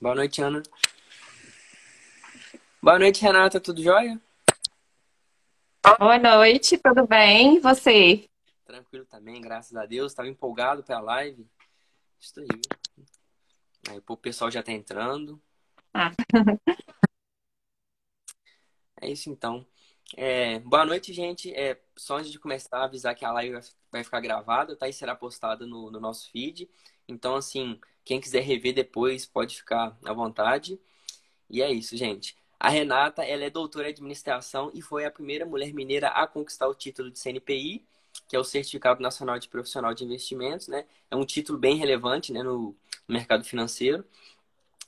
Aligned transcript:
Boa 0.00 0.14
noite, 0.14 0.40
Ana. 0.40 0.62
Boa 2.80 3.00
noite, 3.00 3.20
Renata. 3.20 3.58
Tudo 3.58 3.82
jóia? 3.82 4.20
Boa 5.98 6.18
noite, 6.20 6.78
tudo 6.78 7.04
bem? 7.04 7.56
E 7.56 7.60
você? 7.60 8.28
Tranquilo 8.64 9.04
também, 9.06 9.40
graças 9.40 9.74
a 9.74 9.84
Deus. 9.86 10.12
Estava 10.12 10.28
empolgado 10.28 10.84
pela 10.84 11.00
live. 11.00 11.44
Estou 12.20 12.44
aí. 12.44 12.60
Aí 13.90 14.00
o 14.06 14.16
pessoal 14.16 14.52
já 14.52 14.60
está 14.60 14.70
entrando. 14.70 15.42
Ah. 15.92 16.12
É 19.00 19.08
isso 19.08 19.30
então. 19.30 19.64
É, 20.16 20.58
boa 20.58 20.84
noite, 20.84 21.12
gente. 21.12 21.54
É, 21.54 21.80
só 21.96 22.16
antes 22.16 22.32
de 22.32 22.38
começar, 22.40 22.82
avisar 22.82 23.14
que 23.14 23.24
a 23.24 23.30
live 23.30 23.60
vai 23.92 24.02
ficar 24.02 24.20
gravada, 24.20 24.74
tá? 24.74 24.88
E 24.88 24.92
será 24.92 25.14
postada 25.14 25.64
no, 25.66 25.88
no 25.88 26.00
nosso 26.00 26.28
feed. 26.32 26.68
Então, 27.06 27.36
assim, 27.36 27.80
quem 28.08 28.22
quiser 28.22 28.40
rever 28.40 28.72
depois, 28.72 29.26
pode 29.26 29.54
ficar 29.54 29.94
à 30.02 30.12
vontade. 30.14 30.80
E 31.50 31.60
é 31.60 31.70
isso, 31.70 31.94
gente. 31.94 32.34
A 32.58 32.70
Renata, 32.70 33.22
ela 33.22 33.44
é 33.44 33.50
doutora 33.50 33.86
em 33.86 33.90
administração 33.90 34.70
e 34.72 34.80
foi 34.80 35.04
a 35.04 35.10
primeira 35.10 35.44
mulher 35.44 35.74
mineira 35.74 36.08
a 36.08 36.26
conquistar 36.26 36.68
o 36.68 36.74
título 36.74 37.10
de 37.10 37.18
CNPI, 37.18 37.84
que 38.26 38.34
é 38.34 38.38
o 38.38 38.44
Certificado 38.44 39.02
Nacional 39.02 39.38
de 39.38 39.46
Profissional 39.46 39.92
de 39.92 40.04
Investimentos, 40.04 40.68
né? 40.68 40.86
É 41.10 41.16
um 41.16 41.24
título 41.26 41.58
bem 41.58 41.76
relevante, 41.76 42.32
né, 42.32 42.42
no 42.42 42.74
mercado 43.06 43.44
financeiro. 43.44 44.02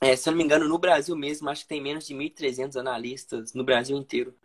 É, 0.01 0.15
se 0.15 0.27
eu 0.27 0.31
não 0.31 0.39
me 0.39 0.43
engano, 0.43 0.67
no 0.67 0.79
Brasil 0.79 1.15
mesmo, 1.15 1.47
acho 1.47 1.61
que 1.61 1.69
tem 1.69 1.79
menos 1.79 2.07
de 2.07 2.15
1.300 2.15 2.75
analistas 2.75 3.53
no 3.53 3.63
Brasil 3.63 3.95
inteiro 3.95 4.35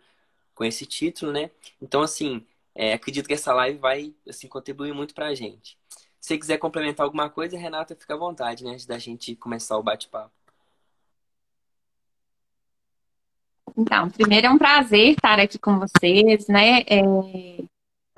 com 0.53 0.63
esse 0.63 0.85
título, 0.85 1.31
né? 1.31 1.49
Então, 1.81 2.03
assim, 2.03 2.45
é, 2.75 2.93
acredito 2.93 3.27
que 3.27 3.33
essa 3.33 3.53
live 3.55 3.79
vai 3.79 4.13
assim, 4.29 4.47
contribuir 4.47 4.93
muito 4.93 5.15
para 5.15 5.27
a 5.27 5.35
gente. 5.35 5.77
Se 6.27 6.33
você 6.33 6.39
quiser 6.39 6.57
complementar 6.57 7.05
alguma 7.05 7.29
coisa, 7.29 7.57
Renata, 7.57 7.95
fica 7.95 8.13
à 8.13 8.17
vontade, 8.17 8.61
né? 8.61 8.71
Antes 8.71 8.85
da 8.85 8.99
gente 8.99 9.33
começar 9.37 9.77
o 9.77 9.81
bate-papo. 9.81 10.29
Então, 13.77 14.09
primeiro 14.09 14.47
é 14.47 14.49
um 14.49 14.57
prazer 14.57 15.11
estar 15.11 15.39
aqui 15.39 15.57
com 15.57 15.79
vocês, 15.79 16.49
né? 16.49 16.81
É, 16.81 17.01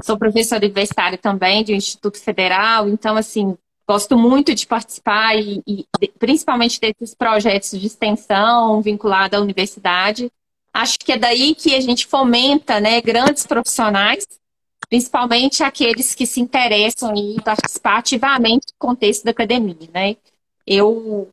sou 0.03 0.17
professora 0.17 0.65
universitária 0.65 1.19
também 1.19 1.63
de 1.63 1.71
um 1.71 1.75
Instituto 1.75 2.17
Federal, 2.19 2.89
então, 2.89 3.15
assim, 3.15 3.55
gosto 3.87 4.17
muito 4.17 4.55
de 4.55 4.65
participar 4.65 5.35
e, 5.35 5.61
e 5.67 5.85
principalmente 6.17 6.79
desses 6.79 7.13
projetos 7.13 7.79
de 7.79 7.85
extensão 7.85 8.81
vinculada 8.81 9.37
à 9.37 9.39
universidade. 9.39 10.31
Acho 10.73 10.97
que 10.97 11.11
é 11.11 11.17
daí 11.17 11.53
que 11.53 11.75
a 11.75 11.79
gente 11.79 12.07
fomenta, 12.07 12.79
né, 12.79 13.01
grandes 13.01 13.45
profissionais, 13.45 14.25
principalmente 14.89 15.63
aqueles 15.63 16.15
que 16.15 16.25
se 16.25 16.41
interessam 16.41 17.13
em 17.15 17.35
participar 17.35 17.99
ativamente 17.99 18.67
do 18.67 18.73
contexto 18.79 19.23
da 19.23 19.31
academia, 19.31 19.89
né? 19.93 20.17
Eu 20.65 21.29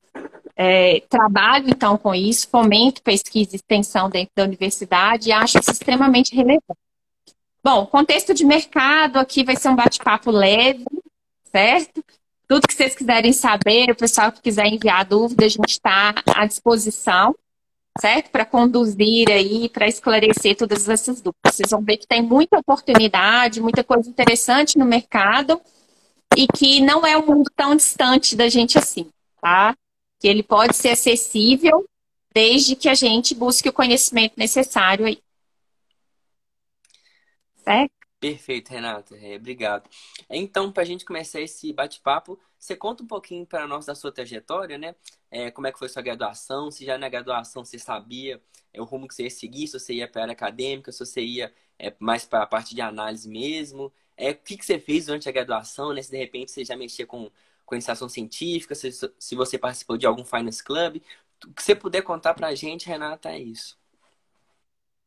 é, 0.55 1.01
trabalho, 1.09 1.69
então, 1.69 1.97
com 1.97 2.15
isso, 2.15 2.49
fomento 2.49 3.03
pesquisa 3.03 3.51
e 3.53 3.57
extensão 3.57 4.11
dentro 4.11 4.33
da 4.37 4.45
universidade 4.45 5.29
e 5.29 5.33
acho 5.33 5.59
isso 5.59 5.71
extremamente 5.71 6.35
relevante. 6.35 6.81
Bom, 7.65 7.87
contexto 7.87 8.33
de 8.33 8.45
mercado 8.45 9.19
aqui 9.19 9.43
vai 9.43 9.57
ser 9.57 9.71
um 9.71 9.77
bate-papo 9.77 10.31
leve, 10.31 10.85
certo? 11.51 12.05
Tudo 12.47 12.69
que 12.69 12.75
vocês 12.75 12.95
quiserem 12.95 13.33
saber, 13.33 13.91
o 13.91 13.97
pessoal 13.97 14.31
que 14.31 14.41
quiser 14.41 14.67
enviar 14.67 15.05
dúvida, 15.05 15.47
a 15.47 15.49
gente 15.49 15.71
está 15.71 16.15
à 16.35 16.47
disposição, 16.47 17.35
certo? 18.01 18.31
Para 18.31 18.45
conduzir 18.45 19.31
aí, 19.31 19.69
para 19.69 19.87
esclarecer 19.87 20.57
todas 20.57 20.89
essas 20.89 21.21
dúvidas. 21.21 21.55
Vocês 21.55 21.71
vão 21.71 21.83
ver 21.83 21.97
que 21.97 22.07
tem 22.07 22.23
muita 22.23 22.59
oportunidade, 22.59 23.61
muita 23.61 23.83
coisa 23.85 24.09
interessante 24.09 24.79
no 24.79 24.85
mercado 24.85 25.61
e 26.37 26.47
que 26.47 26.81
não 26.81 27.07
é 27.07 27.17
um 27.17 27.27
mundo 27.27 27.51
tão 27.55 27.75
distante 27.75 28.37
da 28.37 28.49
gente 28.49 28.79
assim, 28.79 29.09
tá? 29.41 29.75
que 30.19 30.29
ele 30.29 30.43
pode 30.43 30.75
ser 30.77 30.91
acessível 30.91 31.85
desde 32.33 32.77
que 32.77 32.89
a 32.89 32.95
gente 32.95 33.35
busque 33.35 33.69
o 33.69 33.73
conhecimento 33.73 34.35
necessário 34.37 35.07
aí. 35.07 35.19
Certo? 37.65 37.96
Perfeito, 38.27 38.71
Renata. 38.71 39.17
É, 39.17 39.37
obrigado. 39.37 39.89
Então, 40.29 40.73
para 40.73 40.83
a 40.83 40.87
gente 40.87 41.05
começar 41.05 41.41
esse 41.41 41.73
bate-papo, 41.73 42.37
você 42.59 42.75
conta 42.75 43.05
um 43.05 43.07
pouquinho 43.07 43.47
para 43.47 43.69
nós 43.69 43.87
da 43.87 43.95
sua 43.95 44.11
trajetória, 44.11 44.77
né? 44.77 44.97
É, 45.31 45.49
como 45.53 45.69
é 45.69 45.73
que 45.73 45.79
foi 45.79 45.89
sua 45.89 46.03
graduação? 46.03 46.69
Se 46.69 46.85
já 46.85 46.99
na 46.99 47.09
graduação 47.09 47.65
você 47.65 47.79
sabia 47.79 48.43
é, 48.73 48.81
o 48.81 48.85
rumo 48.85 49.07
que 49.07 49.15
você 49.15 49.23
ia 49.25 49.31
seguir, 49.31 49.69
se 49.69 49.79
você 49.79 49.95
ia 49.95 50.09
para 50.09 50.23
a 50.23 50.25
área 50.25 50.33
acadêmica, 50.33 50.91
se 50.91 50.99
você 50.99 51.23
ia 51.23 51.55
é, 51.79 51.95
mais 52.01 52.25
para 52.25 52.43
a 52.43 52.47
parte 52.49 52.75
de 52.75 52.81
análise 52.81 53.29
mesmo. 53.29 53.93
É, 54.17 54.31
o 54.33 54.37
que, 54.37 54.57
que 54.57 54.67
você 54.67 54.81
fez 54.81 55.07
durante 55.07 55.29
a 55.29 55.33
graduação, 55.33 55.93
né? 55.93 56.03
Se 56.03 56.11
de 56.11 56.17
repente 56.17 56.51
você 56.51 56.65
já 56.65 56.77
mexia 56.77 57.07
com 57.07 57.31
com 57.65 57.75
iniciação 57.75 58.09
científica, 58.09 58.75
se, 58.77 58.91
se 58.93 59.35
você 59.37 59.59
participou 59.59 59.97
de 59.97 60.07
algum 60.07 60.25
Finance 60.25 60.63
Club. 60.63 61.03
O 61.45 61.53
que 61.53 61.63
você 61.63 61.75
puder 61.75 62.03
contar 62.03 62.35
para 62.35 62.49
a 62.49 62.55
gente, 62.55 62.87
Renata, 62.87 63.31
é 63.31 63.39
isso. 63.41 63.77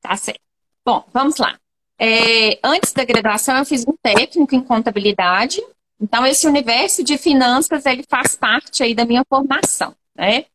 Tá 0.01 0.15
certo. 0.17 0.41
Bom, 0.85 1.05
vamos 1.13 1.37
lá. 1.37 1.57
É, 1.99 2.57
antes 2.63 2.93
da 2.93 3.03
graduação, 3.03 3.57
eu 3.57 3.65
fiz 3.65 3.85
um 3.85 3.93
técnico 4.01 4.55
em 4.55 4.61
contabilidade. 4.61 5.61
Então, 5.99 6.25
esse 6.25 6.47
universo 6.47 7.03
de 7.03 7.17
finanças, 7.17 7.85
ele 7.85 8.05
faz 8.09 8.35
parte 8.35 8.81
aí 8.81 8.95
da 8.95 9.03
minha 9.03 9.25
formação, 9.27 9.93
né? 10.15 10.45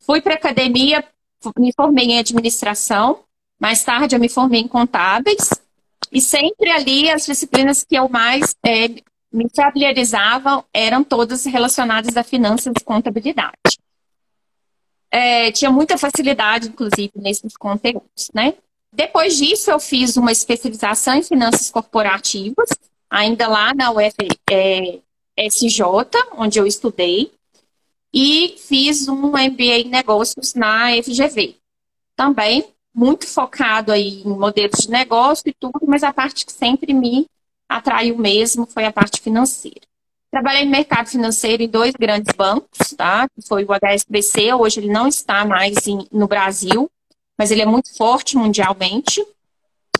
Fui 0.00 0.20
para 0.20 0.34
academia, 0.34 1.04
me 1.56 1.72
formei 1.72 2.06
em 2.06 2.18
administração. 2.18 3.20
Mais 3.60 3.84
tarde, 3.84 4.16
eu 4.16 4.20
me 4.20 4.28
formei 4.28 4.60
em 4.60 4.68
contábeis. 4.68 5.50
E 6.10 6.20
sempre 6.20 6.70
ali, 6.70 7.08
as 7.10 7.26
disciplinas 7.26 7.84
que 7.84 7.94
eu 7.94 8.08
mais 8.08 8.56
é, 8.64 8.88
me 9.32 9.46
familiarizavam 9.54 10.64
eram 10.72 11.04
todas 11.04 11.44
relacionadas 11.44 12.16
a 12.16 12.24
finanças 12.24 12.72
e 12.76 12.84
contabilidade. 12.84 13.78
É, 15.10 15.52
tinha 15.52 15.70
muita 15.70 15.96
facilidade, 15.96 16.68
inclusive, 16.68 17.12
nesses 17.14 17.56
conteúdos, 17.56 18.30
né? 18.34 18.54
Depois 18.98 19.36
disso, 19.36 19.70
eu 19.70 19.78
fiz 19.78 20.16
uma 20.16 20.32
especialização 20.32 21.14
em 21.14 21.22
finanças 21.22 21.70
corporativas, 21.70 22.68
ainda 23.08 23.46
lá 23.46 23.72
na 23.72 23.92
UFSJ, 23.92 24.50
é, 24.50 25.48
onde 26.32 26.58
eu 26.58 26.66
estudei, 26.66 27.30
e 28.12 28.56
fiz 28.58 29.06
um 29.06 29.28
MBA 29.28 29.84
em 29.84 29.88
negócios 29.88 30.52
na 30.54 30.88
FGV. 31.00 31.54
Também 32.16 32.64
muito 32.92 33.28
focado 33.28 33.92
aí 33.92 34.22
em 34.22 34.30
modelos 34.30 34.80
de 34.80 34.90
negócio 34.90 35.44
e 35.46 35.54
tudo, 35.54 35.78
mas 35.86 36.02
a 36.02 36.12
parte 36.12 36.44
que 36.44 36.52
sempre 36.52 36.92
me 36.92 37.24
atraiu 37.68 38.18
mesmo 38.18 38.66
foi 38.66 38.84
a 38.84 38.92
parte 38.92 39.20
financeira. 39.20 39.82
Trabalhei 40.28 40.64
no 40.64 40.72
mercado 40.72 41.06
financeiro 41.06 41.62
em 41.62 41.68
dois 41.68 41.92
grandes 41.92 42.34
bancos, 42.34 42.94
tá? 42.96 43.28
Foi 43.46 43.64
o 43.64 43.72
HSBC, 43.72 44.54
hoje 44.54 44.80
ele 44.80 44.90
não 44.90 45.06
está 45.06 45.44
mais 45.44 45.86
em, 45.86 46.04
no 46.10 46.26
Brasil, 46.26 46.90
mas 47.38 47.52
ele 47.52 47.62
é 47.62 47.66
muito 47.66 47.96
forte 47.96 48.36
mundialmente. 48.36 49.24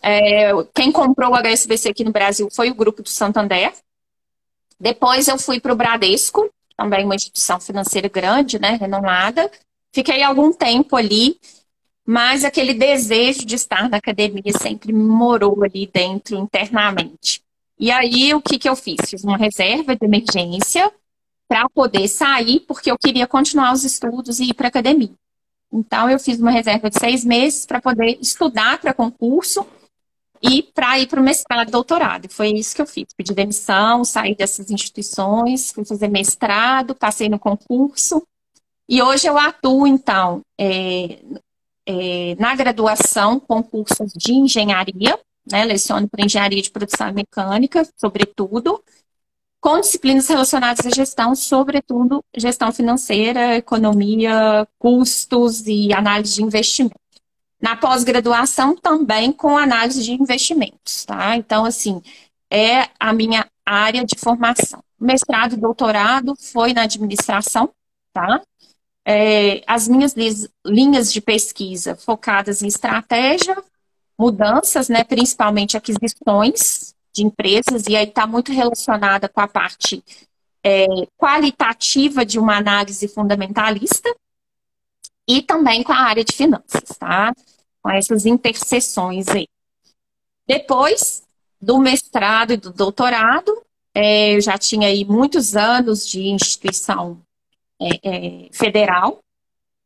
É, 0.02 0.50
quem 0.74 0.90
comprou 0.90 1.30
o 1.30 1.36
HSBC 1.36 1.90
aqui 1.90 2.04
no 2.04 2.12
Brasil 2.12 2.48
foi 2.50 2.70
o 2.70 2.74
grupo 2.74 3.02
do 3.02 3.08
Santander. 3.08 3.72
Depois 4.78 5.28
eu 5.28 5.38
fui 5.38 5.60
para 5.60 5.72
o 5.72 5.76
Bradesco, 5.76 6.50
também 6.76 7.04
uma 7.04 7.14
instituição 7.14 7.60
financeira 7.60 8.08
grande, 8.08 8.58
né, 8.58 8.76
renomada. 8.80 9.50
Fiquei 9.92 10.22
algum 10.22 10.52
tempo 10.52 10.96
ali, 10.96 11.38
mas 12.06 12.44
aquele 12.44 12.74
desejo 12.74 13.44
de 13.44 13.54
estar 13.54 13.88
na 13.88 13.98
academia 13.98 14.52
sempre 14.60 14.92
morou 14.92 15.62
ali 15.64 15.86
dentro 15.92 16.36
internamente. 16.36 17.42
E 17.78 17.90
aí, 17.92 18.34
o 18.34 18.40
que, 18.40 18.58
que 18.58 18.68
eu 18.68 18.74
fiz? 18.74 18.96
Fiz 19.08 19.22
uma 19.22 19.36
reserva 19.36 19.94
de 19.94 20.04
emergência 20.04 20.92
para 21.48 21.68
poder 21.68 22.08
sair, 22.08 22.60
porque 22.60 22.90
eu 22.90 22.98
queria 22.98 23.26
continuar 23.26 23.72
os 23.72 23.84
estudos 23.84 24.40
e 24.40 24.50
ir 24.50 24.54
para 24.54 24.68
academia. 24.68 25.12
Então, 25.72 26.08
eu 26.08 26.18
fiz 26.18 26.40
uma 26.40 26.50
reserva 26.50 26.88
de 26.88 26.98
seis 26.98 27.24
meses 27.24 27.66
para 27.66 27.80
poder 27.80 28.18
estudar 28.20 28.80
para 28.80 28.94
concurso 28.94 29.66
e 30.42 30.62
para 30.62 30.98
ir 30.98 31.06
para 31.06 31.20
o 31.20 31.22
mestrado 31.22 31.70
doutorado. 31.70 32.28
Foi 32.28 32.48
isso 32.50 32.74
que 32.74 32.82
eu 32.82 32.86
fiz. 32.86 33.06
Pedi 33.16 33.34
demissão, 33.34 34.04
saí 34.04 34.34
dessas 34.34 34.70
instituições, 34.70 35.72
fui 35.72 35.84
fazer 35.84 36.08
mestrado, 36.08 36.94
passei 36.94 37.28
no 37.28 37.38
concurso. 37.38 38.22
E 38.88 39.02
hoje 39.02 39.26
eu 39.26 39.36
atuo, 39.36 39.86
então, 39.86 40.40
é, 40.58 41.18
é, 41.86 42.34
na 42.38 42.54
graduação, 42.54 43.38
concursos 43.38 44.12
de 44.14 44.32
engenharia, 44.32 45.18
né? 45.50 45.64
Leciono 45.64 46.08
para 46.08 46.24
engenharia 46.24 46.62
de 46.62 46.70
produção 46.70 47.12
mecânica, 47.12 47.86
sobretudo, 47.96 48.82
com 49.60 49.80
disciplinas 49.80 50.28
relacionadas 50.28 50.86
à 50.86 50.90
gestão, 50.90 51.34
sobretudo 51.34 52.24
gestão 52.36 52.72
financeira, 52.72 53.56
economia, 53.56 54.66
custos 54.78 55.66
e 55.66 55.92
análise 55.92 56.34
de 56.34 56.42
investimento. 56.42 56.98
Na 57.60 57.76
pós-graduação, 57.76 58.76
também 58.76 59.32
com 59.32 59.58
análise 59.58 60.02
de 60.02 60.12
investimentos, 60.12 61.04
tá? 61.04 61.36
Então, 61.36 61.64
assim, 61.64 62.00
é 62.50 62.88
a 63.00 63.12
minha 63.12 63.48
área 63.66 64.04
de 64.04 64.16
formação. 64.16 64.80
Mestrado 64.98 65.54
e 65.54 65.56
doutorado 65.56 66.34
foi 66.36 66.72
na 66.72 66.82
administração, 66.82 67.70
tá? 68.12 68.40
É, 69.04 69.62
as 69.66 69.88
minhas 69.88 70.14
linhas 70.64 71.12
de 71.12 71.20
pesquisa 71.20 71.96
focadas 71.96 72.62
em 72.62 72.68
estratégia, 72.68 73.56
mudanças, 74.18 74.88
né, 74.88 75.02
principalmente 75.02 75.76
aquisições 75.76 76.94
de 77.12 77.24
empresas, 77.24 77.84
e 77.88 77.96
aí 77.96 78.06
está 78.06 78.26
muito 78.26 78.52
relacionada 78.52 79.28
com 79.28 79.40
a 79.40 79.48
parte 79.48 80.02
é, 80.62 80.86
qualitativa 81.16 82.24
de 82.24 82.38
uma 82.38 82.56
análise 82.56 83.06
fundamentalista, 83.08 84.14
e 85.26 85.42
também 85.42 85.82
com 85.82 85.92
a 85.92 85.98
área 85.98 86.24
de 86.24 86.34
finanças, 86.34 86.96
tá? 86.98 87.34
Com 87.82 87.90
essas 87.90 88.24
interseções 88.24 89.28
aí. 89.28 89.46
Depois 90.46 91.22
do 91.60 91.78
mestrado 91.78 92.54
e 92.54 92.56
do 92.56 92.72
doutorado, 92.72 93.62
é, 93.94 94.36
eu 94.36 94.40
já 94.40 94.56
tinha 94.56 94.88
aí 94.88 95.04
muitos 95.04 95.54
anos 95.54 96.06
de 96.06 96.28
instituição 96.28 97.20
é, 97.80 97.88
é, 98.02 98.48
federal. 98.52 99.18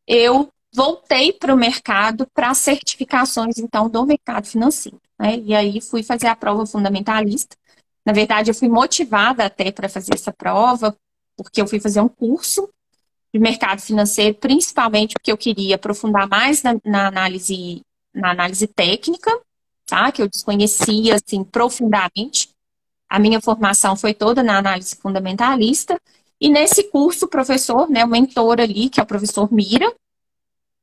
Eu 0.07 0.49
voltei 0.73 1.33
para 1.33 1.53
o 1.53 1.57
mercado 1.57 2.27
para 2.33 2.55
certificações, 2.55 3.59
então, 3.59 3.89
do 3.89 4.07
mercado 4.07 4.47
financeiro. 4.47 5.01
Né? 5.23 5.37
E 5.45 5.55
aí 5.55 5.81
fui 5.81 6.03
fazer 6.03 6.27
a 6.27 6.35
prova 6.35 6.67
fundamentalista. 6.67 7.57
Na 8.05 8.13
verdade, 8.13 8.51
eu 8.51 8.55
fui 8.55 8.69
motivada 8.69 9.45
até 9.45 9.71
para 9.71 9.89
fazer 9.89 10.15
essa 10.15 10.33
prova, 10.33 10.97
porque 11.37 11.63
eu 11.63 11.69
fui 11.69 11.79
fazer 11.79 12.01
um 12.01 12.09
curso 12.09 12.69
de 13.33 13.39
mercado 13.39 13.81
financeiro, 13.81 14.35
principalmente 14.35 15.15
porque 15.15 15.31
eu 15.31 15.39
queria 15.39 15.77
aprofundar 15.77 16.29
mais 16.29 16.65
na, 16.65 16.75
na 16.85 17.07
análise, 17.07 17.83
na 18.13 18.33
análise 18.33 18.67
técnica, 18.67 19.31
tá? 19.87 20.11
Que 20.11 20.23
eu 20.23 20.29
desconhecia 20.29 21.15
assim 21.15 21.45
profundamente. 21.45 22.49
A 23.09 23.21
minha 23.21 23.41
formação 23.41 23.95
foi 23.95 24.13
toda 24.13 24.43
na 24.43 24.59
análise 24.59 24.97
fundamentalista. 24.97 26.01
E 26.41 26.49
nesse 26.49 26.91
curso, 26.91 27.27
o 27.27 27.29
professor, 27.29 27.89
né, 27.89 28.05
o 28.05 28.09
mentor 28.09 28.61
ali, 28.61 28.89
que 28.89 28.99
é 28.99 29.03
o 29.05 29.07
professor 29.07 29.53
Mira, 29.53 29.95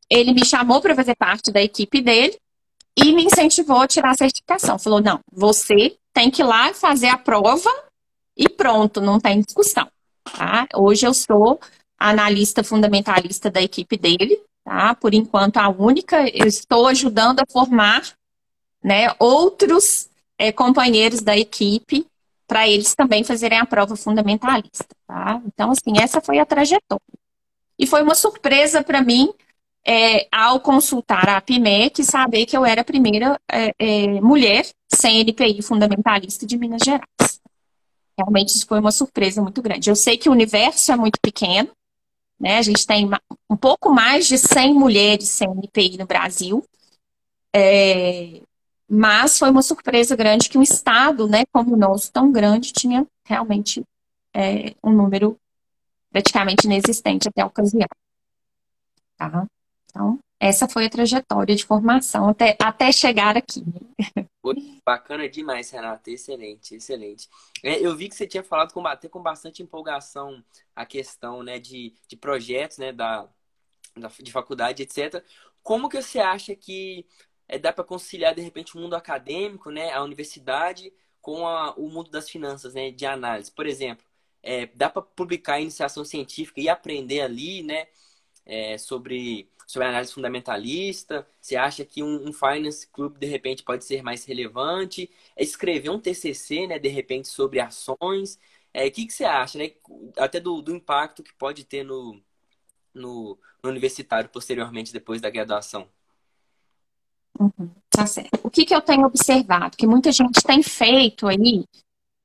ele 0.09 0.33
me 0.33 0.45
chamou 0.45 0.79
para 0.79 0.95
fazer 0.95 1.15
parte 1.15 1.51
da 1.51 1.61
equipe 1.61 2.01
dele 2.01 2.39
e 3.01 3.13
me 3.13 3.23
incentivou 3.23 3.81
a 3.81 3.87
tirar 3.87 4.11
a 4.11 4.17
certificação. 4.17 4.77
Falou: 4.77 5.01
não, 5.01 5.19
você 5.31 5.97
tem 6.13 6.29
que 6.29 6.41
ir 6.41 6.45
lá 6.45 6.73
fazer 6.73 7.07
a 7.07 7.17
prova 7.17 7.69
e 8.35 8.49
pronto, 8.49 8.99
não 8.99 9.19
tem 9.19 9.41
discussão. 9.41 9.87
Tá? 10.23 10.67
Hoje 10.75 11.07
eu 11.07 11.13
sou 11.13 11.59
analista 11.97 12.63
fundamentalista 12.63 13.49
da 13.49 13.61
equipe 13.61 13.97
dele, 13.97 14.41
tá? 14.63 14.95
Por 14.95 15.13
enquanto 15.13 15.57
a 15.57 15.69
única, 15.69 16.27
eu 16.29 16.45
estou 16.45 16.87
ajudando 16.87 17.39
a 17.39 17.51
formar, 17.51 18.01
né, 18.81 19.13
outros 19.19 20.09
é, 20.37 20.51
companheiros 20.51 21.21
da 21.21 21.37
equipe 21.37 22.05
para 22.47 22.67
eles 22.67 22.95
também 22.95 23.23
fazerem 23.23 23.59
a 23.59 23.65
prova 23.65 23.95
fundamentalista, 23.95 24.85
tá? 25.05 25.41
Então 25.45 25.71
assim, 25.71 26.01
essa 26.01 26.21
foi 26.21 26.39
a 26.39 26.45
trajetória. 26.45 27.03
E 27.77 27.85
foi 27.85 28.01
uma 28.01 28.15
surpresa 28.15 28.83
para 28.83 29.01
mim 29.01 29.33
é, 29.85 30.27
ao 30.31 30.59
consultar 30.59 31.27
a 31.29 31.41
PIMEC, 31.41 32.03
saber 32.03 32.45
que 32.45 32.55
eu 32.55 32.65
era 32.65 32.81
a 32.81 32.85
primeira 32.85 33.39
é, 33.51 33.73
é, 33.79 34.21
mulher 34.21 34.65
sem 34.87 35.21
NPI 35.21 35.61
fundamentalista 35.61 36.45
de 36.45 36.57
Minas 36.57 36.81
Gerais. 36.83 37.41
Realmente 38.17 38.49
isso 38.49 38.67
foi 38.67 38.79
uma 38.79 38.91
surpresa 38.91 39.41
muito 39.41 39.61
grande. 39.61 39.89
Eu 39.89 39.95
sei 39.95 40.17
que 40.17 40.29
o 40.29 40.31
universo 40.31 40.91
é 40.91 40.95
muito 40.95 41.19
pequeno, 41.21 41.69
né? 42.39 42.57
A 42.57 42.61
gente 42.61 42.85
tem 42.85 43.09
um 43.49 43.55
pouco 43.55 43.89
mais 43.89 44.27
de 44.27 44.37
100 44.37 44.73
mulheres 44.73 45.29
sem 45.29 45.49
NPI 45.49 45.97
no 45.97 46.05
Brasil, 46.05 46.63
é, 47.53 48.41
mas 48.87 49.37
foi 49.37 49.49
uma 49.49 49.61
surpresa 49.61 50.15
grande 50.15 50.49
que 50.49 50.57
um 50.57 50.63
estado, 50.63 51.27
né, 51.27 51.45
como 51.51 51.73
o 51.73 51.77
nosso, 51.77 52.11
tão 52.11 52.31
grande, 52.31 52.73
tinha 52.73 53.05
realmente 53.23 53.83
é, 54.33 54.75
um 54.83 54.91
número 54.91 55.37
praticamente 56.11 56.65
inexistente 56.65 57.27
até 57.27 57.41
a 57.41 57.45
ocasião. 57.45 57.87
Tá? 59.17 59.47
Então, 59.99 60.17
essa 60.39 60.65
foi 60.65 60.85
a 60.85 60.89
trajetória 60.89 61.53
de 61.53 61.65
formação 61.65 62.29
até, 62.29 62.55
até 62.57 62.89
chegar 62.89 63.35
aqui. 63.35 63.61
Bacana 64.85 65.27
demais, 65.27 65.69
Renata. 65.69 66.09
Excelente, 66.09 66.75
excelente. 66.75 67.27
É, 67.61 67.85
eu 67.85 67.93
vi 67.97 68.07
que 68.07 68.15
você 68.15 68.25
tinha 68.25 68.41
falado 68.41 68.71
com, 68.71 68.87
até 68.87 69.09
com 69.09 69.21
bastante 69.21 69.61
empolgação 69.61 70.41
a 70.73 70.85
questão 70.85 71.43
né, 71.43 71.59
de, 71.59 71.93
de 72.07 72.15
projetos 72.15 72.77
né, 72.77 72.93
da, 72.93 73.27
da, 73.97 74.07
de 74.07 74.31
faculdade, 74.31 74.83
etc. 74.83 75.21
Como 75.61 75.89
que 75.89 76.01
você 76.01 76.19
acha 76.19 76.55
que 76.55 77.05
é, 77.45 77.59
dá 77.59 77.73
para 77.73 77.83
conciliar, 77.83 78.33
de 78.33 78.41
repente, 78.41 78.77
o 78.77 78.79
mundo 78.79 78.95
acadêmico, 78.95 79.69
né, 79.69 79.91
a 79.91 80.01
universidade, 80.01 80.93
com 81.19 81.45
a, 81.45 81.73
o 81.73 81.89
mundo 81.89 82.09
das 82.09 82.29
finanças, 82.29 82.73
né, 82.73 82.89
de 82.89 83.05
análise? 83.05 83.51
Por 83.51 83.67
exemplo, 83.67 84.05
é, 84.41 84.67
dá 84.67 84.89
para 84.89 85.01
publicar 85.01 85.59
iniciação 85.59 86.05
científica 86.05 86.61
e 86.61 86.69
aprender 86.69 87.19
ali, 87.19 87.63
né, 87.63 87.87
é, 88.49 88.77
sobre 88.77 89.47
sobre 89.67 89.87
análise 89.87 90.11
fundamentalista? 90.11 91.27
Você 91.39 91.55
acha 91.55 91.85
que 91.85 92.01
um, 92.01 92.27
um, 92.27 92.33
Finance 92.33 92.87
Club, 92.87 93.17
de 93.19 93.27
repente, 93.27 93.61
pode 93.61 93.85
ser 93.85 94.01
mais 94.01 94.25
relevante? 94.25 95.09
É 95.35 95.43
escrever 95.43 95.91
um 95.91 95.99
TCC, 95.99 96.65
né, 96.65 96.79
de 96.79 96.89
repente, 96.89 97.27
sobre 97.27 97.59
ações? 97.59 98.39
É, 98.73 98.87
o 98.87 98.91
que, 98.91 99.05
que 99.05 99.13
você 99.13 99.25
acha, 99.25 99.59
né? 99.59 99.71
Até 100.17 100.39
do, 100.39 100.61
do 100.63 100.75
impacto 100.75 101.21
que 101.21 101.31
pode 101.35 101.65
ter 101.65 101.83
no, 101.83 102.19
no, 102.91 103.37
no 103.63 103.69
universitário 103.69 104.29
posteriormente, 104.29 104.91
depois 104.91 105.21
da 105.21 105.29
graduação? 105.29 105.87
Uhum, 107.39 107.69
tá 107.91 108.07
certo. 108.07 108.39
O 108.43 108.49
que, 108.49 108.65
que 108.65 108.73
eu 108.73 108.81
tenho 108.81 109.05
observado? 109.05 109.77
Que 109.77 109.85
muita 109.85 110.11
gente 110.11 110.41
tem 110.43 110.63
feito 110.63 111.27
aí 111.27 111.63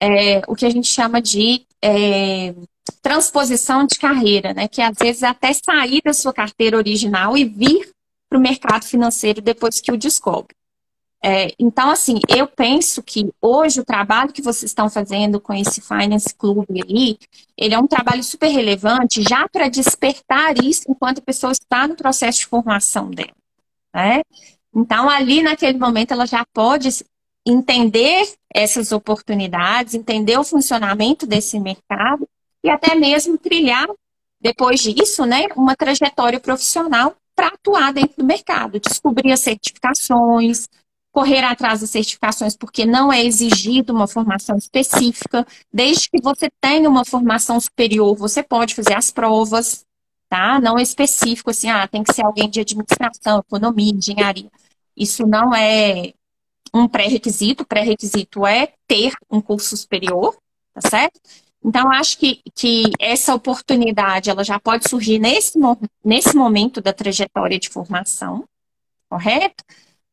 é, 0.00 0.38
o 0.48 0.54
que 0.54 0.64
a 0.64 0.70
gente 0.70 0.88
chama 0.88 1.20
de 1.20 1.66
é, 1.82 2.54
transposição 3.04 3.86
de 3.86 3.98
carreira, 3.98 4.54
né? 4.54 4.66
Que 4.66 4.80
às 4.80 4.96
vezes 4.98 5.22
é 5.22 5.26
até 5.26 5.52
sair 5.52 6.00
da 6.02 6.14
sua 6.14 6.32
carteira 6.32 6.78
original 6.78 7.36
e 7.36 7.44
vir 7.44 7.92
para 8.30 8.38
o 8.38 8.40
mercado 8.40 8.86
financeiro 8.86 9.42
depois 9.42 9.78
que 9.78 9.92
o 9.92 9.96
descobre. 9.96 10.56
É, 11.22 11.54
então, 11.58 11.90
assim, 11.90 12.18
eu 12.28 12.46
penso 12.46 13.02
que 13.02 13.30
hoje 13.40 13.78
o 13.80 13.84
trabalho 13.84 14.32
que 14.32 14.42
vocês 14.42 14.70
estão 14.70 14.88
fazendo 14.88 15.38
com 15.38 15.52
esse 15.52 15.82
Finance 15.82 16.34
Club 16.34 16.66
aí, 16.70 17.18
ele 17.56 17.74
é 17.74 17.78
um 17.78 17.86
trabalho 17.86 18.24
super 18.24 18.48
relevante 18.48 19.22
já 19.22 19.46
para 19.48 19.68
despertar 19.68 20.62
isso 20.62 20.84
enquanto 20.88 21.18
a 21.18 21.22
pessoa 21.22 21.52
está 21.52 21.86
no 21.86 21.96
processo 21.96 22.40
de 22.40 22.46
formação 22.46 23.10
dela. 23.10 23.36
Né? 23.94 24.22
Então, 24.74 25.08
ali 25.10 25.42
naquele 25.42 25.78
momento, 25.78 26.12
ela 26.12 26.26
já 26.26 26.44
pode 26.52 26.88
entender 27.46 28.32
essas 28.52 28.92
oportunidades, 28.92 29.94
entender 29.94 30.38
o 30.38 30.44
funcionamento 30.44 31.26
desse 31.26 31.60
mercado 31.60 32.26
e 32.64 32.70
até 32.70 32.94
mesmo 32.94 33.36
trilhar, 33.36 33.86
depois 34.40 34.80
disso, 34.80 35.26
né, 35.26 35.46
uma 35.54 35.76
trajetória 35.76 36.40
profissional 36.40 37.14
para 37.36 37.48
atuar 37.48 37.92
dentro 37.92 38.16
do 38.16 38.24
mercado, 38.24 38.80
descobrir 38.80 39.32
as 39.32 39.40
certificações, 39.40 40.66
correr 41.12 41.44
atrás 41.44 41.82
das 41.82 41.90
certificações, 41.90 42.56
porque 42.56 42.86
não 42.86 43.12
é 43.12 43.22
exigido 43.22 43.92
uma 43.92 44.08
formação 44.08 44.56
específica. 44.56 45.46
Desde 45.72 46.08
que 46.08 46.20
você 46.22 46.50
tenha 46.60 46.88
uma 46.88 47.04
formação 47.04 47.60
superior, 47.60 48.16
você 48.16 48.42
pode 48.42 48.74
fazer 48.74 48.94
as 48.94 49.10
provas, 49.10 49.84
tá? 50.28 50.58
Não 50.58 50.78
é 50.78 50.82
específico 50.82 51.50
assim, 51.50 51.68
ah, 51.68 51.86
tem 51.86 52.02
que 52.02 52.14
ser 52.14 52.24
alguém 52.24 52.48
de 52.48 52.60
administração, 52.60 53.40
economia, 53.40 53.92
engenharia. 53.92 54.50
Isso 54.96 55.26
não 55.26 55.54
é 55.54 56.14
um 56.72 56.88
pré-requisito. 56.88 57.64
Pré-requisito 57.64 58.46
é 58.46 58.72
ter 58.88 59.12
um 59.30 59.40
curso 59.40 59.76
superior, 59.76 60.36
tá 60.72 60.88
certo? 60.88 61.20
Então, 61.64 61.90
acho 61.90 62.18
que, 62.18 62.42
que 62.54 62.82
essa 63.00 63.34
oportunidade 63.34 64.28
ela 64.28 64.44
já 64.44 64.60
pode 64.60 64.88
surgir 64.88 65.18
nesse, 65.18 65.58
nesse 66.04 66.36
momento 66.36 66.80
da 66.80 66.92
trajetória 66.92 67.58
de 67.58 67.70
formação, 67.70 68.44
correto? 69.08 69.64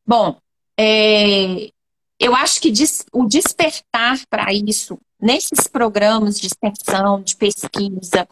Bom, 0.06 0.38
é, 0.78 1.70
eu 2.18 2.34
acho 2.34 2.58
que 2.60 2.70
des, 2.70 3.04
o 3.12 3.26
despertar 3.26 4.18
para 4.30 4.50
isso, 4.52 4.98
nesses 5.20 5.66
programas 5.66 6.40
de 6.40 6.46
extensão, 6.46 7.22
de 7.22 7.36
pesquisa, 7.36 8.26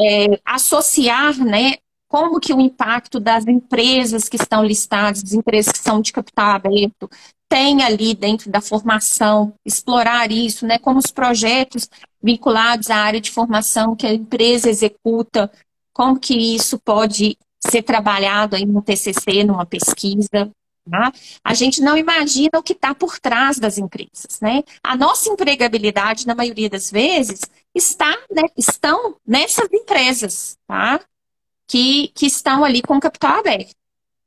é, 0.00 0.40
associar 0.44 1.38
né, 1.38 1.76
como 2.08 2.40
que 2.40 2.52
o 2.52 2.60
impacto 2.60 3.20
das 3.20 3.46
empresas 3.46 4.28
que 4.28 4.36
estão 4.36 4.64
listadas, 4.64 5.22
as 5.22 5.32
empresas 5.32 5.72
que 5.72 5.78
são 5.78 6.00
de 6.00 6.12
capital 6.12 6.50
aberto, 6.50 7.08
tem 7.48 7.82
ali 7.82 8.14
dentro 8.14 8.50
da 8.50 8.60
formação, 8.60 9.54
explorar 9.64 10.30
isso, 10.30 10.66
né? 10.66 10.78
Como 10.78 10.98
os 10.98 11.10
projetos 11.10 11.88
vinculados 12.22 12.90
à 12.90 12.96
área 12.96 13.20
de 13.20 13.30
formação 13.30 13.94
que 13.94 14.06
a 14.06 14.12
empresa 14.12 14.68
executa, 14.68 15.50
como 15.92 16.18
que 16.18 16.34
isso 16.54 16.78
pode 16.78 17.38
ser 17.66 17.82
trabalhado 17.82 18.56
aí 18.56 18.66
no 18.66 18.82
TCC, 18.82 19.44
numa 19.44 19.64
pesquisa. 19.66 20.50
Tá? 20.88 21.12
A 21.42 21.52
gente 21.52 21.80
não 21.80 21.96
imagina 21.96 22.58
o 22.58 22.62
que 22.62 22.72
está 22.72 22.94
por 22.94 23.18
trás 23.18 23.58
das 23.58 23.76
empresas, 23.76 24.40
né? 24.40 24.62
A 24.84 24.96
nossa 24.96 25.28
empregabilidade, 25.28 26.26
na 26.28 26.34
maioria 26.34 26.70
das 26.70 26.92
vezes, 26.92 27.40
está, 27.74 28.16
né, 28.30 28.44
estão 28.56 29.16
nessas 29.26 29.68
empresas, 29.72 30.56
tá? 30.64 31.00
Que, 31.66 32.08
que 32.14 32.26
estão 32.26 32.64
ali 32.64 32.82
com 32.82 33.00
capital 33.00 33.40
aberto. 33.40 33.74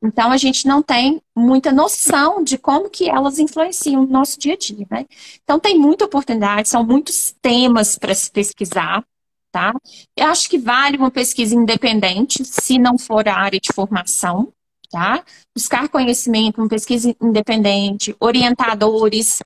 Então, 0.01 0.31
a 0.31 0.37
gente 0.37 0.65
não 0.65 0.81
tem 0.81 1.21
muita 1.35 1.71
noção 1.73 2.41
de 2.41 2.57
como 2.57 2.89
que 2.89 3.09
elas 3.09 3.37
influenciam 3.37 4.03
no 4.05 4.11
nosso 4.11 4.39
dia 4.39 4.53
a 4.53 4.57
dia, 4.57 4.87
né? 4.89 5.05
Então, 5.43 5.59
tem 5.59 5.77
muita 5.77 6.05
oportunidade, 6.05 6.69
são 6.69 6.85
muitos 6.85 7.35
temas 7.41 7.97
para 7.97 8.15
se 8.15 8.31
pesquisar, 8.31 9.03
tá? 9.51 9.73
Eu 10.15 10.27
acho 10.27 10.49
que 10.49 10.57
vale 10.57 10.97
uma 10.97 11.11
pesquisa 11.11 11.53
independente, 11.53 12.45
se 12.45 12.79
não 12.79 12.97
for 12.97 13.27
a 13.27 13.35
área 13.35 13.59
de 13.59 13.73
formação, 13.73 14.53
tá? 14.89 15.23
Buscar 15.53 15.89
conhecimento, 15.89 16.61
uma 16.61 16.69
pesquisa 16.69 17.13
independente, 17.21 18.15
orientadores, 18.21 19.41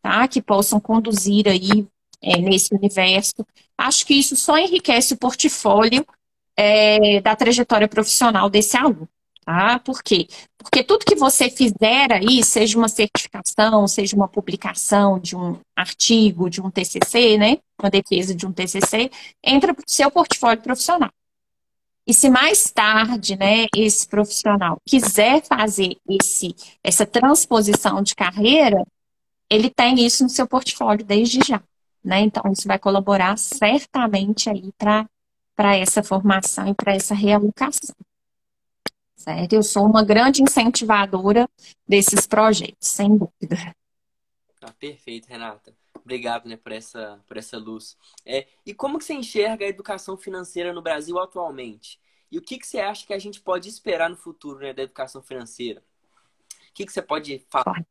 tá? 0.00 0.26
Que 0.26 0.40
possam 0.40 0.80
conduzir 0.80 1.46
aí 1.48 1.86
é, 2.22 2.38
nesse 2.38 2.74
universo. 2.74 3.46
Acho 3.76 4.06
que 4.06 4.14
isso 4.14 4.36
só 4.36 4.58
enriquece 4.58 5.14
o 5.14 5.18
portfólio 5.18 6.06
é, 6.56 7.20
da 7.20 7.36
trajetória 7.36 7.86
profissional 7.86 8.48
desse 8.48 8.76
aluno. 8.76 9.08
Tá? 9.48 9.78
Por 9.78 10.02
quê? 10.02 10.28
Porque 10.58 10.84
tudo 10.84 11.06
que 11.06 11.14
você 11.14 11.48
fizer 11.48 12.12
aí, 12.12 12.44
seja 12.44 12.76
uma 12.76 12.86
certificação, 12.86 13.88
seja 13.88 14.14
uma 14.14 14.28
publicação 14.28 15.18
de 15.18 15.34
um 15.34 15.58
artigo, 15.74 16.50
de 16.50 16.60
um 16.60 16.70
TCC, 16.70 17.38
né? 17.38 17.56
Uma 17.82 17.88
defesa 17.88 18.34
de 18.34 18.46
um 18.46 18.52
TCC, 18.52 19.10
entra 19.42 19.72
para 19.72 19.82
o 19.82 19.90
seu 19.90 20.10
portfólio 20.10 20.62
profissional. 20.62 21.08
E 22.06 22.12
se 22.12 22.28
mais 22.28 22.70
tarde, 22.70 23.36
né, 23.36 23.68
esse 23.74 24.06
profissional 24.06 24.76
quiser 24.86 25.42
fazer 25.42 25.96
esse, 26.06 26.54
essa 26.84 27.06
transposição 27.06 28.02
de 28.02 28.14
carreira, 28.14 28.86
ele 29.48 29.70
tem 29.70 30.04
isso 30.04 30.24
no 30.24 30.28
seu 30.28 30.46
portfólio 30.46 31.06
desde 31.06 31.40
já. 31.42 31.62
Né? 32.04 32.20
Então, 32.20 32.42
isso 32.52 32.68
vai 32.68 32.78
colaborar 32.78 33.38
certamente 33.38 34.50
aí 34.50 34.70
para 34.76 35.74
essa 35.74 36.02
formação 36.02 36.68
e 36.68 36.74
para 36.74 36.94
essa 36.94 37.14
realocação 37.14 37.96
certo? 39.18 39.52
Eu 39.52 39.62
sou 39.62 39.84
uma 39.84 40.04
grande 40.04 40.42
incentivadora 40.42 41.48
desses 41.86 42.26
projetos, 42.26 42.88
sem 42.88 43.08
dúvida. 43.18 43.74
Tá 44.60 44.72
perfeito, 44.78 45.26
Renata. 45.26 45.74
Obrigado, 45.94 46.48
né, 46.48 46.56
por 46.56 46.72
essa, 46.72 47.20
por 47.26 47.36
essa 47.36 47.58
luz. 47.58 47.98
É, 48.24 48.46
e 48.64 48.72
como 48.72 48.98
que 48.98 49.04
você 49.04 49.12
enxerga 49.12 49.64
a 49.64 49.68
educação 49.68 50.16
financeira 50.16 50.72
no 50.72 50.80
Brasil 50.80 51.18
atualmente? 51.18 52.00
E 52.30 52.38
o 52.38 52.42
que, 52.42 52.58
que 52.58 52.66
você 52.66 52.78
acha 52.78 53.06
que 53.06 53.12
a 53.12 53.18
gente 53.18 53.40
pode 53.40 53.68
esperar 53.68 54.08
no 54.08 54.16
futuro 54.16 54.60
né, 54.60 54.72
da 54.72 54.82
educação 54.82 55.20
financeira? 55.20 55.82
O 56.70 56.74
que, 56.74 56.86
que 56.86 56.92
você 56.92 57.02
pode 57.02 57.44
falar? 57.50 57.84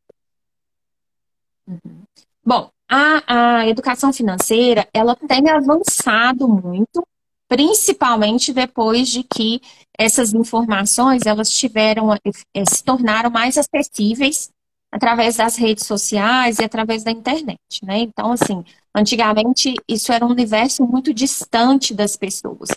Uhum. 1.67 2.03
Bom, 2.43 2.71
a, 2.87 3.59
a 3.59 3.67
educação 3.67 4.13
financeira, 4.13 4.87
ela 4.93 5.15
tem 5.15 5.49
avançado 5.49 6.47
muito 6.47 7.05
principalmente 7.47 8.53
depois 8.53 9.07
de 9.09 9.23
que 9.23 9.61
essas 9.97 10.33
informações 10.33 11.25
elas 11.25 11.49
tiveram 11.49 12.13
eh, 12.13 12.65
se 12.65 12.83
tornaram 12.83 13.29
mais 13.29 13.57
acessíveis 13.57 14.51
através 14.91 15.35
das 15.37 15.55
redes 15.55 15.85
sociais 15.85 16.59
e 16.59 16.63
através 16.63 17.03
da 17.03 17.11
internet, 17.11 17.59
né? 17.83 17.99
Então, 17.99 18.31
assim, 18.31 18.63
antigamente 18.95 19.73
isso 19.87 20.11
era 20.11 20.25
um 20.25 20.29
universo 20.31 20.85
muito 20.85 21.13
distante 21.13 21.93
das 21.93 22.15
pessoas. 22.15 22.69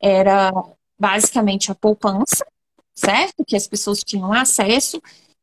Era 0.00 0.52
basicamente 0.98 1.70
a 1.70 1.74
poupança, 1.74 2.44
certo? 2.94 3.44
Que 3.46 3.56
as 3.56 3.66
pessoas 3.66 4.00
tinham 4.04 4.32
acesso 4.32 5.00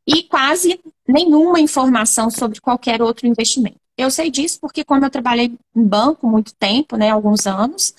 e 0.07 0.23
quase 0.23 0.79
nenhuma 1.07 1.59
informação 1.59 2.29
sobre 2.29 2.59
qualquer 2.59 3.01
outro 3.01 3.27
investimento. 3.27 3.79
Eu 3.97 4.11
sei 4.11 4.29
disso 4.29 4.59
porque 4.59 4.83
quando 4.83 5.03
eu 5.03 5.09
trabalhei 5.09 5.53
em 5.75 5.83
banco 5.83 6.27
muito 6.27 6.53
tempo, 6.55 6.97
né, 6.97 7.09
alguns 7.09 7.47
anos, 7.47 7.93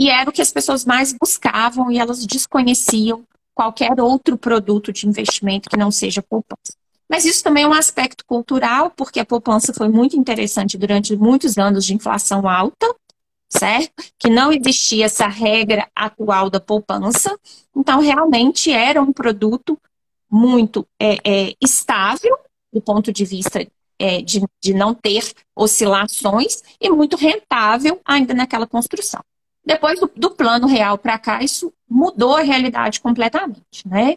e 0.00 0.08
era 0.08 0.30
o 0.30 0.32
que 0.32 0.40
as 0.40 0.50
pessoas 0.50 0.86
mais 0.86 1.12
buscavam 1.12 1.92
e 1.92 1.98
elas 1.98 2.24
desconheciam 2.24 3.22
qualquer 3.54 4.00
outro 4.00 4.38
produto 4.38 4.90
de 4.90 5.06
investimento 5.06 5.68
que 5.68 5.76
não 5.76 5.90
seja 5.90 6.22
poupança. 6.22 6.72
Mas 7.06 7.26
isso 7.26 7.44
também 7.44 7.64
é 7.64 7.68
um 7.68 7.74
aspecto 7.74 8.24
cultural, 8.24 8.90
porque 8.96 9.20
a 9.20 9.26
poupança 9.26 9.74
foi 9.74 9.90
muito 9.90 10.16
interessante 10.16 10.78
durante 10.78 11.14
muitos 11.14 11.58
anos 11.58 11.84
de 11.84 11.94
inflação 11.94 12.48
alta, 12.48 12.86
certo? 13.50 13.92
Que 14.18 14.30
não 14.30 14.50
existia 14.50 15.04
essa 15.04 15.26
regra 15.26 15.86
atual 15.94 16.48
da 16.48 16.60
poupança. 16.60 17.38
Então, 17.76 18.00
realmente 18.00 18.72
era 18.72 19.02
um 19.02 19.12
produto 19.12 19.78
muito 20.30 20.86
é, 20.98 21.18
é, 21.22 21.54
estável, 21.60 22.38
do 22.72 22.80
ponto 22.80 23.12
de 23.12 23.26
vista 23.26 23.66
é, 23.98 24.22
de, 24.22 24.42
de 24.62 24.72
não 24.72 24.94
ter 24.94 25.30
oscilações, 25.54 26.62
e 26.80 26.88
muito 26.88 27.16
rentável 27.16 28.00
ainda 28.02 28.32
naquela 28.32 28.66
construção. 28.66 29.20
Depois 29.64 30.00
do, 30.00 30.10
do 30.16 30.30
plano 30.30 30.66
real 30.66 30.96
para 30.96 31.18
cá, 31.18 31.42
isso 31.42 31.72
mudou 31.88 32.36
a 32.36 32.42
realidade 32.42 33.00
completamente, 33.00 33.86
né? 33.86 34.16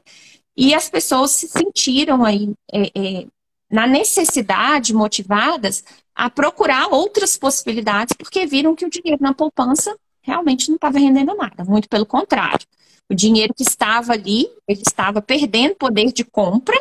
E 0.56 0.74
as 0.74 0.90
pessoas 0.90 1.32
se 1.32 1.48
sentiram 1.48 2.24
aí 2.24 2.54
é, 2.72 2.92
é, 2.96 3.28
na 3.70 3.88
necessidade, 3.88 4.94
motivadas 4.94 5.84
a 6.16 6.30
procurar 6.30 6.88
outras 6.88 7.36
possibilidades, 7.36 8.16
porque 8.16 8.46
viram 8.46 8.76
que 8.76 8.86
o 8.86 8.90
dinheiro 8.90 9.22
na 9.22 9.34
poupança 9.34 9.98
realmente 10.22 10.70
não 10.70 10.76
estava 10.76 11.00
rendendo 11.00 11.36
nada, 11.36 11.64
muito 11.66 11.90
pelo 11.90 12.06
contrário. 12.06 12.66
O 13.10 13.16
dinheiro 13.16 13.54
que 13.54 13.64
estava 13.64 14.14
ali, 14.14 14.48
ele 14.68 14.84
estava 14.86 15.22
perdendo 15.22 15.76
poder 15.76 16.12
de 16.14 16.24
compra, 16.24 16.78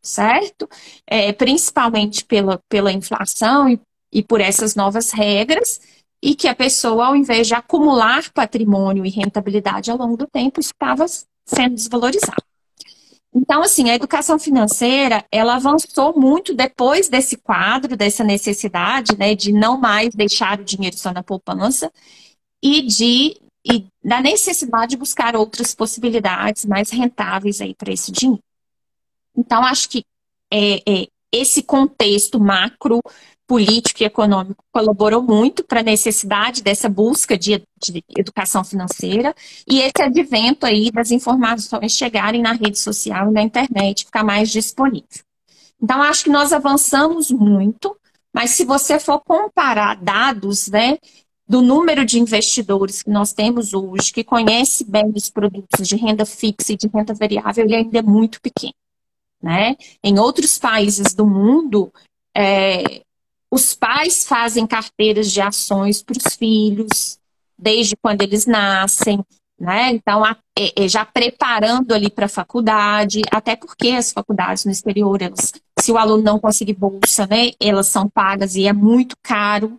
certo? 0.00 0.68
É, 1.06 1.32
principalmente 1.32 2.24
pela, 2.24 2.60
pela 2.68 2.92
inflação 2.92 3.68
e, 3.68 3.80
e 4.12 4.22
por 4.22 4.40
essas 4.40 4.74
novas 4.74 5.10
regras, 5.10 5.80
e 6.22 6.34
que 6.34 6.48
a 6.48 6.54
pessoa, 6.54 7.06
ao 7.06 7.16
invés 7.16 7.46
de 7.46 7.54
acumular 7.54 8.30
patrimônio 8.32 9.06
e 9.06 9.10
rentabilidade 9.10 9.90
ao 9.90 9.96
longo 9.96 10.16
do 10.16 10.26
tempo, 10.26 10.60
estava 10.60 11.06
sendo 11.46 11.74
desvalorizado. 11.74 12.42
Então, 13.32 13.62
assim, 13.62 13.88
a 13.88 13.94
educação 13.94 14.38
financeira, 14.38 15.24
ela 15.30 15.54
avançou 15.54 16.18
muito 16.18 16.52
depois 16.52 17.08
desse 17.08 17.36
quadro, 17.36 17.96
dessa 17.96 18.24
necessidade, 18.24 19.16
né, 19.16 19.34
de 19.34 19.52
não 19.52 19.78
mais 19.78 20.14
deixar 20.14 20.58
o 20.58 20.64
dinheiro 20.64 20.96
só 20.96 21.12
na 21.12 21.22
poupança 21.22 21.92
e 22.62 22.82
de 22.82 23.36
e 23.62 23.86
da 24.02 24.22
necessidade 24.22 24.92
de 24.92 24.96
buscar 24.96 25.36
outras 25.36 25.74
possibilidades 25.74 26.64
mais 26.64 26.88
rentáveis 26.90 27.60
aí 27.60 27.74
para 27.74 27.92
esse 27.92 28.10
dinheiro. 28.10 28.42
Então, 29.36 29.62
acho 29.62 29.88
que 29.90 30.02
é, 30.50 30.76
é, 30.90 31.06
esse 31.30 31.62
contexto 31.62 32.40
macro 32.40 33.00
político 33.50 34.00
e 34.00 34.06
econômico 34.06 34.64
colaborou 34.70 35.20
muito 35.20 35.64
para 35.64 35.80
a 35.80 35.82
necessidade 35.82 36.62
dessa 36.62 36.88
busca 36.88 37.36
de, 37.36 37.60
de, 37.82 38.04
educação 38.16 38.62
financeira 38.62 39.34
e 39.68 39.80
esse 39.80 40.00
advento 40.00 40.64
aí 40.64 40.88
das 40.92 41.10
informações 41.10 41.90
chegarem 41.90 42.42
na 42.42 42.52
rede 42.52 42.78
social 42.78 43.28
e 43.28 43.32
na 43.32 43.42
internet, 43.42 44.04
ficar 44.04 44.22
mais 44.22 44.50
disponível. 44.50 45.24
Então, 45.82 46.00
acho 46.00 46.22
que 46.22 46.30
nós 46.30 46.52
avançamos 46.52 47.32
muito, 47.32 47.96
mas 48.32 48.50
se 48.50 48.64
você 48.64 49.00
for 49.00 49.18
comparar 49.18 49.96
dados, 49.96 50.68
né, 50.68 50.96
do 51.48 51.60
número 51.60 52.04
de 52.04 52.20
investidores 52.20 53.02
que 53.02 53.10
nós 53.10 53.32
temos 53.32 53.74
hoje, 53.74 54.12
que 54.12 54.22
conhece 54.22 54.84
bem 54.84 55.10
os 55.12 55.28
produtos 55.28 55.88
de 55.88 55.96
renda 55.96 56.24
fixa 56.24 56.72
e 56.72 56.76
de 56.76 56.86
renda 56.86 57.14
variável, 57.14 57.64
ele 57.64 57.74
ainda 57.74 57.98
é 57.98 58.02
muito 58.02 58.40
pequeno. 58.40 58.74
Né? 59.42 59.74
Em 60.04 60.20
outros 60.20 60.56
países 60.56 61.14
do 61.14 61.26
mundo, 61.26 61.92
é, 62.32 63.02
os 63.50 63.74
pais 63.74 64.24
fazem 64.24 64.66
carteiras 64.66 65.30
de 65.30 65.40
ações 65.40 66.02
para 66.02 66.16
os 66.16 66.34
filhos, 66.34 67.18
desde 67.58 67.96
quando 67.96 68.22
eles 68.22 68.46
nascem, 68.46 69.24
né? 69.58 69.90
Então, 69.90 70.24
é, 70.24 70.36
é, 70.56 70.88
já 70.88 71.04
preparando 71.04 71.92
ali 71.92 72.08
para 72.08 72.26
a 72.26 72.30
faculdade, 72.30 73.20
até 73.30 73.54
porque 73.56 73.90
as 73.90 74.12
faculdades 74.12 74.64
no 74.64 74.70
exterior, 74.70 75.20
elas, 75.20 75.52
se 75.78 75.92
o 75.92 75.98
aluno 75.98 76.22
não 76.22 76.38
conseguir 76.38 76.74
bolsa, 76.74 77.26
né, 77.26 77.50
elas 77.60 77.88
são 77.88 78.08
pagas 78.08 78.54
e 78.54 78.66
é 78.66 78.72
muito 78.72 79.14
caro 79.22 79.78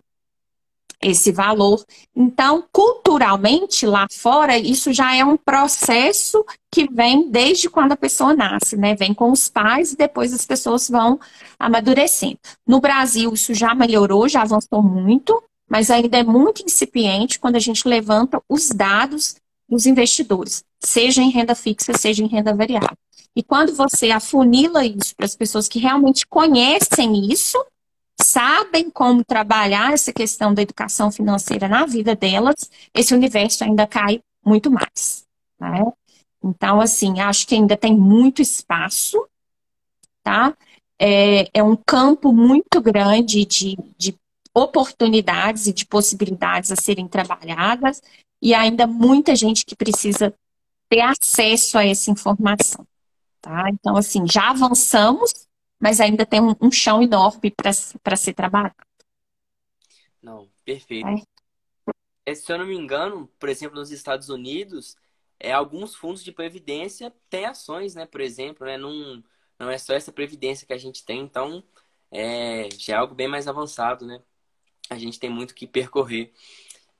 esse 1.02 1.32
valor. 1.32 1.84
Então, 2.14 2.64
culturalmente, 2.72 3.84
lá 3.86 4.06
fora, 4.10 4.56
isso 4.56 4.92
já 4.92 5.14
é 5.14 5.24
um 5.24 5.36
processo 5.36 6.44
que 6.72 6.88
vem 6.90 7.30
desde 7.30 7.68
quando 7.68 7.92
a 7.92 7.96
pessoa 7.96 8.34
nasce, 8.34 8.76
né? 8.76 8.94
Vem 8.94 9.12
com 9.12 9.30
os 9.30 9.48
pais 9.48 9.92
e 9.92 9.96
depois 9.96 10.32
as 10.32 10.46
pessoas 10.46 10.88
vão 10.88 11.18
amadurecendo. 11.58 12.38
No 12.66 12.80
Brasil, 12.80 13.32
isso 13.34 13.52
já 13.52 13.74
melhorou, 13.74 14.28
já 14.28 14.42
avançou 14.42 14.82
muito, 14.82 15.42
mas 15.68 15.90
ainda 15.90 16.18
é 16.18 16.22
muito 16.22 16.62
incipiente 16.62 17.38
quando 17.38 17.56
a 17.56 17.60
gente 17.60 17.86
levanta 17.88 18.40
os 18.48 18.68
dados 18.68 19.36
dos 19.68 19.86
investidores, 19.86 20.62
seja 20.80 21.22
em 21.22 21.30
renda 21.30 21.54
fixa, 21.54 21.92
seja 21.96 22.22
em 22.22 22.28
renda 22.28 22.54
variável. 22.54 22.96
E 23.34 23.42
quando 23.42 23.74
você 23.74 24.10
afunila 24.10 24.84
isso 24.84 25.16
para 25.16 25.24
as 25.24 25.34
pessoas 25.34 25.66
que 25.66 25.78
realmente 25.78 26.26
conhecem 26.26 27.32
isso, 27.32 27.62
sabem 28.22 28.90
como 28.90 29.24
trabalhar 29.24 29.92
essa 29.92 30.12
questão 30.12 30.54
da 30.54 30.62
educação 30.62 31.10
financeira 31.10 31.68
na 31.68 31.86
vida 31.86 32.14
delas, 32.14 32.70
esse 32.94 33.14
universo 33.14 33.64
ainda 33.64 33.86
cai 33.86 34.20
muito 34.44 34.70
mais. 34.70 35.24
Né? 35.60 35.84
Então, 36.42 36.80
assim, 36.80 37.20
acho 37.20 37.46
que 37.46 37.54
ainda 37.54 37.76
tem 37.76 37.96
muito 37.96 38.42
espaço, 38.42 39.24
tá? 40.22 40.56
É, 40.98 41.48
é 41.54 41.62
um 41.62 41.76
campo 41.76 42.32
muito 42.32 42.80
grande 42.80 43.44
de, 43.44 43.76
de 43.96 44.14
oportunidades 44.54 45.66
e 45.66 45.72
de 45.72 45.86
possibilidades 45.86 46.70
a 46.70 46.76
serem 46.76 47.08
trabalhadas, 47.08 48.02
e 48.40 48.54
ainda 48.54 48.86
muita 48.86 49.36
gente 49.36 49.64
que 49.64 49.76
precisa 49.76 50.34
ter 50.88 51.00
acesso 51.00 51.78
a 51.78 51.86
essa 51.86 52.10
informação. 52.10 52.84
Tá? 53.40 53.70
Então, 53.70 53.96
assim, 53.96 54.24
já 54.26 54.50
avançamos, 54.50 55.32
mas 55.82 56.00
ainda 56.00 56.24
tem 56.24 56.40
um, 56.40 56.54
um 56.60 56.70
chão 56.70 57.02
enorme 57.02 57.50
para 57.50 58.16
ser 58.16 58.32
trabalhado. 58.34 58.76
Não, 60.22 60.48
perfeito. 60.64 61.08
É. 61.08 62.30
é. 62.30 62.34
Se 62.36 62.52
eu 62.52 62.58
não 62.58 62.66
me 62.66 62.76
engano, 62.76 63.26
por 63.40 63.48
exemplo, 63.48 63.76
nos 63.76 63.90
Estados 63.90 64.28
Unidos, 64.28 64.96
é, 65.40 65.50
alguns 65.50 65.96
fundos 65.96 66.22
de 66.22 66.30
previdência 66.30 67.12
têm 67.28 67.46
ações, 67.46 67.96
né? 67.96 68.06
Por 68.06 68.20
exemplo, 68.20 68.64
né? 68.64 68.78
Não, 68.78 69.24
não 69.58 69.68
é 69.68 69.76
só 69.76 69.92
essa 69.92 70.12
previdência 70.12 70.64
que 70.64 70.72
a 70.72 70.78
gente 70.78 71.04
tem, 71.04 71.20
então 71.20 71.64
é, 72.12 72.68
já 72.78 72.94
é 72.94 72.96
algo 72.98 73.12
bem 73.12 73.26
mais 73.26 73.48
avançado, 73.48 74.06
né? 74.06 74.22
A 74.88 74.96
gente 74.96 75.18
tem 75.18 75.30
muito 75.30 75.52
que 75.52 75.66
percorrer. 75.66 76.32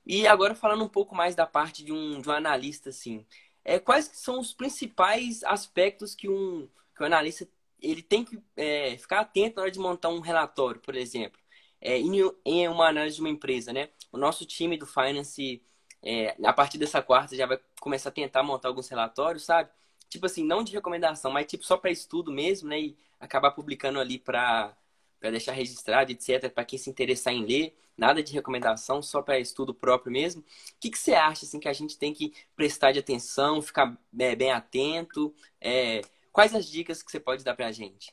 E 0.05 0.27
agora 0.27 0.55
falando 0.55 0.83
um 0.83 0.89
pouco 0.89 1.15
mais 1.15 1.35
da 1.35 1.47
parte 1.47 1.85
de 1.85 1.93
um, 1.93 2.19
de 2.19 2.27
um 2.27 2.33
analista, 2.33 2.89
assim, 2.89 3.25
é, 3.63 3.79
quais 3.79 4.11
são 4.13 4.41
os 4.41 4.53
principais 4.53 5.41
aspectos 5.45 6.13
que 6.13 6.27
um, 6.27 6.67
que 6.93 7.01
um 7.01 7.05
analista 7.05 7.47
ele 7.83 8.01
tem 8.01 8.23
que 8.23 8.41
é, 8.55 8.97
ficar 8.97 9.19
atento 9.19 9.57
na 9.57 9.63
hora 9.63 9.71
de 9.71 9.79
montar 9.79 10.09
um 10.09 10.21
relatório, 10.21 10.79
por 10.81 10.95
exemplo, 10.95 11.39
é, 11.81 11.97
em, 11.99 12.67
uma 12.69 12.87
análise 12.87 13.17
de 13.17 13.21
uma 13.21 13.29
empresa, 13.29 13.73
né? 13.73 13.89
O 14.11 14.17
nosso 14.17 14.45
time 14.45 14.77
do 14.77 14.85
Finance, 14.87 15.61
é, 16.01 16.35
a 16.43 16.53
partir 16.53 16.77
dessa 16.77 17.01
quarta, 17.01 17.35
já 17.35 17.45
vai 17.45 17.59
começar 17.81 18.09
a 18.09 18.11
tentar 18.11 18.41
montar 18.41 18.69
alguns 18.69 18.87
relatórios, 18.87 19.43
sabe? 19.43 19.69
Tipo 20.09 20.25
assim, 20.27 20.45
não 20.45 20.63
de 20.63 20.71
recomendação, 20.71 21.31
mas 21.31 21.45
tipo 21.45 21.65
só 21.65 21.75
para 21.75 21.91
estudo 21.91 22.31
mesmo, 22.31 22.69
né? 22.69 22.79
E 22.79 22.97
acabar 23.19 23.51
publicando 23.51 23.99
ali 23.99 24.17
para 24.17 24.75
deixar 25.21 25.51
registrado, 25.53 26.11
etc., 26.11 26.49
para 26.49 26.65
quem 26.65 26.79
se 26.79 26.89
interessar 26.89 27.33
em 27.33 27.45
ler. 27.45 27.75
Nada 27.97 28.23
de 28.23 28.33
recomendação, 28.33 29.01
só 29.01 29.21
para 29.21 29.39
estudo 29.39 29.73
próprio 29.73 30.11
mesmo. 30.11 30.41
O 30.41 30.45
que, 30.79 30.89
que 30.89 30.97
você 30.97 31.13
acha 31.13 31.45
assim, 31.45 31.59
que 31.59 31.67
a 31.67 31.73
gente 31.73 31.97
tem 31.97 32.13
que 32.13 32.33
prestar 32.55 32.91
de 32.91 32.99
atenção, 32.99 33.61
ficar 33.61 33.97
é, 34.17 34.35
bem 34.35 34.51
atento? 34.51 35.33
É, 35.61 36.01
Quais 36.33 36.53
as 36.55 36.65
dicas 36.65 37.03
que 37.03 37.11
você 37.11 37.19
pode 37.19 37.43
dar 37.43 37.55
para 37.55 37.67
a 37.67 37.71
gente? 37.71 38.11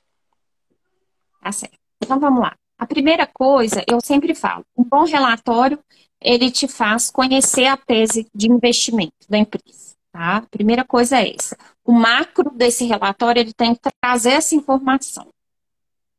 Tá 1.43 1.51
certo. 1.51 1.79
Então 2.03 2.21
vamos 2.21 2.41
lá. 2.41 2.55
A 2.79 2.87
primeira 2.87 3.27
coisa, 3.27 3.83
eu 3.89 3.99
sempre 4.01 4.35
falo, 4.35 4.65
um 4.77 4.85
bom 4.85 5.05
relatório, 5.05 5.79
ele 6.21 6.51
te 6.51 6.69
faz 6.69 7.11
conhecer 7.11 7.67
a 7.67 7.77
tese 7.77 8.27
de 8.35 8.51
investimento 8.51 9.27
da 9.29 9.39
empresa. 9.39 9.97
Tá? 10.13 10.37
A 10.37 10.43
primeira 10.43 10.85
coisa 10.85 11.19
é 11.19 11.35
essa. 11.35 11.57
O 11.85 11.93
macro 11.93 12.51
desse 12.51 12.85
relatório, 12.85 13.41
ele 13.41 13.55
tem 13.55 13.75
que 13.75 13.81
trazer 14.01 14.33
essa 14.33 14.55
informação. 14.55 15.29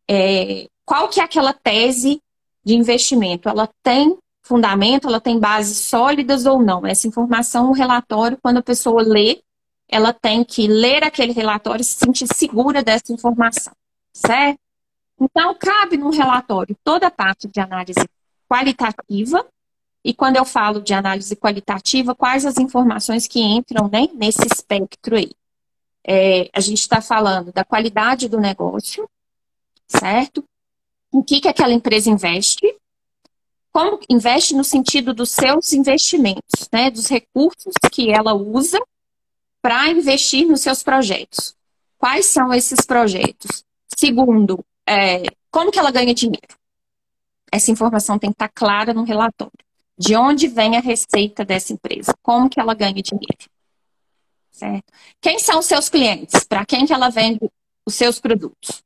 É, 0.09 0.67
qual 0.85 1.07
que 1.07 1.19
é 1.19 1.23
aquela 1.23 1.53
tese 1.53 2.19
de 2.63 2.75
investimento? 2.75 3.47
Ela 3.47 3.69
tem 3.83 4.17
fundamento, 4.43 5.07
ela 5.07 5.21
tem 5.21 5.39
bases 5.39 5.77
sólidas 5.77 6.45
ou 6.45 6.61
não? 6.61 6.85
Essa 6.85 7.07
informação, 7.07 7.69
o 7.69 7.73
relatório, 7.73 8.39
quando 8.41 8.57
a 8.57 8.63
pessoa 8.63 9.01
lê, 9.03 9.41
ela 9.91 10.13
tem 10.13 10.41
que 10.43 10.67
ler 10.67 11.03
aquele 11.03 11.33
relatório 11.33 11.81
e 11.81 11.85
se 11.85 11.97
sentir 11.97 12.25
segura 12.33 12.81
dessa 12.81 13.11
informação, 13.11 13.73
certo? 14.13 14.57
Então, 15.19 15.53
cabe 15.53 15.97
no 15.97 16.09
relatório 16.09 16.75
toda 16.81 17.07
a 17.07 17.11
parte 17.11 17.47
de 17.47 17.59
análise 17.59 17.99
qualitativa. 18.49 19.45
E 20.03 20.13
quando 20.13 20.37
eu 20.37 20.45
falo 20.45 20.81
de 20.81 20.93
análise 20.93 21.35
qualitativa, 21.35 22.15
quais 22.15 22.45
as 22.45 22.57
informações 22.57 23.27
que 23.27 23.39
entram 23.39 23.87
né, 23.87 24.07
nesse 24.15 24.47
espectro 24.51 25.15
aí? 25.15 25.31
É, 26.03 26.49
a 26.51 26.59
gente 26.59 26.79
está 26.79 27.01
falando 27.01 27.51
da 27.51 27.63
qualidade 27.63 28.27
do 28.27 28.39
negócio, 28.39 29.07
certo? 29.87 30.43
O 31.11 31.23
que, 31.23 31.41
que 31.41 31.47
aquela 31.47 31.73
empresa 31.73 32.09
investe, 32.09 32.75
como 33.71 33.99
investe 34.09 34.55
no 34.55 34.63
sentido 34.63 35.13
dos 35.13 35.29
seus 35.29 35.73
investimentos, 35.73 36.67
né? 36.71 36.89
Dos 36.89 37.07
recursos 37.07 37.73
que 37.91 38.09
ela 38.09 38.33
usa 38.33 38.79
para 39.61 39.89
investir 39.89 40.47
nos 40.47 40.61
seus 40.61 40.81
projetos. 40.83 41.55
Quais 41.97 42.25
são 42.25 42.53
esses 42.53 42.85
projetos? 42.85 43.63
Segundo, 43.95 44.65
é, 44.87 45.23
como 45.51 45.71
que 45.71 45.77
ela 45.77 45.91
ganha 45.91 46.13
dinheiro? 46.13 46.57
Essa 47.51 47.71
informação 47.71 48.17
tem 48.17 48.31
que 48.31 48.35
estar 48.35 48.49
clara 48.49 48.93
no 48.93 49.03
relatório. 49.03 49.51
De 49.97 50.15
onde 50.15 50.47
vem 50.47 50.77
a 50.77 50.79
receita 50.79 51.45
dessa 51.45 51.73
empresa? 51.73 52.13
Como 52.23 52.49
que 52.49 52.59
ela 52.59 52.73
ganha 52.73 53.01
dinheiro? 53.03 53.49
Certo? 54.49 54.91
Quem 55.21 55.37
são 55.37 55.59
os 55.59 55.65
seus 55.65 55.89
clientes? 55.89 56.43
Para 56.43 56.65
quem 56.65 56.85
que 56.85 56.93
ela 56.93 57.09
vende 57.09 57.39
os 57.85 57.93
seus 57.93 58.19
produtos? 58.19 58.81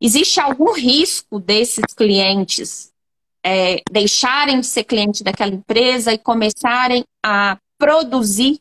Existe 0.00 0.40
algum 0.40 0.72
risco 0.72 1.40
desses 1.40 1.92
clientes 1.94 2.92
é, 3.44 3.82
deixarem 3.90 4.60
de 4.60 4.66
ser 4.66 4.84
cliente 4.84 5.24
daquela 5.24 5.52
empresa 5.52 6.12
e 6.12 6.18
começarem 6.18 7.04
a 7.24 7.58
produzir 7.76 8.60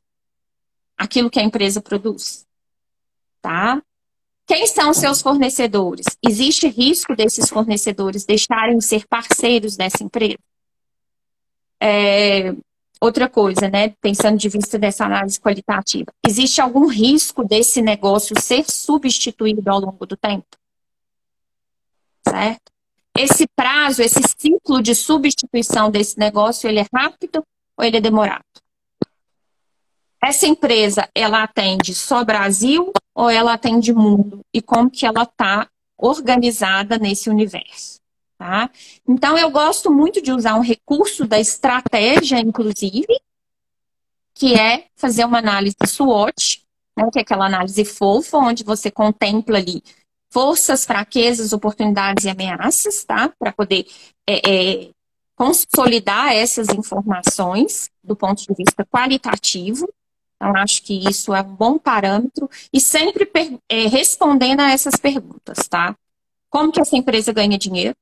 aquilo 0.97 1.29
que 1.29 1.39
a 1.39 1.43
empresa 1.43 1.81
produz. 1.81 2.45
Tá? 3.41 3.81
Quem 4.47 4.65
são 4.65 4.93
seus 4.93 5.21
fornecedores? 5.21 6.05
Existe 6.25 6.67
risco 6.67 7.15
desses 7.15 7.49
fornecedores 7.49 8.25
deixarem 8.25 8.77
de 8.77 8.85
ser 8.85 9.05
parceiros 9.07 9.75
dessa 9.75 10.03
empresa? 10.03 10.39
É, 11.81 12.55
outra 12.99 13.29
coisa, 13.29 13.69
né? 13.69 13.89
Pensando 14.01 14.37
de 14.37 14.47
vista 14.47 14.79
dessa 14.79 15.05
análise 15.05 15.39
qualitativa, 15.39 16.11
existe 16.25 16.61
algum 16.61 16.87
risco 16.87 17.43
desse 17.43 17.81
negócio 17.81 18.39
ser 18.41 18.69
substituído 18.71 19.69
ao 19.69 19.79
longo 19.79 20.05
do 20.05 20.15
tempo? 20.15 20.47
Certo? 22.27 22.71
Esse 23.17 23.47
prazo, 23.55 24.01
esse 24.01 24.21
ciclo 24.37 24.81
de 24.81 24.95
substituição 24.95 25.91
desse 25.91 26.17
negócio, 26.17 26.69
ele 26.69 26.79
é 26.79 26.85
rápido 26.93 27.43
ou 27.75 27.83
ele 27.83 27.97
é 27.97 28.01
demorado? 28.01 28.43
Essa 30.23 30.47
empresa, 30.47 31.07
ela 31.13 31.43
atende 31.43 31.93
só 31.93 32.23
Brasil 32.23 32.91
ou 33.13 33.29
ela 33.29 33.53
atende 33.53 33.93
mundo? 33.93 34.41
E 34.53 34.61
como 34.61 34.89
que 34.89 35.05
ela 35.05 35.23
está 35.23 35.67
organizada 35.97 36.97
nesse 36.97 37.29
universo? 37.29 37.99
Tá? 38.37 38.69
Então, 39.07 39.37
eu 39.37 39.49
gosto 39.49 39.91
muito 39.91 40.21
de 40.21 40.31
usar 40.31 40.55
um 40.55 40.61
recurso 40.61 41.25
da 41.25 41.39
estratégia, 41.39 42.39
inclusive, 42.39 43.19
que 44.33 44.53
é 44.53 44.85
fazer 44.95 45.25
uma 45.25 45.39
análise 45.39 45.75
SWOT, 45.85 46.63
né, 46.95 47.09
que 47.11 47.19
é 47.19 47.21
aquela 47.21 47.47
análise 47.47 47.83
fofa, 47.83 48.37
onde 48.37 48.63
você 48.63 48.91
contempla 48.91 49.57
ali 49.57 49.81
forças, 50.29 50.85
fraquezas, 50.85 51.53
oportunidades 51.53 52.25
e 52.25 52.29
ameaças, 52.29 53.03
tá? 53.03 53.31
Para 53.39 53.51
poder 53.51 53.87
é, 54.27 54.49
é, 54.85 54.89
consolidar 55.35 56.33
essas 56.33 56.67
informações 56.69 57.89
do 58.03 58.15
ponto 58.15 58.43
de 58.43 58.53
vista 58.55 58.85
qualitativo. 58.85 59.87
Então, 60.37 60.55
acho 60.55 60.83
que 60.83 61.09
isso 61.09 61.33
é 61.33 61.41
um 61.41 61.55
bom 61.55 61.77
parâmetro 61.77 62.49
e 62.71 62.79
sempre 62.79 63.29
é, 63.67 63.87
respondendo 63.87 64.59
a 64.59 64.71
essas 64.71 64.95
perguntas, 64.95 65.67
tá? 65.67 65.95
Como 66.49 66.71
que 66.71 66.79
essa 66.79 66.95
empresa 66.95 67.33
ganha 67.33 67.57
dinheiro? 67.57 67.95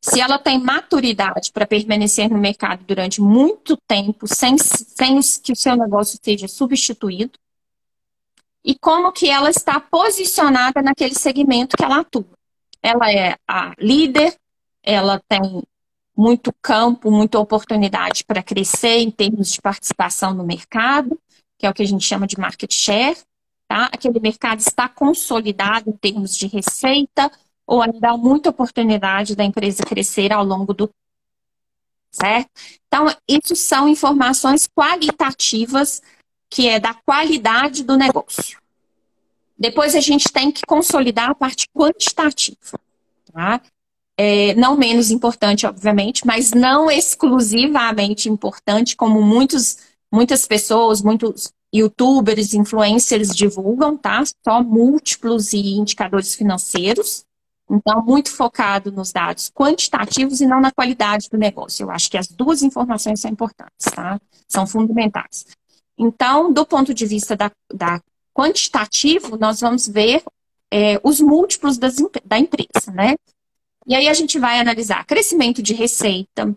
Se 0.00 0.20
ela 0.20 0.38
tem 0.38 0.58
maturidade 0.58 1.50
para 1.50 1.66
permanecer 1.66 2.28
no 2.28 2.36
mercado 2.36 2.84
durante 2.84 3.22
muito 3.22 3.78
tempo, 3.88 4.26
sem, 4.28 4.58
sem 4.58 5.18
que 5.42 5.52
o 5.52 5.56
seu 5.56 5.74
negócio 5.74 6.18
seja 6.22 6.46
substituído? 6.46 7.38
E 8.62 8.78
como 8.78 9.12
que 9.12 9.30
ela 9.30 9.48
está 9.48 9.80
posicionada 9.80 10.82
naquele 10.82 11.14
segmento 11.14 11.76
que 11.76 11.84
ela 11.84 12.00
atua? 12.00 12.26
Ela 12.82 13.10
é 13.10 13.36
a 13.48 13.74
líder, 13.78 14.36
ela 14.82 15.22
tem 15.26 15.62
muito 16.16 16.54
campo, 16.62 17.10
muita 17.10 17.38
oportunidade 17.38 18.24
para 18.24 18.42
crescer 18.42 18.98
em 18.98 19.10
termos 19.10 19.52
de 19.52 19.60
participação 19.60 20.32
no 20.32 20.44
mercado, 20.44 21.18
que 21.64 21.66
é 21.66 21.70
o 21.70 21.74
que 21.74 21.82
a 21.82 21.86
gente 21.86 22.04
chama 22.04 22.26
de 22.26 22.38
market 22.38 22.70
share, 22.70 23.16
tá? 23.66 23.86
Aquele 23.86 24.20
mercado 24.20 24.60
está 24.60 24.86
consolidado 24.86 25.88
em 25.88 25.94
termos 25.94 26.36
de 26.36 26.46
receita 26.46 27.32
ou 27.66 27.80
ainda 27.80 28.10
há 28.10 28.16
muita 28.18 28.50
oportunidade 28.50 29.34
da 29.34 29.42
empresa 29.42 29.82
crescer 29.82 30.30
ao 30.30 30.44
longo 30.44 30.74
do 30.74 30.90
certo? 32.10 32.50
Então, 32.86 33.06
isso 33.26 33.56
são 33.56 33.88
informações 33.88 34.68
qualitativas 34.68 36.02
que 36.50 36.68
é 36.68 36.78
da 36.78 36.92
qualidade 36.92 37.82
do 37.82 37.96
negócio. 37.96 38.58
Depois 39.58 39.94
a 39.94 40.00
gente 40.00 40.30
tem 40.30 40.52
que 40.52 40.66
consolidar 40.66 41.30
a 41.30 41.34
parte 41.34 41.66
quantitativa, 41.74 42.78
tá? 43.32 43.58
É, 44.18 44.54
não 44.54 44.76
menos 44.76 45.10
importante, 45.10 45.66
obviamente, 45.66 46.26
mas 46.26 46.52
não 46.52 46.90
exclusivamente 46.90 48.28
importante, 48.28 48.94
como 48.94 49.22
muitos 49.22 49.93
muitas 50.14 50.46
pessoas, 50.46 51.02
muitos 51.02 51.52
youtubers, 51.74 52.54
influencers 52.54 53.34
divulgam, 53.34 53.96
tá? 53.96 54.22
Só 54.44 54.62
múltiplos 54.62 55.52
e 55.52 55.74
indicadores 55.74 56.36
financeiros. 56.36 57.24
Então, 57.68 58.04
muito 58.04 58.30
focado 58.30 58.92
nos 58.92 59.10
dados 59.10 59.50
quantitativos 59.50 60.40
e 60.40 60.46
não 60.46 60.60
na 60.60 60.70
qualidade 60.70 61.28
do 61.28 61.36
negócio. 61.36 61.84
Eu 61.84 61.90
acho 61.90 62.08
que 62.10 62.16
as 62.16 62.28
duas 62.28 62.62
informações 62.62 63.20
são 63.20 63.30
importantes, 63.30 63.86
tá? 63.92 64.20
São 64.46 64.66
fundamentais. 64.66 65.46
Então, 65.98 66.52
do 66.52 66.64
ponto 66.64 66.94
de 66.94 67.06
vista 67.06 67.34
da, 67.34 67.50
da 67.72 68.00
quantitativo, 68.32 69.36
nós 69.36 69.60
vamos 69.60 69.88
ver 69.88 70.22
é, 70.70 71.00
os 71.02 71.20
múltiplos 71.20 71.76
das, 71.76 71.96
da 72.24 72.38
empresa, 72.38 72.92
né? 72.92 73.16
E 73.86 73.94
aí 73.94 74.08
a 74.08 74.14
gente 74.14 74.38
vai 74.38 74.60
analisar 74.60 75.04
crescimento 75.06 75.62
de 75.62 75.74
receita, 75.74 76.54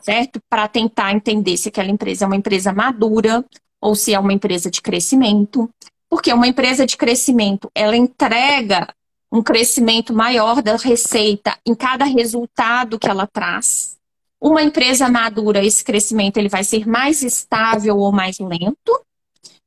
certo? 0.00 0.40
Para 0.48 0.68
tentar 0.68 1.12
entender 1.12 1.56
se 1.56 1.68
aquela 1.68 1.90
empresa 1.90 2.24
é 2.24 2.26
uma 2.26 2.36
empresa 2.36 2.72
madura 2.72 3.44
ou 3.80 3.94
se 3.94 4.14
é 4.14 4.18
uma 4.18 4.32
empresa 4.32 4.70
de 4.70 4.80
crescimento. 4.80 5.70
Porque 6.08 6.32
uma 6.32 6.46
empresa 6.46 6.86
de 6.86 6.96
crescimento, 6.96 7.70
ela 7.74 7.96
entrega 7.96 8.88
um 9.30 9.42
crescimento 9.42 10.14
maior 10.14 10.62
da 10.62 10.76
receita 10.76 11.56
em 11.66 11.74
cada 11.74 12.04
resultado 12.04 12.98
que 12.98 13.08
ela 13.08 13.26
traz. 13.26 13.96
Uma 14.40 14.62
empresa 14.62 15.08
madura, 15.08 15.64
esse 15.64 15.82
crescimento 15.82 16.36
ele 16.36 16.48
vai 16.48 16.62
ser 16.62 16.86
mais 16.86 17.22
estável 17.22 17.96
ou 17.98 18.12
mais 18.12 18.38
lento. 18.38 19.00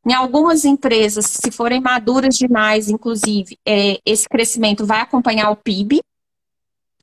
Em 0.06 0.14
algumas 0.14 0.64
empresas, 0.64 1.26
se 1.26 1.52
forem 1.52 1.82
maduras 1.82 2.36
demais, 2.36 2.90
inclusive, 2.90 3.58
é, 3.68 4.00
esse 4.06 4.28
crescimento 4.30 4.86
vai 4.86 5.02
acompanhar 5.02 5.52
o 5.52 5.56
PIB, 5.56 6.02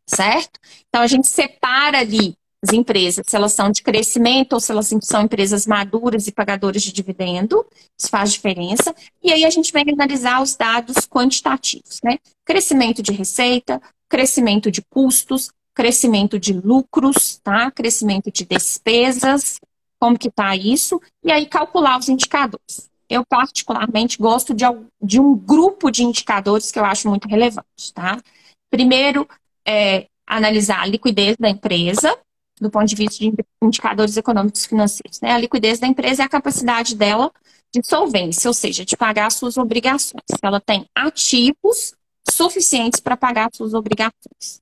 certo? 0.06 0.58
Então 0.88 1.02
a 1.02 1.06
gente 1.06 1.28
separa 1.28 1.98
ali 1.98 2.34
as 2.66 2.72
empresas, 2.72 3.24
se 3.26 3.36
elas 3.36 3.52
são 3.52 3.70
de 3.70 3.82
crescimento 3.82 4.54
ou 4.54 4.60
se 4.60 4.72
elas 4.72 4.92
são 5.02 5.22
empresas 5.22 5.66
maduras 5.66 6.26
e 6.26 6.32
pagadoras 6.32 6.82
de 6.82 6.92
dividendo, 6.92 7.64
isso 7.98 8.10
faz 8.10 8.32
diferença. 8.32 8.94
E 9.22 9.32
aí 9.32 9.44
a 9.44 9.50
gente 9.50 9.72
vem 9.72 9.84
analisar 9.88 10.42
os 10.42 10.56
dados 10.56 11.06
quantitativos, 11.06 12.00
né? 12.02 12.18
Crescimento 12.44 13.02
de 13.02 13.12
receita, 13.12 13.80
crescimento 14.08 14.70
de 14.70 14.82
custos, 14.90 15.50
crescimento 15.74 16.40
de 16.40 16.52
lucros, 16.52 17.38
tá? 17.42 17.70
Crescimento 17.70 18.32
de 18.32 18.44
despesas, 18.44 19.60
como 20.00 20.18
que 20.18 20.30
tá 20.30 20.56
isso? 20.56 21.00
E 21.24 21.30
aí 21.30 21.46
calcular 21.46 21.98
os 21.98 22.08
indicadores. 22.08 22.90
Eu 23.08 23.24
particularmente 23.24 24.18
gosto 24.18 24.52
de, 24.52 24.64
de 25.00 25.20
um 25.20 25.36
grupo 25.36 25.90
de 25.90 26.02
indicadores 26.02 26.72
que 26.72 26.78
eu 26.78 26.84
acho 26.84 27.08
muito 27.08 27.28
relevante, 27.28 27.92
tá? 27.94 28.20
Primeiro, 28.68 29.28
é, 29.64 30.06
analisar 30.26 30.80
a 30.80 30.86
liquidez 30.86 31.36
da 31.38 31.48
empresa, 31.48 32.18
do 32.60 32.70
ponto 32.70 32.86
de 32.86 32.96
vista 32.96 33.18
de 33.18 33.32
indicadores 33.62 34.16
econômicos 34.16 34.66
financeiros. 34.66 35.20
Né? 35.20 35.32
A 35.32 35.38
liquidez 35.38 35.78
da 35.78 35.86
empresa 35.86 36.22
é 36.22 36.26
a 36.26 36.28
capacidade 36.28 36.94
dela 36.94 37.30
de 37.72 37.86
solvência, 37.86 38.48
ou 38.48 38.54
seja, 38.54 38.84
de 38.84 38.96
pagar 38.96 39.30
suas 39.30 39.56
obrigações. 39.56 40.22
Ela 40.42 40.60
tem 40.60 40.86
ativos 40.94 41.94
suficientes 42.30 43.00
para 43.00 43.16
pagar 43.16 43.50
suas 43.52 43.74
obrigações. 43.74 44.60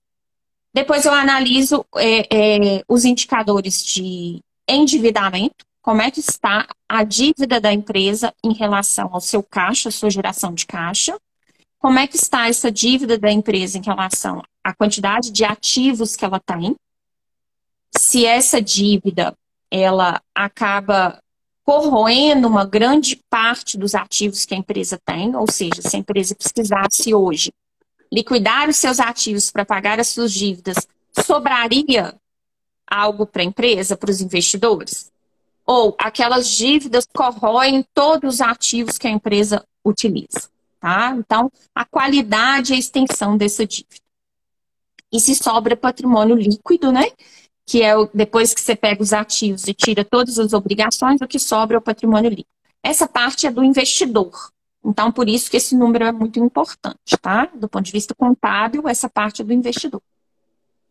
Depois 0.73 1.05
eu 1.05 1.13
analiso 1.13 1.87
é, 1.97 2.79
é, 2.79 2.85
os 2.89 3.05
indicadores 3.05 3.85
de 3.85 4.41
endividamento, 4.69 5.65
como 5.81 6.03
é 6.03 6.11
que 6.11 6.19
está 6.19 6.67
a 6.89 7.05
dívida 7.05 7.61
da 7.61 7.73
empresa 7.73 8.35
em 8.43 8.53
relação 8.53 9.11
ao 9.13 9.21
seu 9.21 9.43
caixa, 9.43 9.91
sua 9.91 10.11
geração 10.11 10.53
de 10.53 10.67
caixa, 10.67 11.17
como 11.79 11.99
é 11.99 12.07
que 12.07 12.17
está 12.17 12.49
essa 12.49 12.73
dívida 12.73 13.19
da 13.19 13.31
empresa 13.31 13.79
em 13.79 13.83
relação 13.83 14.43
à 14.65 14.75
quantidade 14.75 15.31
de 15.31 15.45
ativos 15.45 16.17
que 16.17 16.25
ela 16.25 16.41
tem, 16.41 16.75
se 17.97 18.27
essa 18.27 18.61
dívida 18.61 19.37
ela 19.71 20.21
acaba 20.35 21.21
corroendo 21.65 22.47
uma 22.47 22.65
grande 22.65 23.21
parte 23.31 23.79
dos 23.79 23.95
ativos 23.95 24.45
que 24.45 24.55
a 24.55 24.59
empresa 24.59 24.99
tem, 25.05 25.35
ou 25.35 25.51
seja, 25.51 25.81
se 25.81 25.97
a 25.97 25.99
empresa 25.99 26.35
precisasse 26.35 27.15
hoje 27.15 27.51
liquidar 28.13 28.69
os 28.69 28.77
seus 28.77 29.01
ativos 29.01 29.51
para 29.51 29.65
pagar 29.65 29.99
as 29.99 30.09
suas 30.09 30.33
dívidas, 30.33 30.77
sobraria 31.25 32.15
algo 32.87 33.27
para 33.27 33.43
a 33.43 33.45
empresa, 33.45 33.97
para 33.97 34.11
os 34.11 34.21
investidores? 34.21 35.11
Ou 35.67 35.97
aquelas 35.99 36.49
dívidas 36.49 37.07
corroem 37.13 37.85
todos 37.95 38.35
os 38.35 38.41
ativos 38.41 38.99
que 38.99 39.07
a 39.07 39.11
empresa 39.11 39.65
utiliza? 39.85 40.51
Tá? 40.79 41.17
Então, 41.17 41.51
a 41.75 41.85
qualidade 41.87 42.73
e 42.73 42.77
a 42.77 42.79
extensão 42.79 43.39
dessa 43.39 43.67
dívida. 43.67 44.05
E 45.11 45.19
se 45.19 45.35
sobra 45.35 45.77
patrimônio 45.77 46.37
líquido, 46.37 46.93
né? 46.93 47.11
Que 47.67 47.83
é 47.83 47.97
o, 47.97 48.09
depois 48.13 48.53
que 48.53 48.61
você 48.61 48.77
pega 48.77 49.03
os 49.03 49.13
ativos 49.13 49.67
e 49.67 49.75
tira 49.75 50.05
todas 50.05 50.39
as 50.39 50.53
obrigações, 50.53 51.21
o 51.21 51.27
que 51.27 51.39
sobra 51.39 51.77
é 51.77 51.79
o 51.79 51.83
patrimônio 51.83 52.31
líquido. 52.31 52.49
Essa 52.83 53.09
parte 53.09 53.47
é 53.47 53.51
do 53.51 53.65
investidor. 53.65 54.33
Então, 54.85 55.11
por 55.11 55.29
isso 55.29 55.51
que 55.51 55.57
esse 55.57 55.75
número 55.75 56.05
é 56.05 56.13
muito 56.13 56.39
importante, 56.39 57.17
tá? 57.21 57.47
Do 57.55 57.69
ponto 57.69 57.87
de 57.87 57.93
vista 57.93 58.15
contábil, 58.15 58.87
essa 58.87 59.09
parte 59.09 59.41
é 59.41 59.45
do 59.45 59.53
investidor. 59.53 60.03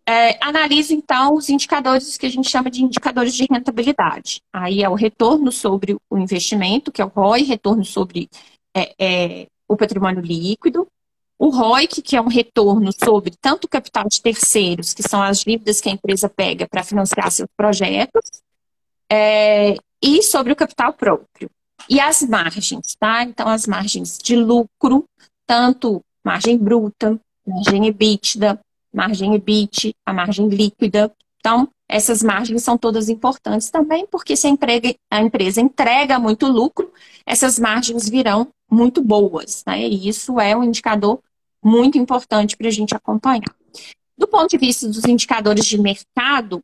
É, 0.06 0.44
analise, 0.44 0.94
então, 0.94 1.36
os 1.36 1.48
indicadores 1.48 2.18
que 2.18 2.26
a 2.26 2.30
gente 2.30 2.50
chama 2.50 2.70
de 2.70 2.84
indicadores 2.84 3.34
de 3.36 3.46
rentabilidade. 3.50 4.42
Aí 4.52 4.84
é 4.84 4.90
o 4.90 4.96
retorno 4.96 5.52
sobre 5.52 5.96
o 6.10 6.18
investimento, 6.18 6.92
que 6.92 7.02
é 7.02 7.06
o 7.06 7.08
ROI, 7.08 7.44
retorno 7.44 7.86
sobre 7.86 8.30
é, 8.76 8.94
é, 9.00 9.48
o 9.68 9.78
patrimônio 9.78 10.22
líquido, 10.22 10.88
o 11.44 11.50
ROIC, 11.50 12.02
que 12.02 12.16
é 12.16 12.22
um 12.22 12.30
retorno 12.30 12.90
sobre 12.94 13.34
tanto 13.42 13.66
o 13.66 13.68
capital 13.68 14.06
de 14.08 14.22
terceiros, 14.22 14.94
que 14.94 15.04
são 15.04 15.22
as 15.22 15.40
dívidas 15.40 15.82
que 15.82 15.90
a 15.90 15.92
empresa 15.92 16.30
pega 16.30 16.66
para 16.70 16.86
financiar 16.86 17.30
seus 17.32 17.50
projetos, 17.58 18.42
é, 19.12 19.76
e 20.02 20.24
sobre 20.24 20.54
o 20.54 20.56
capital 20.56 20.94
próprio. 20.94 21.50
E 21.90 22.00
as 22.00 22.22
margens, 22.22 22.96
tá? 22.98 23.24
Então, 23.24 23.50
as 23.50 23.68
margens 23.68 24.18
de 24.18 24.38
lucro, 24.38 25.04
tanto 25.46 26.02
margem 26.24 26.58
bruta, 26.58 27.20
margem 27.46 27.88
EBITDA, 27.88 28.58
margem 28.94 29.36
EBIT, 29.36 29.94
a 30.06 30.14
margem 30.14 30.48
líquida. 30.48 31.12
Então, 31.42 31.68
essas 31.90 32.24
margens 32.24 32.64
são 32.64 32.78
todas 32.78 33.10
importantes 33.10 33.70
também, 33.70 34.08
porque 34.08 34.38
se 34.38 34.48
a, 34.48 34.50
emprega, 34.50 34.96
a 35.12 35.22
empresa 35.22 35.60
entrega 35.60 36.18
muito 36.18 36.48
lucro, 36.48 36.90
essas 37.26 37.60
margens 37.60 38.08
virão 38.08 38.48
muito 38.72 39.02
boas, 39.02 39.62
né? 39.68 39.82
E 39.82 40.08
isso 40.08 40.40
é 40.40 40.56
um 40.56 40.64
indicador 40.64 41.20
muito 41.64 41.98
importante 41.98 42.58
para 42.58 42.68
a 42.68 42.72
gente 42.72 42.96
acompanhar. 42.96 43.56
Do 44.18 44.28
ponto 44.28 44.50
de 44.50 44.58
vista 44.58 44.88
dos 44.88 45.04
indicadores 45.06 45.66
de 45.66 45.80
mercado, 45.80 46.64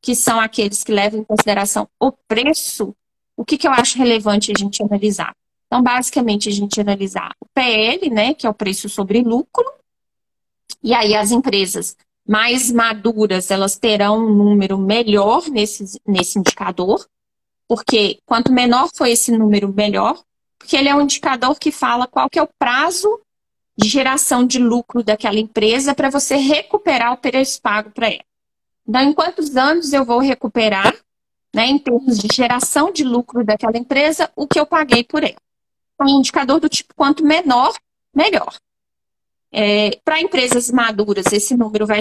que 0.00 0.14
são 0.14 0.38
aqueles 0.38 0.84
que 0.84 0.92
levam 0.92 1.20
em 1.20 1.24
consideração 1.24 1.88
o 1.98 2.12
preço, 2.12 2.94
o 3.36 3.44
que, 3.44 3.58
que 3.58 3.66
eu 3.66 3.72
acho 3.72 3.98
relevante 3.98 4.52
a 4.52 4.58
gente 4.58 4.82
analisar? 4.82 5.34
Então, 5.66 5.82
basicamente, 5.82 6.48
a 6.48 6.52
gente 6.52 6.80
analisar 6.80 7.32
o 7.40 7.46
PL, 7.52 8.08
né, 8.08 8.34
que 8.34 8.46
é 8.46 8.50
o 8.50 8.54
preço 8.54 8.88
sobre 8.88 9.22
lucro, 9.22 9.64
e 10.82 10.94
aí 10.94 11.14
as 11.16 11.32
empresas 11.32 11.96
mais 12.26 12.70
maduras, 12.70 13.50
elas 13.50 13.76
terão 13.76 14.18
um 14.18 14.34
número 14.34 14.78
melhor 14.78 15.48
nesse, 15.48 16.00
nesse 16.06 16.38
indicador, 16.38 17.06
porque 17.68 18.18
quanto 18.24 18.52
menor 18.52 18.88
for 18.94 19.06
esse 19.06 19.36
número, 19.36 19.72
melhor, 19.72 20.20
porque 20.58 20.76
ele 20.76 20.88
é 20.88 20.94
um 20.94 21.00
indicador 21.00 21.58
que 21.58 21.70
fala 21.70 22.06
qual 22.06 22.28
que 22.28 22.38
é 22.38 22.42
o 22.42 22.48
prazo 22.58 23.20
de 23.76 23.88
geração 23.88 24.46
de 24.46 24.58
lucro 24.58 25.02
daquela 25.02 25.38
empresa 25.38 25.94
para 25.94 26.10
você 26.10 26.36
recuperar 26.36 27.12
o 27.12 27.18
preço 27.18 27.60
pago 27.60 27.90
para 27.90 28.08
ela. 28.08 28.24
Então, 28.88 29.02
em 29.02 29.12
quantos 29.12 29.56
anos 29.56 29.92
eu 29.92 30.04
vou 30.04 30.20
recuperar, 30.20 30.94
né, 31.54 31.66
em 31.66 31.78
termos 31.78 32.18
de 32.18 32.28
geração 32.34 32.92
de 32.92 33.04
lucro 33.04 33.44
daquela 33.44 33.76
empresa, 33.76 34.30
o 34.36 34.46
que 34.46 34.58
eu 34.58 34.66
paguei 34.66 35.04
por 35.04 35.22
ela? 35.22 35.36
Então, 35.94 36.06
um 36.06 36.18
indicador 36.20 36.60
do 36.60 36.68
tipo 36.68 36.94
quanto 36.94 37.24
menor, 37.24 37.74
melhor. 38.14 38.54
É, 39.52 39.98
para 40.04 40.20
empresas 40.20 40.70
maduras, 40.70 41.26
esse 41.32 41.56
número 41.56 41.86
vai, 41.86 42.00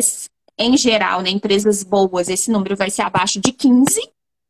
em 0.57 0.77
geral, 0.77 1.21
né, 1.21 1.29
empresas 1.29 1.83
boas, 1.83 2.29
esse 2.29 2.51
número 2.51 2.75
vai 2.75 2.89
ser 2.89 3.01
abaixo 3.01 3.39
de 3.39 3.51
15. 3.51 4.01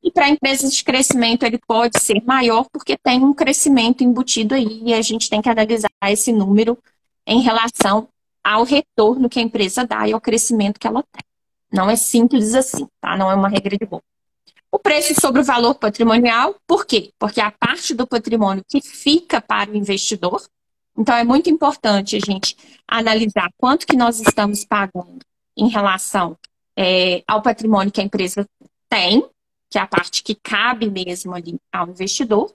E 0.03 0.11
para 0.11 0.29
empresas 0.29 0.75
de 0.75 0.83
crescimento, 0.83 1.43
ele 1.43 1.57
pode 1.57 1.99
ser 1.99 2.21
maior, 2.23 2.67
porque 2.71 2.95
tem 2.97 3.23
um 3.23 3.33
crescimento 3.33 4.03
embutido 4.03 4.53
aí, 4.53 4.81
e 4.83 4.93
a 4.93 5.01
gente 5.01 5.29
tem 5.29 5.41
que 5.41 5.49
analisar 5.49 5.89
esse 6.07 6.31
número 6.31 6.77
em 7.25 7.41
relação 7.41 8.07
ao 8.43 8.63
retorno 8.63 9.29
que 9.29 9.39
a 9.39 9.41
empresa 9.41 9.85
dá 9.85 10.07
e 10.07 10.13
ao 10.13 10.21
crescimento 10.21 10.79
que 10.79 10.87
ela 10.87 11.03
tem. 11.03 11.23
Não 11.71 11.89
é 11.89 11.95
simples 11.95 12.53
assim, 12.53 12.87
tá? 13.01 13.17
Não 13.17 13.29
é 13.29 13.35
uma 13.35 13.49
regra 13.49 13.77
de 13.77 13.85
bom. 13.85 13.99
O 14.71 14.77
preço 14.77 15.19
sobre 15.19 15.41
o 15.41 15.43
valor 15.43 15.75
patrimonial, 15.75 16.55
por 16.67 16.85
quê? 16.85 17.11
Porque 17.17 17.41
a 17.41 17.49
parte 17.49 17.93
do 17.93 18.05
patrimônio 18.05 18.63
que 18.67 18.81
fica 18.81 19.41
para 19.41 19.71
o 19.71 19.75
investidor. 19.75 20.45
Então, 20.97 21.15
é 21.15 21.23
muito 21.23 21.49
importante 21.49 22.15
a 22.15 22.19
gente 22.19 22.55
analisar 22.87 23.49
quanto 23.57 23.87
que 23.87 23.95
nós 23.95 24.19
estamos 24.19 24.63
pagando 24.63 25.19
em 25.57 25.69
relação 25.69 26.37
é, 26.77 27.23
ao 27.27 27.41
patrimônio 27.41 27.91
que 27.91 28.01
a 28.01 28.03
empresa 28.03 28.45
tem, 28.89 29.25
que 29.69 29.77
é 29.77 29.81
a 29.81 29.87
parte 29.87 30.21
que 30.21 30.35
cabe 30.35 30.89
mesmo 30.89 31.33
ali 31.33 31.57
ao 31.71 31.89
investidor, 31.89 32.53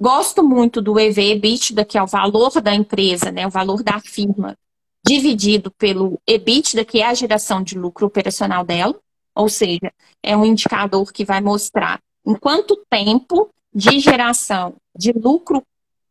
Gosto 0.00 0.42
muito 0.42 0.80
do 0.80 0.98
EV 0.98 1.32
EBITDA, 1.32 1.84
que 1.84 1.98
é 1.98 2.02
o 2.02 2.06
valor 2.06 2.60
da 2.62 2.74
empresa, 2.74 3.30
né, 3.30 3.46
o 3.46 3.50
valor 3.50 3.82
da 3.82 4.00
firma, 4.00 4.56
dividido 5.04 5.70
pelo 5.70 6.18
EBITDA, 6.26 6.84
que 6.86 7.00
é 7.00 7.06
a 7.06 7.14
geração 7.14 7.62
de 7.62 7.78
lucro 7.78 8.06
operacional 8.06 8.64
dela. 8.64 8.98
Ou 9.34 9.48
seja, 9.48 9.92
é 10.22 10.36
um 10.36 10.44
indicador 10.44 11.12
que 11.12 11.24
vai 11.24 11.40
mostrar 11.40 12.00
em 12.26 12.34
quanto 12.34 12.82
tempo 12.88 13.50
de 13.74 14.00
geração 14.00 14.74
de 14.96 15.12
lucro 15.12 15.62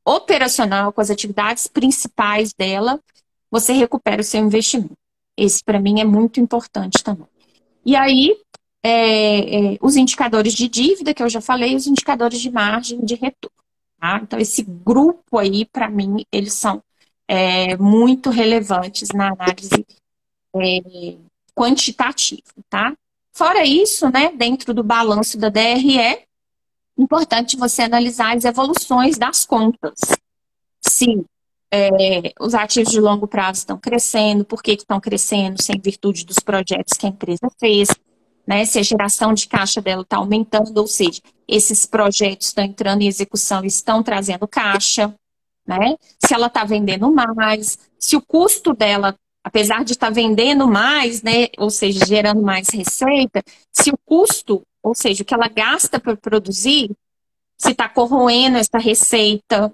operacional 0.05 0.93
com 0.93 1.01
as 1.01 1.09
atividades 1.09 1.67
principais 1.67 2.53
dela, 2.53 2.99
você 3.51 3.73
recupera 3.73 4.21
o 4.21 4.23
seu 4.23 4.41
investimento. 4.41 4.97
Esse, 5.35 5.63
para 5.63 5.79
mim, 5.79 5.99
é 5.99 6.05
muito 6.05 6.39
importante 6.39 7.03
também. 7.03 7.27
E 7.85 7.95
aí, 7.95 8.37
é, 8.83 9.73
é, 9.73 9.77
os 9.81 9.95
indicadores 9.95 10.53
de 10.53 10.67
dívida, 10.67 11.13
que 11.13 11.21
eu 11.21 11.29
já 11.29 11.41
falei, 11.41 11.75
os 11.75 11.87
indicadores 11.87 12.39
de 12.39 12.49
margem 12.49 13.03
de 13.03 13.15
retorno. 13.15 13.58
Tá? 13.99 14.19
Então, 14.23 14.39
esse 14.39 14.63
grupo 14.63 15.37
aí, 15.37 15.65
para 15.65 15.89
mim, 15.89 16.25
eles 16.31 16.53
são 16.53 16.81
é, 17.27 17.75
muito 17.77 18.29
relevantes 18.29 19.09
na 19.13 19.33
análise 19.33 19.85
é, 20.55 21.17
quantitativa, 21.53 22.41
tá? 22.69 22.93
Fora 23.33 23.65
isso, 23.65 24.09
né, 24.09 24.31
dentro 24.31 24.73
do 24.73 24.83
balanço 24.83 25.37
da 25.37 25.49
DRE, 25.49 25.99
é 25.99 26.23
importante 26.97 27.57
você 27.57 27.83
analisar 27.83 28.35
as 28.35 28.45
evoluções 28.45 29.17
das 29.17 29.45
contas. 29.45 29.99
Se 30.81 31.23
é, 31.71 32.33
os 32.39 32.53
ativos 32.53 32.91
de 32.91 32.99
longo 32.99 33.27
prazo 33.27 33.59
estão 33.59 33.77
crescendo, 33.77 34.43
por 34.43 34.63
que 34.63 34.71
estão 34.71 34.99
crescendo, 34.99 35.61
sem 35.61 35.79
virtude 35.79 36.25
dos 36.25 36.39
projetos 36.39 36.97
que 36.97 37.05
a 37.05 37.09
empresa 37.09 37.47
fez, 37.59 37.89
né? 38.49 38.65
Se 38.65 38.79
a 38.79 38.83
geração 38.83 39.31
de 39.31 39.47
caixa 39.47 39.79
dela 39.79 40.01
está 40.01 40.17
aumentando, 40.17 40.75
ou 40.79 40.87
seja, 40.87 41.21
esses 41.47 41.85
projetos 41.85 42.47
estão 42.47 42.63
entrando 42.63 43.03
em 43.03 43.07
execução 43.07 43.63
e 43.63 43.67
estão 43.67 44.01
trazendo 44.01 44.47
caixa, 44.47 45.13
né? 45.67 45.95
Se 46.17 46.33
ela 46.33 46.47
está 46.47 46.65
vendendo 46.65 47.13
mais, 47.13 47.77
se 47.99 48.15
o 48.15 48.21
custo 48.21 48.73
dela 48.73 49.15
apesar 49.43 49.85
de 49.85 49.93
estar 49.93 50.07
tá 50.07 50.13
vendendo 50.13 50.67
mais, 50.67 51.21
né, 51.23 51.47
ou 51.57 51.69
seja, 51.69 52.05
gerando 52.05 52.41
mais 52.41 52.69
receita, 52.69 53.41
se 53.71 53.89
o 53.89 53.97
custo, 54.05 54.61
ou 54.83 54.93
seja, 54.93 55.23
o 55.23 55.25
que 55.25 55.33
ela 55.33 55.47
gasta 55.47 55.99
para 55.99 56.15
produzir, 56.17 56.91
se 57.57 57.71
está 57.71 57.87
corroendo 57.87 58.57
essa 58.57 58.77
receita. 58.77 59.71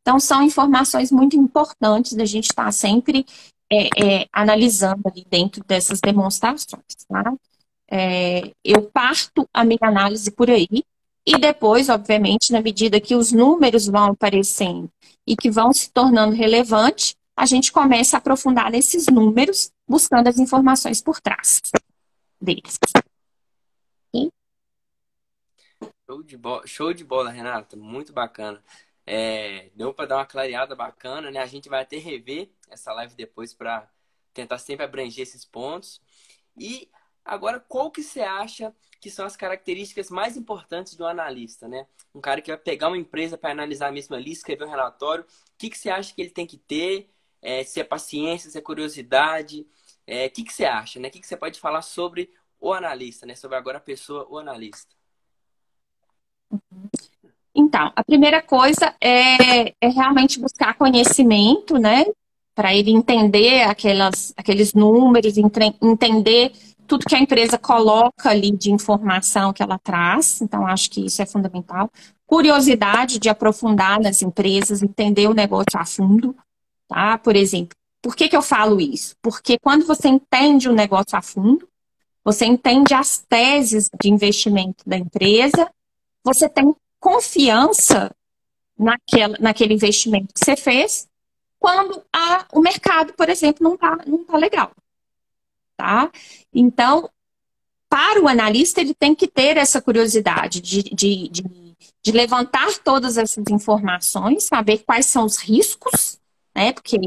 Então, 0.00 0.20
são 0.20 0.42
informações 0.42 1.10
muito 1.10 1.36
importantes 1.36 2.14
da 2.14 2.24
gente 2.24 2.50
estar 2.50 2.66
tá 2.66 2.72
sempre 2.72 3.26
é, 3.70 3.88
é, 3.96 4.28
analisando 4.32 5.02
ali 5.04 5.26
dentro 5.28 5.62
dessas 5.64 6.00
demonstrações. 6.00 6.84
Tá? 7.08 7.34
É, 7.90 8.52
eu 8.64 8.82
parto 8.90 9.48
a 9.52 9.64
minha 9.64 9.78
análise 9.82 10.30
por 10.30 10.50
aí, 10.50 10.84
e 11.26 11.38
depois, 11.38 11.88
obviamente, 11.88 12.52
na 12.52 12.62
medida 12.62 13.00
que 13.00 13.14
os 13.14 13.32
números 13.32 13.86
vão 13.86 14.12
aparecendo 14.12 14.90
e 15.26 15.36
que 15.36 15.50
vão 15.50 15.72
se 15.72 15.90
tornando 15.90 16.34
relevantes, 16.34 17.14
a 17.36 17.44
gente 17.44 17.70
começa 17.70 18.16
a 18.16 18.18
aprofundar 18.18 18.70
nesses 18.70 19.06
números, 19.06 19.70
buscando 19.86 20.26
as 20.26 20.38
informações 20.38 21.02
por 21.02 21.20
trás 21.20 21.60
deles. 22.40 22.78
Show 26.08 26.22
de, 26.22 26.38
bola, 26.38 26.66
show 26.66 26.94
de 26.94 27.04
bola, 27.04 27.30
Renata. 27.30 27.76
Muito 27.76 28.10
bacana. 28.10 28.64
É, 29.06 29.70
deu 29.74 29.92
para 29.92 30.06
dar 30.06 30.16
uma 30.16 30.26
clareada 30.26 30.74
bacana, 30.74 31.30
né? 31.30 31.40
A 31.40 31.46
gente 31.46 31.68
vai 31.68 31.82
até 31.82 31.98
rever 31.98 32.48
essa 32.70 32.94
live 32.94 33.14
depois 33.14 33.52
para 33.52 33.86
tentar 34.32 34.56
sempre 34.56 34.86
abranger 34.86 35.22
esses 35.22 35.44
pontos. 35.44 36.00
E 36.56 36.88
agora, 37.28 37.60
qual 37.60 37.90
que 37.90 38.02
você 38.02 38.20
acha 38.20 38.74
que 39.00 39.10
são 39.10 39.24
as 39.24 39.36
características 39.36 40.10
mais 40.10 40.36
importantes 40.36 40.96
do 40.96 41.06
analista, 41.06 41.68
né? 41.68 41.86
Um 42.14 42.20
cara 42.20 42.40
que 42.40 42.50
vai 42.50 42.58
pegar 42.58 42.88
uma 42.88 42.98
empresa 42.98 43.38
para 43.38 43.50
analisar 43.50 43.88
a 43.88 43.92
mesma 43.92 44.16
lista, 44.16 44.40
escrever 44.40 44.64
um 44.64 44.70
relatório, 44.70 45.24
o 45.24 45.26
que, 45.56 45.70
que 45.70 45.78
você 45.78 45.90
acha 45.90 46.12
que 46.14 46.20
ele 46.20 46.30
tem 46.30 46.46
que 46.46 46.56
ter? 46.56 47.08
É, 47.40 47.62
se 47.62 47.78
é 47.78 47.84
paciência, 47.84 48.50
se 48.50 48.58
é 48.58 48.60
curiosidade, 48.60 49.66
é, 50.06 50.26
o 50.26 50.30
que, 50.30 50.42
que 50.42 50.52
você 50.52 50.64
acha, 50.64 50.98
né? 50.98 51.08
O 51.08 51.10
que, 51.10 51.20
que 51.20 51.26
você 51.26 51.36
pode 51.36 51.60
falar 51.60 51.82
sobre 51.82 52.30
o 52.60 52.72
analista, 52.72 53.24
né? 53.26 53.36
Sobre 53.36 53.56
agora 53.56 53.78
a 53.78 53.80
pessoa, 53.80 54.26
o 54.28 54.38
analista. 54.38 54.92
Então, 57.54 57.92
a 57.94 58.04
primeira 58.04 58.42
coisa 58.42 58.94
é, 59.00 59.68
é 59.80 59.88
realmente 59.88 60.40
buscar 60.40 60.74
conhecimento, 60.74 61.78
né? 61.78 62.04
Para 62.54 62.74
ele 62.74 62.90
entender 62.90 63.62
aquelas, 63.62 64.32
aqueles 64.36 64.74
números, 64.74 65.34
entender 65.80 66.52
tudo 66.88 67.04
que 67.04 67.14
a 67.14 67.20
empresa 67.20 67.58
coloca 67.58 68.30
ali 68.30 68.50
de 68.50 68.72
informação 68.72 69.52
que 69.52 69.62
ela 69.62 69.78
traz. 69.78 70.40
Então, 70.40 70.66
acho 70.66 70.90
que 70.90 71.04
isso 71.04 71.20
é 71.20 71.26
fundamental. 71.26 71.90
Curiosidade 72.26 73.18
de 73.18 73.28
aprofundar 73.28 74.00
nas 74.00 74.22
empresas, 74.22 74.82
entender 74.82 75.28
o 75.28 75.34
negócio 75.34 75.78
a 75.78 75.84
fundo, 75.84 76.34
tá? 76.88 77.18
Por 77.18 77.36
exemplo, 77.36 77.76
por 78.00 78.16
que, 78.16 78.28
que 78.28 78.36
eu 78.36 78.42
falo 78.42 78.80
isso? 78.80 79.14
Porque 79.20 79.58
quando 79.58 79.84
você 79.86 80.08
entende 80.08 80.68
o 80.68 80.72
negócio 80.72 81.16
a 81.16 81.22
fundo, 81.22 81.68
você 82.24 82.46
entende 82.46 82.94
as 82.94 83.18
teses 83.18 83.90
de 84.00 84.08
investimento 84.08 84.82
da 84.86 84.96
empresa, 84.96 85.70
você 86.24 86.48
tem 86.48 86.74
confiança 86.98 88.10
naquela, 88.78 89.36
naquele 89.38 89.74
investimento 89.74 90.32
que 90.32 90.44
você 90.44 90.56
fez, 90.56 91.06
quando 91.58 92.02
a, 92.12 92.46
o 92.52 92.60
mercado, 92.60 93.12
por 93.12 93.28
exemplo, 93.28 93.62
não 93.62 93.74
está 93.74 93.98
não 94.06 94.24
tá 94.24 94.36
legal 94.36 94.72
tá? 95.78 96.10
Então, 96.52 97.08
para 97.88 98.20
o 98.20 98.28
analista, 98.28 98.80
ele 98.80 98.92
tem 98.92 99.14
que 99.14 99.28
ter 99.28 99.56
essa 99.56 99.80
curiosidade 99.80 100.60
de, 100.60 100.82
de, 100.82 101.28
de, 101.28 101.42
de 102.02 102.12
levantar 102.12 102.78
todas 102.84 103.16
essas 103.16 103.44
informações, 103.50 104.44
saber 104.44 104.78
quais 104.78 105.06
são 105.06 105.24
os 105.24 105.38
riscos, 105.38 106.18
né? 106.54 106.72
Porque 106.72 106.98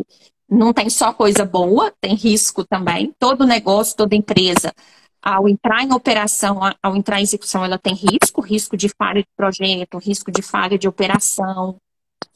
não 0.50 0.74
tem 0.74 0.90
só 0.90 1.14
coisa 1.14 1.46
boa, 1.46 1.94
tem 2.02 2.16
risco 2.16 2.66
também. 2.66 3.14
Todo 3.20 3.46
negócio, 3.46 3.96
toda 3.96 4.16
empresa, 4.16 4.74
ao 5.22 5.48
entrar 5.48 5.84
em 5.84 5.94
operação, 5.94 6.60
ao 6.82 6.96
entrar 6.96 7.20
em 7.20 7.24
execução, 7.24 7.64
ela 7.64 7.78
tem 7.78 7.94
risco, 7.94 8.42
risco 8.42 8.76
de 8.76 8.90
falha 8.90 9.22
de 9.22 9.30
projeto, 9.36 10.00
risco 10.00 10.32
de 10.32 10.42
falha 10.42 10.80
de 10.80 10.88
operação, 10.88 11.78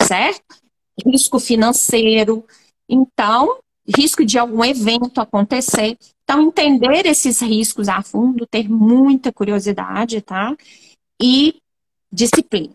certo? 0.03 0.43
Risco 1.03 1.39
financeiro. 1.39 2.45
Então, 2.87 3.57
risco 3.87 4.25
de 4.25 4.37
algum 4.37 4.63
evento 4.63 5.21
acontecer. 5.21 5.97
Então, 6.23 6.47
entender 6.47 7.05
esses 7.05 7.41
riscos 7.41 7.87
a 7.87 8.01
fundo, 8.01 8.47
ter 8.47 8.69
muita 8.69 9.31
curiosidade, 9.31 10.21
tá? 10.21 10.55
E 11.21 11.55
disciplina. 12.11 12.73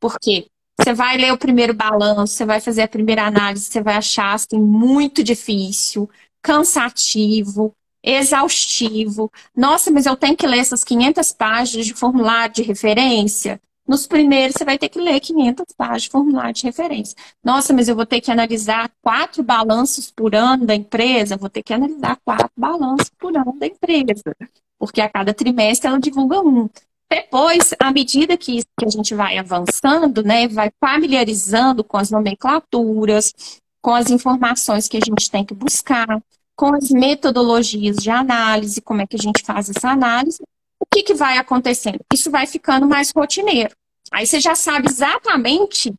Porque 0.00 0.46
você 0.80 0.92
vai 0.92 1.16
ler 1.16 1.32
o 1.32 1.38
primeiro 1.38 1.74
balanço, 1.74 2.34
você 2.34 2.44
vai 2.44 2.60
fazer 2.60 2.82
a 2.82 2.88
primeira 2.88 3.26
análise, 3.26 3.64
você 3.64 3.82
vai 3.82 3.96
achar 3.96 4.34
assim, 4.34 4.58
muito 4.58 5.22
difícil, 5.24 6.08
cansativo, 6.40 7.72
exaustivo. 8.02 9.30
Nossa, 9.54 9.90
mas 9.90 10.06
eu 10.06 10.16
tenho 10.16 10.36
que 10.36 10.46
ler 10.46 10.58
essas 10.58 10.84
500 10.84 11.32
páginas 11.32 11.86
de 11.86 11.94
formulário 11.94 12.54
de 12.54 12.62
referência? 12.62 13.60
Nos 13.88 14.06
primeiros, 14.06 14.54
você 14.54 14.66
vai 14.66 14.76
ter 14.76 14.90
que 14.90 15.00
ler 15.00 15.18
500 15.18 15.64
páginas 15.74 16.02
de 16.02 16.10
formulário 16.10 16.52
de 16.52 16.62
referência. 16.62 17.16
Nossa, 17.42 17.72
mas 17.72 17.88
eu 17.88 17.96
vou 17.96 18.04
ter 18.04 18.20
que 18.20 18.30
analisar 18.30 18.90
quatro 19.00 19.42
balanços 19.42 20.10
por 20.10 20.34
ano 20.34 20.66
da 20.66 20.74
empresa? 20.74 21.38
Vou 21.38 21.48
ter 21.48 21.62
que 21.62 21.72
analisar 21.72 22.18
quatro 22.22 22.50
balanços 22.54 23.10
por 23.18 23.34
ano 23.34 23.58
da 23.58 23.66
empresa. 23.66 24.36
Porque 24.78 25.00
a 25.00 25.08
cada 25.08 25.32
trimestre 25.32 25.88
ela 25.88 25.98
divulga 25.98 26.38
um. 26.40 26.68
Depois, 27.10 27.72
à 27.80 27.90
medida 27.90 28.36
que, 28.36 28.62
que 28.78 28.84
a 28.84 28.90
gente 28.90 29.14
vai 29.14 29.38
avançando, 29.38 30.22
né, 30.22 30.46
vai 30.46 30.70
familiarizando 30.78 31.82
com 31.82 31.96
as 31.96 32.10
nomenclaturas, 32.10 33.32
com 33.80 33.94
as 33.94 34.10
informações 34.10 34.86
que 34.86 34.98
a 34.98 35.00
gente 35.00 35.30
tem 35.30 35.46
que 35.46 35.54
buscar, 35.54 36.22
com 36.54 36.74
as 36.74 36.90
metodologias 36.90 37.96
de 37.96 38.10
análise, 38.10 38.82
como 38.82 39.00
é 39.00 39.06
que 39.06 39.16
a 39.16 39.18
gente 39.18 39.42
faz 39.42 39.70
essa 39.70 39.88
análise, 39.88 40.42
o 40.80 40.86
que, 40.86 41.02
que 41.02 41.14
vai 41.14 41.38
acontecendo? 41.38 42.00
Isso 42.12 42.30
vai 42.30 42.46
ficando 42.46 42.86
mais 42.86 43.10
rotineiro. 43.10 43.74
Aí 44.12 44.26
você 44.26 44.40
já 44.40 44.54
sabe 44.54 44.88
exatamente 44.88 45.92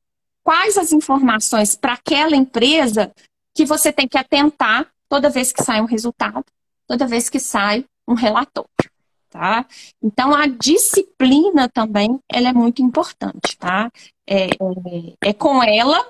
quais 0.43 0.77
as 0.77 0.91
informações 0.91 1.75
para 1.75 1.93
aquela 1.93 2.35
empresa 2.35 3.11
que 3.53 3.65
você 3.65 3.91
tem 3.91 4.07
que 4.07 4.17
atentar 4.17 4.89
toda 5.07 5.29
vez 5.29 5.51
que 5.51 5.63
sai 5.63 5.81
um 5.81 5.85
resultado, 5.85 6.45
toda 6.87 7.07
vez 7.07 7.29
que 7.29 7.39
sai 7.39 7.85
um 8.07 8.13
relatório, 8.13 8.69
tá? 9.29 9.65
Então 10.01 10.33
a 10.33 10.47
disciplina 10.47 11.67
também 11.69 12.19
ela 12.31 12.49
é 12.49 12.53
muito 12.53 12.81
importante, 12.81 13.57
tá? 13.57 13.91
É, 14.27 14.47
é, 14.47 15.29
é 15.29 15.33
com 15.33 15.61
ela 15.61 16.07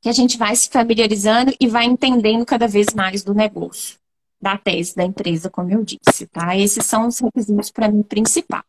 que 0.00 0.08
a 0.08 0.12
gente 0.12 0.38
vai 0.38 0.54
se 0.54 0.68
familiarizando 0.68 1.54
e 1.58 1.66
vai 1.66 1.84
entendendo 1.84 2.46
cada 2.46 2.68
vez 2.68 2.88
mais 2.94 3.24
do 3.24 3.34
negócio 3.34 3.98
da 4.44 4.58
tese 4.58 4.94
da 4.94 5.04
empresa, 5.04 5.50
como 5.50 5.70
eu 5.72 5.82
disse, 5.82 6.26
tá? 6.28 6.56
Esses 6.56 6.84
são 6.86 7.08
os 7.08 7.18
requisitos 7.18 7.70
para 7.70 7.90
mim 7.90 8.02
principal. 8.02 8.62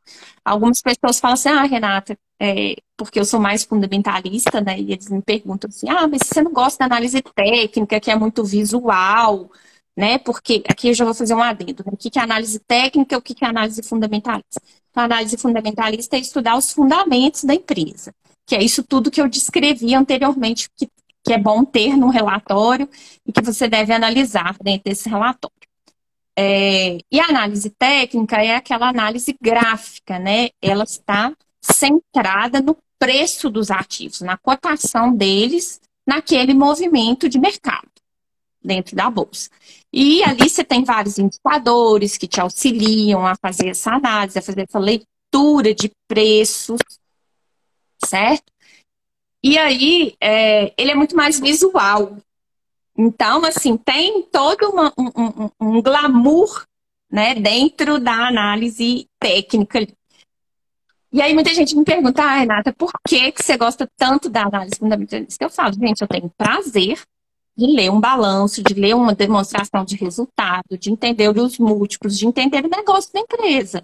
Algumas 0.43 0.81
pessoas 0.81 1.19
falam 1.19 1.33
assim, 1.35 1.49
ah, 1.49 1.63
Renata, 1.63 2.17
é, 2.39 2.75
porque 2.97 3.19
eu 3.19 3.25
sou 3.25 3.39
mais 3.39 3.63
fundamentalista, 3.63 4.61
né? 4.61 4.79
E 4.79 4.93
eles 4.93 5.09
me 5.09 5.21
perguntam 5.21 5.69
assim, 5.69 5.89
ah, 5.89 6.07
mas 6.07 6.21
você 6.25 6.41
não 6.41 6.53
gosta 6.53 6.79
da 6.79 6.85
análise 6.85 7.21
técnica, 7.21 7.99
que 7.99 8.09
é 8.11 8.15
muito 8.15 8.43
visual, 8.43 9.51
né? 9.97 10.17
Porque 10.19 10.63
aqui 10.67 10.89
eu 10.89 10.93
já 10.93 11.05
vou 11.05 11.13
fazer 11.13 11.33
um 11.33 11.43
adendo, 11.43 11.83
né? 11.85 11.91
O 11.93 11.97
que 11.97 12.17
é 12.17 12.21
análise 12.21 12.59
técnica 12.59 13.17
o 13.17 13.21
que 13.21 13.43
é 13.43 13.47
análise 13.47 13.81
fundamentalista? 13.83 14.61
Então, 14.89 15.03
a 15.03 15.05
análise 15.05 15.37
fundamentalista 15.37 16.15
é 16.15 16.19
estudar 16.19 16.57
os 16.57 16.71
fundamentos 16.71 17.43
da 17.43 17.53
empresa, 17.53 18.13
que 18.45 18.55
é 18.55 18.63
isso 18.63 18.83
tudo 18.83 19.11
que 19.11 19.21
eu 19.21 19.27
descrevi 19.27 19.93
anteriormente, 19.95 20.69
que, 20.75 20.87
que 21.23 21.33
é 21.33 21.37
bom 21.37 21.65
ter 21.65 21.97
no 21.97 22.09
relatório 22.09 22.87
e 23.25 23.31
que 23.31 23.41
você 23.41 23.67
deve 23.67 23.91
analisar 23.93 24.55
dentro 24.61 24.83
desse 24.85 25.09
relatório. 25.09 25.64
É, 26.37 26.97
e 27.11 27.19
a 27.19 27.25
análise 27.25 27.69
técnica 27.69 28.43
é 28.43 28.55
aquela 28.55 28.89
análise 28.89 29.35
gráfica, 29.41 30.19
né? 30.19 30.49
Ela 30.61 30.83
está 30.83 31.33
centrada 31.61 32.61
no 32.61 32.77
preço 32.99 33.49
dos 33.49 33.71
ativos, 33.71 34.21
na 34.21 34.37
cotação 34.37 35.15
deles 35.15 35.79
naquele 36.05 36.53
movimento 36.53 37.27
de 37.27 37.39
mercado 37.39 37.89
dentro 38.61 38.95
da 38.95 39.09
bolsa. 39.09 39.49
E 39.93 40.23
ali 40.23 40.49
você 40.49 40.63
tem 40.63 40.83
vários 40.83 41.17
indicadores 41.17 42.17
que 42.17 42.27
te 42.27 42.41
auxiliam 42.41 43.25
a 43.25 43.35
fazer 43.35 43.69
essa 43.69 43.91
análise, 43.91 44.37
a 44.37 44.41
fazer 44.41 44.65
essa 44.67 44.79
leitura 44.79 45.73
de 45.73 45.91
preços, 46.07 46.79
certo? 48.03 48.51
E 49.43 49.57
aí, 49.57 50.15
é, 50.19 50.73
ele 50.77 50.91
é 50.91 50.95
muito 50.95 51.15
mais 51.15 51.39
visual. 51.39 52.17
Então, 52.97 53.43
assim, 53.43 53.75
tem 53.75 54.23
todo 54.23 54.69
uma, 54.69 54.93
um, 54.97 55.11
um, 55.15 55.49
um, 55.59 55.81
glamour 55.81 56.65
né, 57.11 57.35
dentro 57.35 57.99
da 57.99 58.27
análise 58.27 59.07
técnica. 59.19 59.85
E 61.11 61.21
aí 61.21 61.33
muita 61.33 61.53
gente 61.53 61.75
me 61.75 61.83
pergunta, 61.83 62.23
ah, 62.23 62.37
Renata, 62.37 62.73
por 62.73 62.91
que, 63.07 63.31
que 63.33 63.43
você 63.43 63.57
gosta 63.57 63.89
tanto 63.97 64.29
da 64.29 64.43
análise 64.43 64.77
fundamentalista? 64.77 65.43
Eu 65.43 65.49
falo, 65.49 65.73
gente, 65.73 66.01
eu 66.01 66.07
tenho 66.07 66.31
prazer 66.37 67.01
de 67.57 67.65
ler 67.67 67.89
um 67.89 67.99
balanço, 67.99 68.63
de 68.63 68.73
ler 68.73 68.95
uma 68.95 69.15
demonstração 69.15 69.85
de 69.85 69.95
resultado, 69.95 70.77
de 70.77 70.91
entender 70.91 71.29
os 71.29 71.57
múltiplos, 71.57 72.17
de 72.17 72.27
entender 72.27 72.65
o 72.65 72.69
negócio 72.69 73.13
da 73.13 73.21
empresa. 73.21 73.83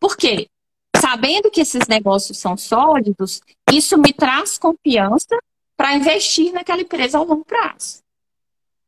Por 0.00 0.16
quê? 0.16 0.48
Sabendo 0.96 1.50
que 1.50 1.60
esses 1.60 1.86
negócios 1.88 2.38
são 2.38 2.56
sólidos, 2.56 3.40
isso 3.70 3.98
me 3.98 4.12
traz 4.12 4.56
confiança 4.56 5.38
para 5.76 5.94
investir 5.94 6.52
naquela 6.52 6.80
empresa 6.80 7.18
ao 7.18 7.24
longo 7.24 7.44
prazo. 7.44 8.02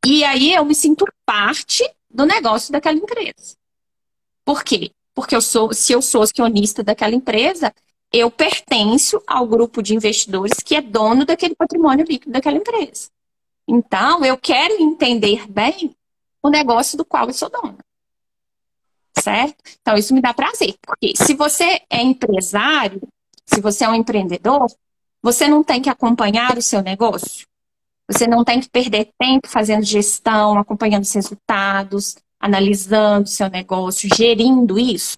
E 0.05 0.23
aí 0.23 0.53
eu 0.53 0.63
me 0.63 0.75
sinto 0.75 1.03
parte 1.25 1.83
do 2.07 2.25
negócio 2.25 2.71
daquela 2.71 2.95
empresa. 2.95 3.57
Por 4.45 4.63
quê? 4.63 4.91
Porque 5.15 5.35
eu 5.35 5.41
sou, 5.41 5.73
se 5.73 5.93
eu 5.93 6.01
sou 6.01 6.21
acionista 6.21 6.83
daquela 6.83 7.15
empresa, 7.15 7.73
eu 8.13 8.29
pertenço 8.29 9.19
ao 9.25 9.47
grupo 9.47 9.81
de 9.81 9.95
investidores 9.95 10.59
que 10.63 10.75
é 10.75 10.81
dono 10.81 11.25
daquele 11.25 11.55
patrimônio 11.55 12.05
líquido 12.07 12.31
daquela 12.31 12.57
empresa. 12.57 13.09
Então, 13.67 14.23
eu 14.23 14.37
quero 14.37 14.75
entender 14.79 15.49
bem 15.49 15.95
o 16.43 16.49
negócio 16.49 16.95
do 16.97 17.03
qual 17.03 17.27
eu 17.27 17.33
sou 17.33 17.49
dona. 17.49 17.77
Certo? 19.17 19.55
Então, 19.81 19.97
isso 19.97 20.13
me 20.13 20.21
dá 20.21 20.35
prazer. 20.35 20.75
Porque 20.85 21.13
se 21.15 21.33
você 21.33 21.81
é 21.89 22.01
empresário, 22.03 23.01
se 23.43 23.59
você 23.59 23.85
é 23.85 23.89
um 23.89 23.95
empreendedor, 23.95 24.71
você 25.19 25.47
não 25.47 25.63
tem 25.63 25.81
que 25.81 25.89
acompanhar 25.89 26.57
o 26.57 26.61
seu 26.61 26.83
negócio. 26.83 27.47
Você 28.07 28.27
não 28.27 28.43
tem 28.43 28.59
que 28.59 28.69
perder 28.69 29.09
tempo 29.17 29.47
fazendo 29.47 29.83
gestão, 29.83 30.57
acompanhando 30.57 31.03
os 31.03 31.13
resultados, 31.13 32.15
analisando 32.39 33.27
seu 33.27 33.49
negócio, 33.49 34.09
gerindo 34.15 34.77
isso. 34.77 35.17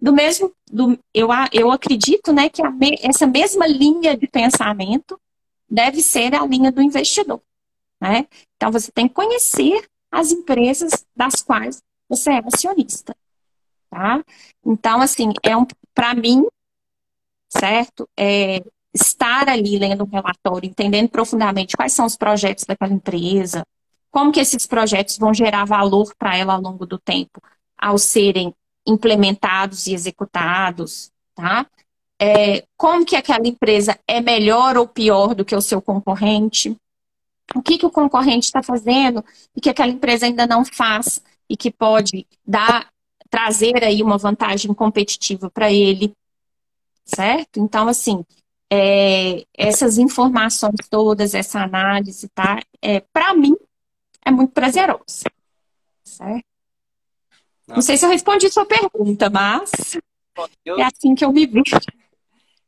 Do 0.00 0.12
mesmo, 0.12 0.52
do, 0.70 0.98
eu, 1.14 1.28
eu 1.52 1.70
acredito 1.70 2.32
né, 2.32 2.48
que 2.48 2.62
me, 2.70 2.98
essa 3.00 3.26
mesma 3.26 3.66
linha 3.66 4.16
de 4.16 4.26
pensamento 4.26 5.18
deve 5.68 6.02
ser 6.02 6.34
a 6.34 6.44
linha 6.44 6.70
do 6.70 6.82
investidor. 6.82 7.40
Né? 8.00 8.26
Então, 8.56 8.70
você 8.70 8.90
tem 8.92 9.08
que 9.08 9.14
conhecer 9.14 9.88
as 10.10 10.32
empresas 10.32 11.04
das 11.14 11.42
quais 11.42 11.82
você 12.08 12.30
é 12.30 12.38
acionista. 12.38 13.16
Tá? 13.90 14.22
Então, 14.64 15.00
assim, 15.00 15.32
é 15.42 15.56
um, 15.56 15.66
para 15.94 16.14
mim, 16.14 16.44
certo? 17.48 18.08
É, 18.16 18.62
estar 18.96 19.48
ali 19.48 19.78
lendo 19.78 20.04
um 20.04 20.08
relatório, 20.08 20.68
entendendo 20.68 21.08
profundamente 21.08 21.76
quais 21.76 21.92
são 21.92 22.06
os 22.06 22.16
projetos 22.16 22.64
daquela 22.64 22.92
empresa, 22.92 23.64
como 24.10 24.32
que 24.32 24.40
esses 24.40 24.66
projetos 24.66 25.18
vão 25.18 25.32
gerar 25.32 25.64
valor 25.64 26.14
para 26.18 26.36
ela 26.36 26.54
ao 26.54 26.60
longo 26.60 26.86
do 26.86 26.98
tempo, 26.98 27.40
ao 27.76 27.98
serem 27.98 28.54
implementados 28.86 29.86
e 29.86 29.94
executados, 29.94 31.10
tá? 31.34 31.66
É, 32.18 32.64
como 32.76 33.04
que 33.04 33.14
aquela 33.14 33.46
empresa 33.46 33.98
é 34.06 34.20
melhor 34.20 34.76
ou 34.76 34.88
pior 34.88 35.34
do 35.34 35.44
que 35.44 35.54
o 35.54 35.60
seu 35.60 35.82
concorrente? 35.82 36.74
O 37.54 37.62
que, 37.62 37.76
que 37.76 37.86
o 37.86 37.90
concorrente 37.90 38.46
está 38.46 38.62
fazendo 38.62 39.24
e 39.54 39.60
que 39.60 39.68
aquela 39.68 39.92
empresa 39.92 40.26
ainda 40.26 40.46
não 40.46 40.64
faz 40.64 41.22
e 41.48 41.56
que 41.56 41.70
pode 41.70 42.26
dar, 42.44 42.88
trazer 43.28 43.84
aí 43.84 44.02
uma 44.02 44.16
vantagem 44.16 44.72
competitiva 44.72 45.50
para 45.50 45.70
ele, 45.70 46.12
certo? 47.04 47.60
Então, 47.60 47.86
assim, 47.86 48.24
é, 48.70 49.46
essas 49.54 49.98
informações 49.98 50.88
todas, 50.90 51.34
essa 51.34 51.62
análise, 51.62 52.28
tá? 52.28 52.60
É, 52.82 53.00
para 53.00 53.34
mim, 53.34 53.56
é 54.24 54.30
muito 54.30 54.52
prazeroso. 54.52 55.24
Certo? 56.04 56.44
Não. 57.66 57.76
Não 57.76 57.82
sei 57.82 57.96
se 57.96 58.04
eu 58.06 58.10
respondi 58.10 58.48
sua 58.48 58.64
pergunta, 58.64 59.28
mas 59.28 59.98
eu... 60.64 60.78
é 60.78 60.82
assim 60.84 61.14
que 61.14 61.24
eu 61.24 61.32
me 61.32 61.46
vejo. 61.46 61.76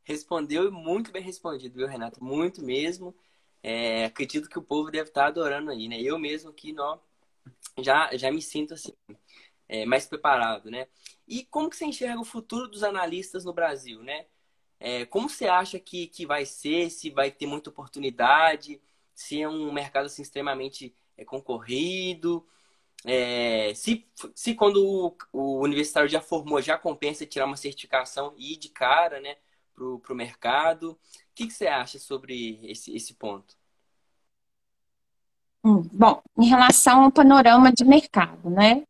Respondeu 0.03 0.71
muito 0.71 1.11
bem 1.11 1.21
respondido, 1.21 1.75
viu, 1.75 1.87
Renato? 1.87 2.23
Muito 2.23 2.63
mesmo. 2.63 3.15
É, 3.61 4.05
acredito 4.05 4.49
que 4.49 4.57
o 4.57 4.63
povo 4.63 4.89
deve 4.89 5.09
estar 5.09 5.27
adorando 5.27 5.69
aí, 5.69 5.87
né? 5.87 6.01
Eu 6.01 6.17
mesmo 6.17 6.49
aqui, 6.49 6.73
não, 6.73 6.99
já, 7.77 8.09
já 8.15 8.31
me 8.31 8.41
sinto 8.41 8.73
assim, 8.73 8.93
é, 9.67 9.85
mais 9.85 10.05
preparado, 10.07 10.71
né? 10.71 10.87
E 11.27 11.45
como 11.45 11.69
que 11.69 11.75
você 11.75 11.85
enxerga 11.85 12.19
o 12.19 12.25
futuro 12.25 12.67
dos 12.67 12.83
analistas 12.83 13.45
no 13.45 13.53
Brasil, 13.53 14.01
né? 14.01 14.25
É, 14.79 15.05
como 15.05 15.29
você 15.29 15.47
acha 15.47 15.79
que, 15.79 16.07
que 16.07 16.25
vai 16.25 16.45
ser? 16.45 16.89
Se 16.89 17.09
vai 17.09 17.31
ter 17.31 17.45
muita 17.45 17.69
oportunidade? 17.69 18.81
Se 19.13 19.41
é 19.41 19.49
um 19.49 19.71
mercado 19.73 20.05
assim, 20.05 20.21
extremamente 20.21 20.95
é, 21.17 21.25
concorrido? 21.25 22.47
É, 23.05 23.73
se, 23.75 24.05
se 24.35 24.55
quando 24.55 24.85
o, 24.85 25.15
o, 25.31 25.63
universitário 25.63 26.09
já 26.09 26.21
formou, 26.21 26.61
já 26.61 26.77
compensa 26.77 27.25
tirar 27.25 27.45
uma 27.45 27.57
certificação 27.57 28.33
e 28.37 28.53
ir 28.53 28.57
de 28.57 28.69
cara 28.69 29.19
né, 29.19 29.35
para 29.73 30.13
o 30.13 30.15
mercado? 30.15 30.91
O 30.91 30.97
que, 31.35 31.47
que, 31.47 31.53
você 31.53 31.67
acha 31.67 31.99
sobre 31.99 32.59
esse, 32.63 32.95
esse 32.95 33.13
ponto? 33.13 33.57
Hum, 35.63 35.81
bom, 35.91 36.21
em 36.37 36.47
relação 36.47 37.03
ao 37.03 37.11
panorama 37.11 37.71
de 37.71 37.83
mercado, 37.83 38.49
né? 38.49 38.85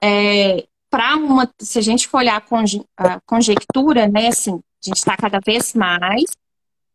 É, 0.00 0.66
para 0.90 1.16
uma, 1.16 1.52
se 1.60 1.78
a 1.78 1.82
gente 1.82 2.06
for 2.06 2.18
olhar 2.18 2.36
a, 2.36 2.40
conje, 2.40 2.84
a 2.96 3.20
conjectura, 3.22 4.06
né, 4.06 4.28
assim, 4.28 4.62
a 4.84 4.88
gente 4.88 4.98
está 4.98 5.16
cada 5.16 5.40
vez 5.44 5.74
mais 5.74 6.24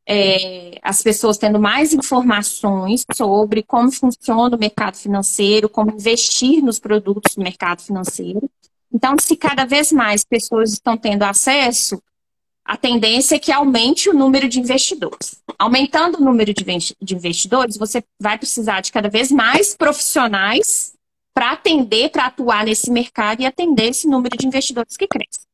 é, 0.10 0.80
as 0.82 1.04
pessoas 1.04 1.38
tendo 1.38 1.60
mais 1.60 1.94
informações 1.94 3.04
sobre 3.14 3.62
como 3.62 3.92
funciona 3.92 4.56
o 4.56 4.60
mercado 4.60 4.96
financeiro, 4.96 5.68
como 5.68 5.92
investir 5.92 6.64
nos 6.64 6.80
produtos 6.80 7.36
do 7.36 7.44
mercado 7.44 7.82
financeiro. 7.82 8.50
Então, 8.92 9.16
se 9.20 9.36
cada 9.36 9.66
vez 9.66 9.92
mais 9.92 10.24
pessoas 10.24 10.72
estão 10.72 10.96
tendo 10.96 11.24
acesso, 11.24 12.02
a 12.64 12.78
tendência 12.78 13.36
é 13.36 13.40
que 13.40 13.52
aumente 13.52 14.10
o 14.10 14.14
número 14.14 14.48
de 14.48 14.62
investidores. 14.62 15.42
Aumentando 15.60 16.20
o 16.20 16.24
número 16.24 16.54
de 16.54 17.16
investidores, 17.16 17.78
você 17.78 18.02
vai 18.20 18.38
precisar 18.38 18.80
de 18.80 18.94
cada 18.94 19.10
vez 19.10 19.30
mais 19.30 19.76
profissionais 19.76 20.94
para 21.34 21.52
atender, 21.52 22.10
para 22.10 22.28
atuar 22.28 22.66
nesse 22.66 22.90
mercado 22.90 23.42
e 23.42 23.46
atender 23.46 23.90
esse 23.90 24.08
número 24.08 24.38
de 24.38 24.48
investidores 24.48 24.96
que 24.96 25.08
cresce 25.08 25.47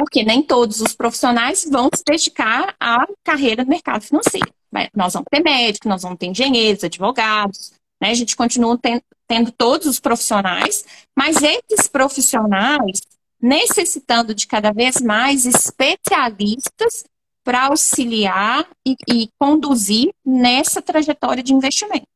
porque 0.00 0.24
nem 0.24 0.42
todos 0.42 0.80
os 0.80 0.94
profissionais 0.94 1.68
vão 1.70 1.90
se 1.94 2.02
dedicar 2.02 2.74
à 2.80 3.06
carreira 3.22 3.64
no 3.64 3.68
mercado 3.68 4.02
financeiro. 4.02 4.50
Nós 4.94 5.12
vamos 5.12 5.26
ter 5.30 5.42
médicos, 5.42 5.86
nós 5.86 6.00
vamos 6.00 6.16
ter 6.16 6.26
engenheiros, 6.26 6.82
advogados, 6.82 7.74
né? 8.00 8.10
A 8.10 8.14
gente 8.14 8.34
continua 8.34 8.78
tendo, 8.78 9.02
tendo 9.28 9.52
todos 9.52 9.86
os 9.86 10.00
profissionais, 10.00 10.86
mas 11.14 11.36
esses 11.42 11.86
profissionais 11.86 13.02
necessitando 13.38 14.34
de 14.34 14.46
cada 14.46 14.72
vez 14.72 15.02
mais 15.02 15.44
especialistas 15.44 17.04
para 17.44 17.66
auxiliar 17.66 18.66
e, 18.86 18.96
e, 19.06 19.28
conduzir 19.38 20.14
nessa 20.24 20.80
trajetória 20.80 21.42
de 21.42 21.52
investimento. 21.52 22.06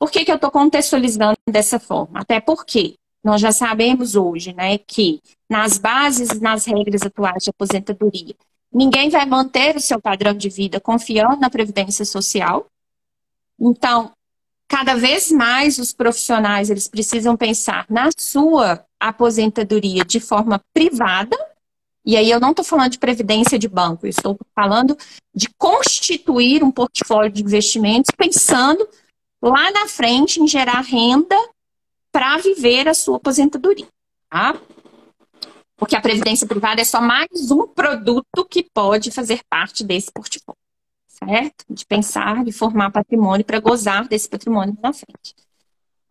Por 0.00 0.10
que, 0.10 0.24
que 0.24 0.32
eu 0.32 0.36
estou 0.36 0.50
contextualizando 0.50 1.36
dessa 1.48 1.78
forma? 1.78 2.20
Até 2.20 2.40
porque 2.40 2.94
nós 3.22 3.40
já 3.40 3.52
sabemos 3.52 4.16
hoje, 4.16 4.52
né, 4.52 4.78
que 4.78 5.20
nas 5.54 5.78
bases 5.78 6.30
e 6.30 6.40
nas 6.40 6.64
regras 6.64 7.02
atuais 7.02 7.44
de 7.44 7.50
aposentadoria, 7.50 8.34
ninguém 8.72 9.08
vai 9.08 9.24
manter 9.24 9.76
o 9.76 9.80
seu 9.80 10.00
padrão 10.00 10.34
de 10.34 10.48
vida 10.48 10.80
confiando 10.80 11.36
na 11.36 11.48
previdência 11.48 12.04
social. 12.04 12.66
Então, 13.60 14.10
cada 14.66 14.96
vez 14.96 15.30
mais 15.30 15.78
os 15.78 15.92
profissionais 15.92 16.70
eles 16.70 16.88
precisam 16.88 17.36
pensar 17.36 17.86
na 17.88 18.10
sua 18.18 18.84
aposentadoria 18.98 20.04
de 20.04 20.18
forma 20.18 20.60
privada. 20.72 21.38
E 22.04 22.16
aí 22.16 22.28
eu 22.28 22.40
não 22.40 22.50
estou 22.50 22.64
falando 22.64 22.90
de 22.90 22.98
previdência 22.98 23.56
de 23.56 23.68
banco, 23.68 24.06
eu 24.06 24.10
estou 24.10 24.36
falando 24.56 24.98
de 25.32 25.48
constituir 25.56 26.64
um 26.64 26.72
portfólio 26.72 27.30
de 27.30 27.44
investimentos 27.44 28.10
pensando 28.10 28.88
lá 29.40 29.70
na 29.70 29.86
frente 29.86 30.40
em 30.40 30.48
gerar 30.48 30.80
renda 30.80 31.36
para 32.10 32.38
viver 32.38 32.88
a 32.88 32.94
sua 32.94 33.18
aposentadoria. 33.18 33.86
Tá? 34.28 34.58
Porque 35.84 35.96
a 35.96 36.00
previdência 36.00 36.46
privada 36.46 36.80
é 36.80 36.84
só 36.84 36.98
mais 36.98 37.50
um 37.50 37.66
produto 37.66 38.42
que 38.48 38.62
pode 38.62 39.10
fazer 39.10 39.42
parte 39.50 39.84
desse 39.84 40.10
portfólio. 40.10 40.58
Certo? 41.06 41.66
De 41.68 41.84
pensar, 41.84 42.42
de 42.42 42.52
formar 42.52 42.90
patrimônio 42.90 43.44
para 43.44 43.60
gozar 43.60 44.08
desse 44.08 44.26
patrimônio 44.26 44.74
na 44.82 44.94
frente. 44.94 45.34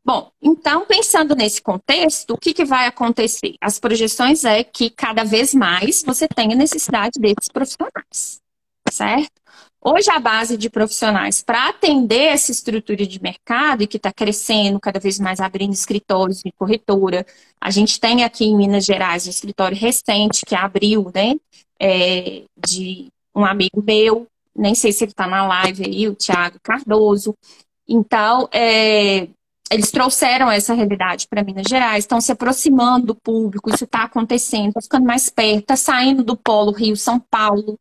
Bom, 0.06 0.32
então, 0.40 0.86
pensando 0.86 1.36
nesse 1.36 1.60
contexto, 1.60 2.36
o 2.36 2.38
que, 2.38 2.54
que 2.54 2.64
vai 2.64 2.86
acontecer? 2.86 3.56
As 3.60 3.80
projeções 3.80 4.44
é 4.46 4.64
que 4.64 4.92
cada 4.92 5.24
vez 5.24 5.56
mais 5.56 6.04
você 6.04 6.28
tenha 6.28 6.56
necessidade 6.56 7.20
desses 7.20 7.50
profissionais, 7.52 8.40
certo? 8.92 9.42
Hoje, 9.86 10.10
a 10.10 10.18
base 10.18 10.56
de 10.56 10.70
profissionais 10.70 11.44
para 11.44 11.68
atender 11.68 12.28
essa 12.28 12.54
estrutura 12.54 13.06
de 13.06 13.22
mercado 13.22 13.84
e 13.84 13.88
que 13.88 13.98
está 13.98 14.14
crescendo, 14.14 14.80
cada 14.80 14.98
vez 14.98 15.20
mais 15.20 15.42
abrindo 15.42 15.74
escritórios 15.74 16.40
de 16.40 16.54
corretora. 16.54 17.26
A 17.60 17.70
gente 17.70 18.00
tem 18.00 18.24
aqui 18.24 18.46
em 18.46 18.56
Minas 18.56 18.86
Gerais 18.86 19.28
um 19.28 19.30
escritório 19.30 19.76
recente 19.76 20.46
que 20.46 20.56
abriu, 20.56 21.12
né? 21.14 21.36
É, 21.78 22.44
de 22.66 23.10
um 23.36 23.44
amigo 23.44 23.84
meu, 23.86 24.26
nem 24.56 24.74
sei 24.74 24.94
se 24.94 25.04
ele 25.04 25.12
está 25.12 25.28
na 25.28 25.46
live 25.46 25.84
aí, 25.84 26.08
o 26.08 26.16
Thiago 26.16 26.60
Cardoso. 26.64 27.36
Então, 27.86 28.48
é, 28.54 29.28
eles 29.70 29.92
trouxeram 29.92 30.50
essa 30.50 30.74
realidade 30.74 31.28
para 31.28 31.44
Minas 31.44 31.68
Gerais, 31.68 32.06
estão 32.06 32.22
se 32.22 32.32
aproximando 32.32 33.08
do 33.08 33.16
público, 33.16 33.70
isso 33.70 33.84
está 33.84 34.04
acontecendo, 34.04 34.70
está 34.70 34.82
ficando 34.82 35.06
mais 35.06 35.30
perto, 35.30 35.60
está 35.60 35.76
saindo 35.76 36.24
do 36.24 36.38
polo 36.38 36.72
Rio-São 36.72 37.20
Paulo 37.20 37.78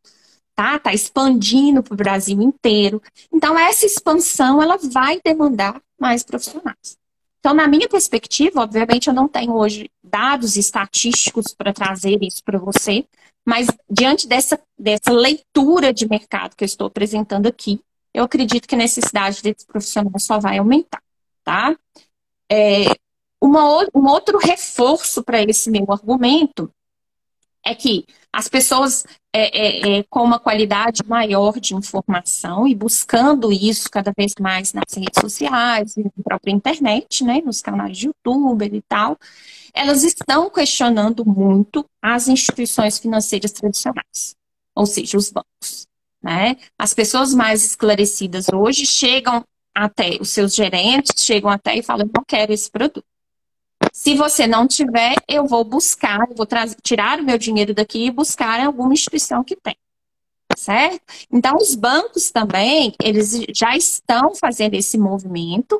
tá? 0.55 0.79
Tá 0.79 0.93
expandindo 0.93 1.83
para 1.83 1.93
o 1.93 1.97
Brasil 1.97 2.41
inteiro. 2.41 3.01
Então, 3.31 3.57
essa 3.57 3.85
expansão, 3.85 4.61
ela 4.61 4.77
vai 4.77 5.19
demandar 5.23 5.81
mais 5.99 6.23
profissionais. 6.23 6.97
Então, 7.39 7.53
na 7.53 7.67
minha 7.67 7.89
perspectiva, 7.89 8.61
obviamente, 8.61 9.07
eu 9.07 9.13
não 9.13 9.27
tenho 9.27 9.53
hoje 9.53 9.89
dados 10.03 10.55
estatísticos 10.55 11.53
para 11.53 11.73
trazer 11.73 12.21
isso 12.21 12.41
para 12.43 12.57
você, 12.57 13.05
mas 13.45 13.67
diante 13.89 14.27
dessa, 14.27 14.59
dessa 14.79 15.11
leitura 15.11 15.93
de 15.93 16.07
mercado 16.07 16.55
que 16.55 16.63
eu 16.63 16.67
estou 16.67 16.87
apresentando 16.87 17.47
aqui, 17.47 17.81
eu 18.13 18.23
acredito 18.23 18.67
que 18.67 18.75
a 18.75 18.77
necessidade 18.77 19.41
desses 19.41 19.65
profissionais 19.65 20.23
só 20.23 20.39
vai 20.39 20.57
aumentar. 20.57 21.01
tá? 21.43 21.75
É, 22.49 22.85
uma, 23.41 23.85
um 23.93 24.05
outro 24.07 24.37
reforço 24.37 25.21
para 25.21 25.41
esse 25.41 25.69
meu 25.69 25.91
argumento 25.91 26.71
é 27.65 27.75
que 27.75 28.05
as 28.31 28.47
pessoas 28.47 29.03
é, 29.35 29.57
é, 29.57 29.99
é, 29.99 30.03
com 30.03 30.23
uma 30.23 30.39
qualidade 30.39 31.01
maior 31.07 31.59
de 31.59 31.73
informação 31.73 32.67
e 32.67 32.75
buscando 32.75 33.51
isso 33.51 33.89
cada 33.89 34.13
vez 34.15 34.33
mais 34.39 34.73
nas 34.73 34.93
redes 34.95 35.19
sociais, 35.19 35.95
na 35.95 36.23
própria 36.23 36.51
internet, 36.51 37.23
né, 37.23 37.41
nos 37.43 37.59
canais 37.59 37.97
de 37.97 38.07
YouTube 38.07 38.69
e 38.71 38.81
tal, 38.83 39.17
elas 39.73 40.03
estão 40.03 40.51
questionando 40.51 41.25
muito 41.25 41.83
as 41.99 42.27
instituições 42.27 42.99
financeiras 42.99 43.51
tradicionais, 43.51 44.35
ou 44.75 44.85
seja, 44.85 45.17
os 45.17 45.31
bancos. 45.31 45.87
Né? 46.21 46.55
As 46.77 46.93
pessoas 46.93 47.33
mais 47.33 47.65
esclarecidas 47.65 48.45
hoje 48.53 48.85
chegam 48.85 49.43
até, 49.75 50.17
os 50.21 50.29
seus 50.29 50.53
gerentes 50.53 51.25
chegam 51.25 51.49
até 51.49 51.75
e 51.75 51.81
falam, 51.81 52.07
não 52.15 52.23
quero 52.23 52.53
esse 52.53 52.69
produto. 52.69 53.03
Se 53.95 54.15
você 54.15 54.47
não 54.47 54.67
tiver, 54.67 55.15
eu 55.27 55.45
vou 55.45 55.63
buscar, 55.63 56.27
eu 56.27 56.35
vou 56.35 56.47
tirar 56.81 57.19
o 57.19 57.23
meu 57.23 57.37
dinheiro 57.37 57.75
daqui 57.75 58.07
e 58.07 58.11
buscar 58.11 58.59
em 58.59 58.65
alguma 58.65 58.91
instituição 58.91 59.43
que 59.43 59.55
tem. 59.55 59.77
Certo? 60.57 60.99
Então, 61.31 61.55
os 61.57 61.75
bancos 61.75 62.31
também, 62.31 62.95
eles 62.99 63.45
já 63.55 63.77
estão 63.77 64.33
fazendo 64.33 64.73
esse 64.73 64.97
movimento 64.97 65.79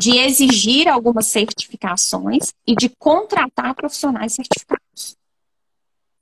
de 0.00 0.16
exigir 0.16 0.88
algumas 0.88 1.26
certificações 1.26 2.54
e 2.66 2.74
de 2.74 2.88
contratar 2.98 3.74
profissionais 3.74 4.32
certificados. 4.32 5.18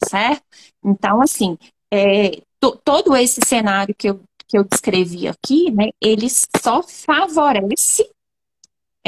Certo? 0.08 0.42
Então, 0.84 1.22
assim, 1.22 1.56
é, 1.92 2.42
todo 2.84 3.16
esse 3.16 3.40
cenário 3.42 3.94
que 3.94 4.10
eu, 4.10 4.20
que 4.48 4.58
eu 4.58 4.64
descrevi 4.64 5.28
aqui, 5.28 5.70
né, 5.70 5.90
ele 6.00 6.28
só 6.28 6.82
favorece 6.82 8.10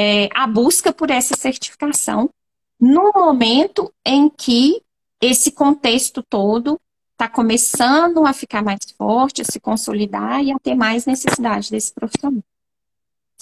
é, 0.01 0.29
a 0.35 0.47
busca 0.47 0.95
por 0.95 1.11
essa 1.11 1.37
certificação 1.37 2.31
no 2.81 3.13
momento 3.15 3.93
em 4.03 4.31
que 4.31 4.81
esse 5.21 5.53
contexto 5.53 6.23
todo 6.23 6.81
está 7.13 7.29
começando 7.29 8.25
a 8.25 8.33
ficar 8.33 8.65
mais 8.65 8.81
forte, 8.97 9.43
a 9.43 9.45
se 9.45 9.61
consolidar 9.61 10.43
e 10.43 10.51
a 10.51 10.59
ter 10.59 10.75
mais 10.75 11.05
necessidade 11.05 11.71
desse 11.71 11.93
profissional. 11.93 12.43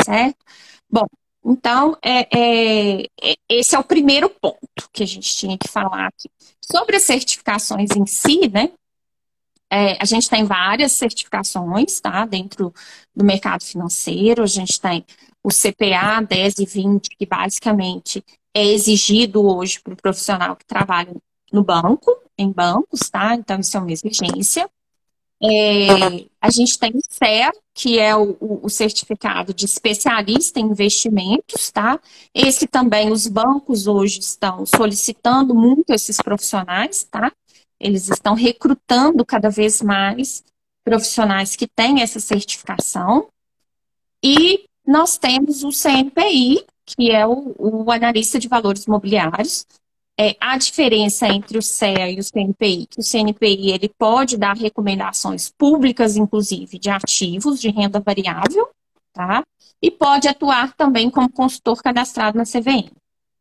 Certo? 0.05 0.45
Bom, 0.91 1.07
então, 1.45 1.97
é, 2.03 2.27
é, 2.37 3.03
é, 3.23 3.35
esse 3.49 3.77
é 3.77 3.79
o 3.79 3.85
primeiro 3.85 4.29
ponto 4.29 4.91
que 4.93 5.05
a 5.05 5.07
gente 5.07 5.33
tinha 5.33 5.57
que 5.57 5.69
falar 5.69 6.09
aqui. 6.09 6.29
Sobre 6.61 6.97
as 6.97 7.05
certificações 7.05 7.91
em 7.97 8.05
si, 8.05 8.49
né? 8.49 8.73
É, 9.71 9.99
a 10.01 10.05
gente 10.05 10.31
tem 10.31 10.45
várias 10.45 10.93
certificações, 10.93 12.01
tá? 12.01 12.25
Dentro 12.25 12.73
do 13.15 13.25
mercado 13.25 13.63
financeiro, 13.63 14.43
a 14.43 14.47
gente 14.47 14.81
tem 14.81 15.05
o 15.45 15.51
CPA 15.51 16.23
10 16.27 16.59
e 16.59 16.65
20, 16.65 17.09
que 17.17 17.27
basicamente 17.27 18.25
é 18.55 18.65
exigido 18.65 19.45
hoje 19.45 19.81
para 19.81 19.93
o 19.93 19.97
profissional 19.97 20.57
que 20.57 20.65
trabalha 20.65 21.15
no 21.53 21.63
banco, 21.63 22.11
em 22.37 22.51
bancos, 22.51 23.11
tá? 23.11 23.35
Então, 23.35 23.61
isso 23.61 23.77
é 23.77 23.81
uma 23.81 23.93
exigência. 23.93 24.69
É, 25.41 26.27
a 26.41 26.51
gente 26.51 26.77
tem 26.79 26.91
o 26.93 27.01
CEA, 27.09 27.53
que 27.73 27.99
é 27.99 28.17
o, 28.17 28.37
o, 28.41 28.69
certificado 28.69 29.55
de 29.55 29.67
especialista 29.67 30.59
em 30.59 30.65
investimentos, 30.65 31.71
tá? 31.71 32.01
Esse 32.35 32.67
também 32.67 33.13
os 33.13 33.29
bancos 33.29 33.87
hoje 33.87 34.19
estão 34.19 34.67
solicitando 34.67 35.55
muito 35.55 35.91
esses 35.91 36.17
profissionais, 36.17 37.05
tá? 37.05 37.33
Eles 37.81 38.09
estão 38.09 38.35
recrutando 38.35 39.25
cada 39.25 39.49
vez 39.49 39.81
mais 39.83 40.45
profissionais 40.85 41.55
que 41.55 41.67
têm 41.67 42.03
essa 42.03 42.19
certificação. 42.19 43.29
E 44.23 44.65
nós 44.87 45.19
temos 45.19 45.63
o 45.63 45.71
CNPI, 45.71 46.65
que 46.87 47.11
é 47.11 47.27
o, 47.27 47.55
o 47.59 47.91
analista 47.91 48.39
de 48.39 48.49
valores 48.49 48.85
imobiliários. 48.85 49.67
É, 50.21 50.35
a 50.41 50.59
diferença 50.59 51.29
entre 51.29 51.59
o 51.59 51.63
CEA 51.63 52.11
e 52.11 52.19
o 52.19 52.25
CNPI, 52.25 52.89
que 52.89 53.01
o 53.01 53.05
CNPI 53.05 53.71
ele 53.71 53.89
pode 53.89 54.37
dar 54.37 54.57
recomendações 54.57 55.49
públicas, 55.49 56.17
inclusive, 56.17 56.77
de 56.77 56.91
ativos 56.91 57.61
de 57.61 57.71
renda 57.71 58.01
variável, 58.01 58.69
tá? 59.13 59.45
E 59.81 59.93
pode 59.93 60.27
atuar 60.27 60.75
também 60.75 61.09
como 61.09 61.31
consultor 61.31 61.81
cadastrado 61.81 62.37
na 62.37 62.45
CVM. 62.45 62.91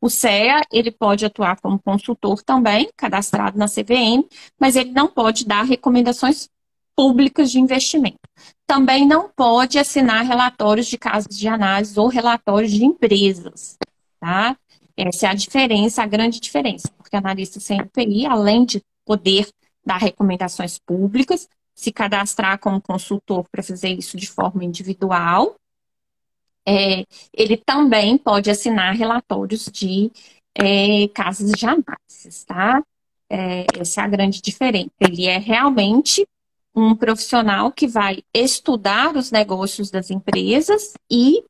O 0.07 0.09
CEA, 0.09 0.61
ele 0.71 0.89
pode 0.89 1.25
atuar 1.25 1.59
como 1.59 1.77
consultor 1.77 2.41
também, 2.41 2.89
cadastrado 2.95 3.59
na 3.59 3.65
CVM, 3.65 4.25
mas 4.57 4.77
ele 4.77 4.91
não 4.91 5.05
pode 5.09 5.45
dar 5.45 5.63
recomendações 5.63 6.47
públicas 6.95 7.51
de 7.51 7.59
investimento. 7.59 8.21
Também 8.65 9.05
não 9.05 9.27
pode 9.27 9.77
assinar 9.77 10.23
relatórios 10.23 10.87
de 10.87 10.97
casos 10.97 11.37
de 11.37 11.45
análise 11.49 11.99
ou 11.99 12.07
relatórios 12.07 12.71
de 12.71 12.85
empresas, 12.85 13.77
tá? 14.17 14.55
Essa 14.95 15.27
é 15.27 15.29
a 15.29 15.33
diferença, 15.33 16.01
a 16.01 16.07
grande 16.07 16.39
diferença, 16.39 16.89
porque 16.97 17.17
analista 17.17 17.59
CNPI, 17.59 18.27
além 18.27 18.63
de 18.63 18.81
poder 19.05 19.49
dar 19.85 19.97
recomendações 19.97 20.79
públicas, 20.79 21.49
se 21.75 21.91
cadastrar 21.91 22.57
como 22.59 22.79
consultor 22.79 23.45
para 23.51 23.61
fazer 23.61 23.89
isso 23.89 24.15
de 24.15 24.29
forma 24.29 24.63
individual, 24.63 25.57
é, 26.67 27.05
ele 27.33 27.55
também 27.55 28.17
pode 28.17 28.49
assinar 28.49 28.93
relatórios 28.93 29.69
de 29.71 30.11
é, 30.53 31.07
de 31.07 31.65
análise, 31.65 32.45
tá? 32.45 32.83
É, 33.29 33.65
essa 33.79 34.01
é 34.01 34.03
a 34.03 34.07
grande 34.07 34.41
diferença. 34.41 34.89
Ele 34.99 35.27
é 35.27 35.37
realmente 35.37 36.27
um 36.75 36.95
profissional 36.95 37.71
que 37.71 37.87
vai 37.87 38.21
estudar 38.33 39.15
os 39.15 39.31
negócios 39.31 39.89
das 39.89 40.09
empresas 40.11 40.93
e 41.09 41.43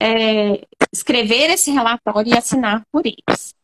é, 0.00 0.66
escrever 0.92 1.50
esse 1.50 1.70
relatório 1.70 2.32
e 2.32 2.36
assinar 2.36 2.82
por 2.90 3.04
eles. 3.06 3.54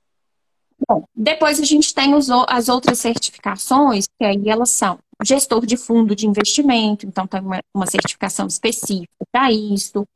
Bom, 0.88 1.04
depois 1.14 1.60
a 1.60 1.64
gente 1.64 1.94
tem 1.94 2.14
os, 2.14 2.28
as 2.48 2.68
outras 2.68 2.98
certificações, 2.98 4.06
que 4.18 4.24
aí 4.24 4.48
elas 4.48 4.70
são 4.70 4.98
gestor 5.24 5.64
de 5.64 5.76
fundo 5.76 6.16
de 6.16 6.26
investimento, 6.26 7.06
então 7.06 7.26
tem 7.26 7.40
uma, 7.40 7.60
uma 7.74 7.86
certificação 7.86 8.46
específica 8.46 9.24
para 9.30 9.52
isso. 9.52 10.06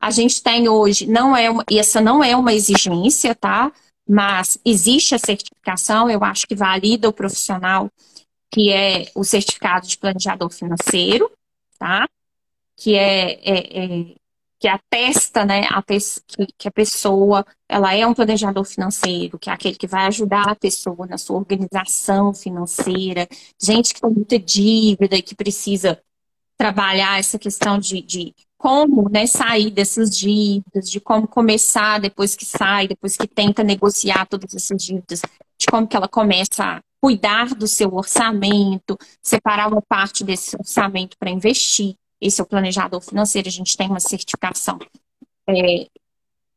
A 0.00 0.10
gente 0.10 0.42
tem 0.42 0.68
hoje, 0.68 1.06
não 1.06 1.36
é 1.36 1.50
uma, 1.50 1.64
essa 1.70 2.00
não 2.00 2.22
é 2.22 2.36
uma 2.36 2.52
exigência, 2.52 3.34
tá? 3.34 3.72
Mas 4.08 4.58
existe 4.64 5.14
a 5.14 5.18
certificação, 5.18 6.08
eu 6.08 6.22
acho 6.22 6.46
que 6.46 6.54
valida 6.54 7.08
o 7.08 7.12
profissional 7.12 7.90
que 8.50 8.72
é 8.72 9.10
o 9.14 9.24
certificado 9.24 9.86
de 9.86 9.98
planejador 9.98 10.50
financeiro, 10.50 11.30
tá? 11.78 12.08
Que 12.76 12.94
é, 12.94 13.32
é, 13.42 13.84
é 13.84 14.14
que 14.58 14.68
atesta, 14.68 15.44
né, 15.44 15.66
a 15.70 15.82
que, 15.82 16.46
que 16.56 16.68
a 16.68 16.70
pessoa 16.70 17.44
ela 17.68 17.94
é 17.94 18.06
um 18.06 18.14
planejador 18.14 18.64
financeiro, 18.64 19.38
que 19.38 19.50
é 19.50 19.52
aquele 19.52 19.76
que 19.76 19.86
vai 19.86 20.06
ajudar 20.06 20.48
a 20.48 20.56
pessoa 20.56 21.06
na 21.06 21.18
sua 21.18 21.36
organização 21.36 22.32
financeira, 22.32 23.28
gente 23.62 23.92
que 23.92 24.00
tem 24.00 24.10
muita 24.10 24.38
dívida 24.38 25.16
e 25.16 25.22
que 25.22 25.34
precisa 25.34 26.00
trabalhar 26.56 27.18
essa 27.18 27.38
questão 27.38 27.78
de, 27.78 28.00
de 28.00 28.34
como 28.58 29.08
né, 29.08 29.26
sair 29.26 29.70
dessas 29.70 30.16
dívidas, 30.16 30.90
de 30.90 31.00
como 31.00 31.28
começar 31.28 32.00
depois 32.00 32.34
que 32.34 32.44
sai, 32.44 32.88
depois 32.88 33.16
que 33.16 33.26
tenta 33.26 33.62
negociar 33.62 34.26
todas 34.26 34.54
essas 34.54 34.82
dívidas, 34.82 35.22
de 35.58 35.66
como 35.66 35.86
que 35.86 35.96
ela 35.96 36.08
começa 36.08 36.64
a 36.64 36.80
cuidar 37.00 37.54
do 37.54 37.68
seu 37.68 37.94
orçamento, 37.94 38.98
separar 39.22 39.68
uma 39.68 39.82
parte 39.82 40.24
desse 40.24 40.56
orçamento 40.56 41.16
para 41.18 41.30
investir. 41.30 41.94
Esse 42.20 42.40
é 42.40 42.44
o 42.44 42.46
planejador 42.46 43.00
financeiro. 43.00 43.48
A 43.48 43.52
gente 43.52 43.76
tem 43.76 43.88
uma 43.88 44.00
certificação 44.00 44.78
é, 45.48 45.86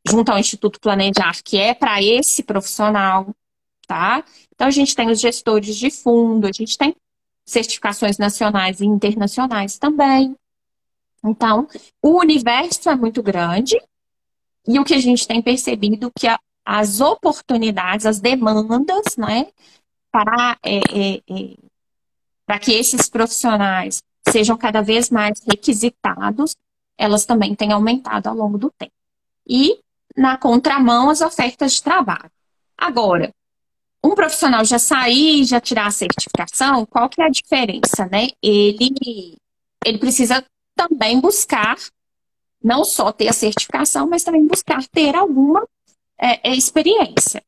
junto 0.08 0.30
ao 0.30 0.38
Instituto 0.38 0.80
Planejar, 0.80 1.42
que 1.44 1.58
é 1.58 1.74
para 1.74 2.02
esse 2.02 2.42
profissional, 2.42 3.28
tá? 3.86 4.24
Então, 4.54 4.66
a 4.66 4.70
gente 4.70 4.94
tem 4.94 5.10
os 5.10 5.20
gestores 5.20 5.76
de 5.76 5.90
fundo, 5.90 6.46
a 6.46 6.52
gente 6.52 6.76
tem 6.76 6.94
certificações 7.44 8.18
nacionais 8.18 8.80
e 8.80 8.86
internacionais 8.86 9.78
também. 9.78 10.34
Então, 11.24 11.68
o 12.02 12.18
universo 12.18 12.88
é 12.88 12.96
muito 12.96 13.22
grande 13.22 13.80
e 14.66 14.78
o 14.78 14.84
que 14.84 14.94
a 14.94 15.00
gente 15.00 15.26
tem 15.26 15.42
percebido 15.42 16.10
que 16.18 16.26
a, 16.26 16.38
as 16.64 17.00
oportunidades, 17.00 18.06
as 18.06 18.20
demandas, 18.20 19.16
né, 19.16 19.48
para, 20.10 20.56
é, 20.62 20.78
é, 20.78 21.16
é, 21.16 21.56
para 22.46 22.58
que 22.58 22.72
esses 22.72 23.08
profissionais 23.08 24.02
sejam 24.28 24.56
cada 24.56 24.80
vez 24.80 25.10
mais 25.10 25.40
requisitados, 25.48 26.56
elas 26.96 27.24
também 27.24 27.54
têm 27.54 27.72
aumentado 27.72 28.28
ao 28.28 28.34
longo 28.34 28.58
do 28.58 28.70
tempo. 28.70 28.92
E, 29.46 29.80
na 30.16 30.36
contramão, 30.36 31.10
as 31.10 31.20
ofertas 31.20 31.72
de 31.72 31.82
trabalho. 31.82 32.30
Agora, 32.76 33.32
um 34.02 34.14
profissional 34.14 34.64
já 34.64 34.78
sair, 34.78 35.44
já 35.44 35.60
tirar 35.60 35.86
a 35.86 35.90
certificação, 35.90 36.86
qual 36.86 37.08
que 37.08 37.20
é 37.20 37.26
a 37.26 37.30
diferença, 37.30 38.06
né? 38.10 38.28
Ele, 38.42 39.36
ele 39.84 39.98
precisa 39.98 40.44
também 40.88 41.20
buscar, 41.20 41.76
não 42.62 42.84
só 42.84 43.12
ter 43.12 43.28
a 43.28 43.32
certificação, 43.32 44.08
mas 44.08 44.24
também 44.24 44.46
buscar 44.46 44.86
ter 44.88 45.14
alguma 45.14 45.66
é, 46.18 46.50
é 46.50 46.54
experiência. 46.54 47.42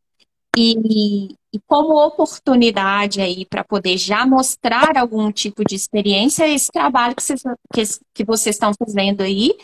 E, 0.56 1.28
e 1.52 1.58
como 1.66 1.96
oportunidade 2.06 3.20
aí 3.22 3.46
para 3.46 3.64
poder 3.64 3.96
já 3.96 4.26
mostrar 4.26 4.98
algum 4.98 5.32
tipo 5.32 5.64
de 5.64 5.74
experiência, 5.74 6.46
esse 6.46 6.70
trabalho 6.70 7.16
que 7.16 7.22
vocês, 7.22 7.42
que, 7.72 7.82
que 8.14 8.24
vocês 8.24 8.56
estão 8.56 8.72
fazendo 8.78 9.22
aí, 9.22 9.56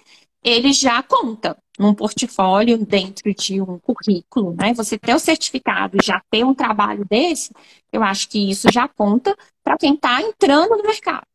ele 0.42 0.72
já 0.72 1.02
conta. 1.02 1.56
num 1.78 1.94
portfólio 1.94 2.78
dentro 2.78 3.32
de 3.34 3.60
um 3.60 3.78
currículo, 3.78 4.52
né? 4.54 4.74
Você 4.74 4.98
ter 4.98 5.14
o 5.14 5.18
certificado 5.18 5.98
já 6.02 6.20
ter 6.30 6.44
um 6.44 6.54
trabalho 6.54 7.04
desse, 7.08 7.52
eu 7.92 8.02
acho 8.02 8.28
que 8.28 8.50
isso 8.50 8.66
já 8.72 8.88
conta 8.88 9.36
para 9.62 9.76
quem 9.78 9.94
está 9.94 10.20
entrando 10.22 10.76
no 10.76 10.82
mercado, 10.82 11.26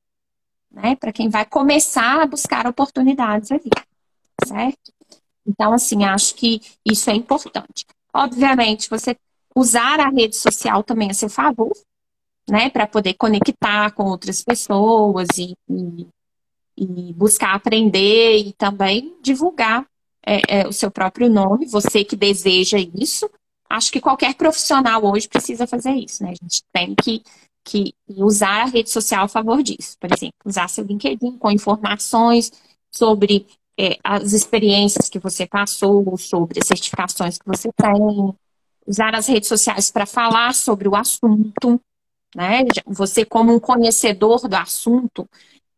né? 0.73 0.95
Para 0.95 1.13
quem 1.13 1.29
vai 1.29 1.45
começar 1.45 2.21
a 2.21 2.25
buscar 2.25 2.65
oportunidades 2.67 3.51
ali, 3.51 3.69
certo? 4.45 4.91
Então, 5.45 5.73
assim, 5.73 6.03
acho 6.03 6.35
que 6.35 6.61
isso 6.85 7.09
é 7.09 7.13
importante. 7.13 7.85
Obviamente, 8.13 8.89
você 8.89 9.15
usar 9.55 9.99
a 9.99 10.09
rede 10.09 10.35
social 10.35 10.83
também 10.83 11.11
a 11.11 11.13
seu 11.13 11.29
favor, 11.29 11.71
né? 12.49 12.69
Para 12.69 12.87
poder 12.87 13.13
conectar 13.13 13.91
com 13.91 14.05
outras 14.05 14.43
pessoas 14.43 15.27
e, 15.37 15.55
e, 15.69 16.07
e 16.77 17.13
buscar 17.13 17.53
aprender 17.53 18.37
e 18.37 18.53
também 18.53 19.15
divulgar 19.21 19.85
é, 20.25 20.61
é, 20.61 20.67
o 20.67 20.71
seu 20.71 20.89
próprio 20.89 21.29
nome, 21.29 21.65
você 21.65 22.03
que 22.03 22.15
deseja 22.15 22.77
isso. 22.95 23.29
Acho 23.69 23.91
que 23.91 23.99
qualquer 23.99 24.35
profissional 24.35 25.03
hoje 25.03 25.27
precisa 25.27 25.67
fazer 25.67 25.91
isso, 25.91 26.23
né? 26.23 26.31
A 26.31 26.43
gente 26.43 26.63
tem 26.71 26.95
que, 26.95 27.23
que 27.63 27.93
usar 28.09 28.63
a 28.63 28.65
rede 28.65 28.89
social 28.89 29.25
a 29.25 29.27
favor 29.27 29.61
disso. 29.63 29.97
Por 29.99 30.11
exemplo, 30.11 30.35
usar 30.45 30.67
seu 30.69 30.83
LinkedIn 30.83 31.37
com 31.37 31.51
informações 31.51 32.51
sobre 32.91 33.47
é, 33.79 33.97
as 34.03 34.33
experiências 34.33 35.09
que 35.09 35.19
você 35.19 35.47
passou, 35.47 36.17
sobre 36.17 36.59
as 36.59 36.67
certificações 36.67 37.37
que 37.37 37.45
você 37.45 37.71
tem, 37.73 38.35
usar 38.85 39.15
as 39.15 39.27
redes 39.27 39.47
sociais 39.47 39.89
para 39.89 40.05
falar 40.05 40.53
sobre 40.53 40.87
o 40.87 40.95
assunto, 40.95 41.79
né? 42.35 42.63
Você, 42.85 43.25
como 43.25 43.53
um 43.53 43.59
conhecedor 43.59 44.47
do 44.47 44.55
assunto, 44.55 45.27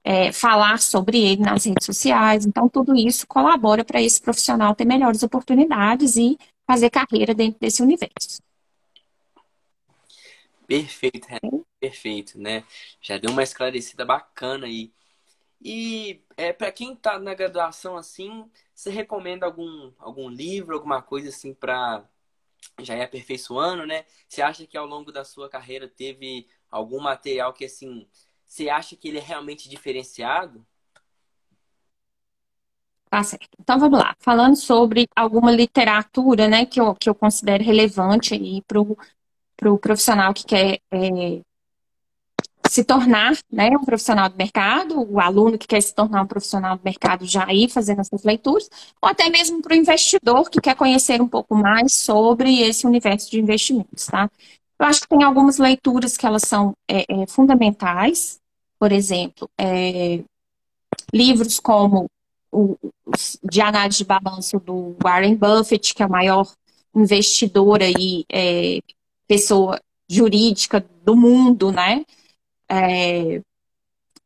é, 0.04 0.32
falar 0.32 0.80
sobre 0.80 1.20
ele 1.20 1.42
nas 1.42 1.66
redes 1.66 1.86
sociais. 1.86 2.46
Então, 2.46 2.70
tudo 2.70 2.96
isso 2.96 3.26
colabora 3.28 3.84
para 3.84 4.02
esse 4.02 4.22
profissional 4.22 4.76
ter 4.76 4.86
melhores 4.86 5.24
oportunidades 5.24 6.16
e 6.16 6.38
fazer 6.68 6.90
carreira 6.90 7.34
dentro 7.34 7.60
desse 7.60 7.82
universo. 7.82 8.40
Perfeito, 10.68 11.28
Renato. 11.28 11.68
Perfeito, 11.80 12.40
né? 12.40 12.64
Já 13.02 13.18
deu 13.18 13.32
uma 13.32 13.44
esclarecida 13.44 14.06
bacana 14.06 14.66
aí. 14.66 14.92
E 15.62 16.24
é, 16.38 16.54
para 16.54 16.72
quem 16.72 16.94
está 16.94 17.20
na 17.20 17.34
graduação 17.34 17.98
assim, 17.98 18.50
você 18.74 18.90
recomenda 18.90 19.46
algum, 19.46 19.92
algum 20.00 20.30
livro, 20.30 20.76
alguma 20.76 21.02
coisa 21.02 21.30
assim 21.30 21.54
para 21.54 22.08
já 22.82 22.96
ir 22.96 23.04
aperfeiçoando, 23.04 23.86
né? 23.86 24.06
Você 24.28 24.42
acha 24.42 24.66
que 24.68 24.78
ao 24.78 24.86
longo 24.86 25.12
da 25.12 25.24
sua 25.24 25.50
carreira 25.50 25.88
teve 25.88 26.48
algum 26.70 27.00
material 27.02 27.54
que 27.54 27.66
assim 27.66 28.08
você 28.46 28.70
acha 28.70 28.96
que 28.96 29.08
ele 29.08 29.18
é 29.20 29.22
realmente 29.22 29.70
diferenciado? 29.70 30.66
Tá 33.10 33.24
certo. 33.24 33.48
Então 33.60 33.80
vamos 33.80 33.98
lá. 34.00 34.16
Falando 34.20 34.56
sobre 34.56 35.08
alguma 35.16 35.52
literatura, 35.52 36.48
né, 36.48 36.66
que 36.66 36.82
eu, 36.82 36.94
que 36.96 37.10
eu 37.10 37.16
considero 37.16 37.64
relevante 37.64 38.34
aí 38.34 38.62
para 38.64 38.82
o 38.82 38.98
pro 39.58 39.78
profissional 39.78 40.34
que 40.34 40.46
quer 40.46 40.80
é, 40.92 41.42
se 42.70 42.84
tornar 42.84 43.38
né, 43.52 43.70
um 43.70 43.86
profissional 43.86 44.30
do 44.30 44.36
mercado, 44.36 45.02
o 45.02 45.20
aluno 45.20 45.58
que 45.58 45.68
quer 45.68 45.82
se 45.82 45.94
tornar 45.94 46.24
um 46.24 46.28
profissional 46.28 46.78
do 46.78 46.84
mercado 46.84 47.26
já 47.26 47.52
ir 47.54 47.70
fazendo 47.70 48.02
essas 48.02 48.24
leituras, 48.24 48.70
ou 49.02 49.10
até 49.10 49.30
mesmo 49.30 49.62
para 49.62 49.74
o 49.74 49.78
investidor 49.78 50.50
que 50.50 50.60
quer 50.60 50.76
conhecer 50.76 51.22
um 51.22 51.28
pouco 51.28 51.56
mais 51.56 51.94
sobre 51.94 52.62
esse 52.62 52.86
universo 52.86 53.30
de 53.30 53.40
investimentos, 53.40 54.06
tá? 54.06 54.30
Eu 54.78 54.86
acho 54.88 55.02
que 55.02 55.08
tem 55.08 55.24
algumas 55.24 55.58
leituras 55.58 56.18
que 56.18 56.26
elas 56.26 56.44
são 56.44 56.74
é, 56.90 57.06
é, 57.08 57.28
fundamentais, 57.28 58.40
por 58.78 58.92
exemplo, 58.92 59.50
é, 59.58 60.22
livros 61.14 61.60
como 61.60 62.08
o, 62.52 62.78
de 63.44 63.62
análise 63.62 64.00
de 64.00 64.06
balanço 64.06 64.60
do 64.60 64.96
Warren 65.02 65.36
Buffett, 65.36 65.94
que 65.94 66.04
é 66.04 66.06
o 66.06 66.12
maior 66.12 66.52
investidor 66.94 67.82
aí, 67.82 68.26
é, 68.30 68.80
pessoa 69.28 69.80
jurídica 70.10 70.86
do 71.04 71.16
mundo, 71.16 71.72
né? 71.72 72.06
É, 72.70 73.42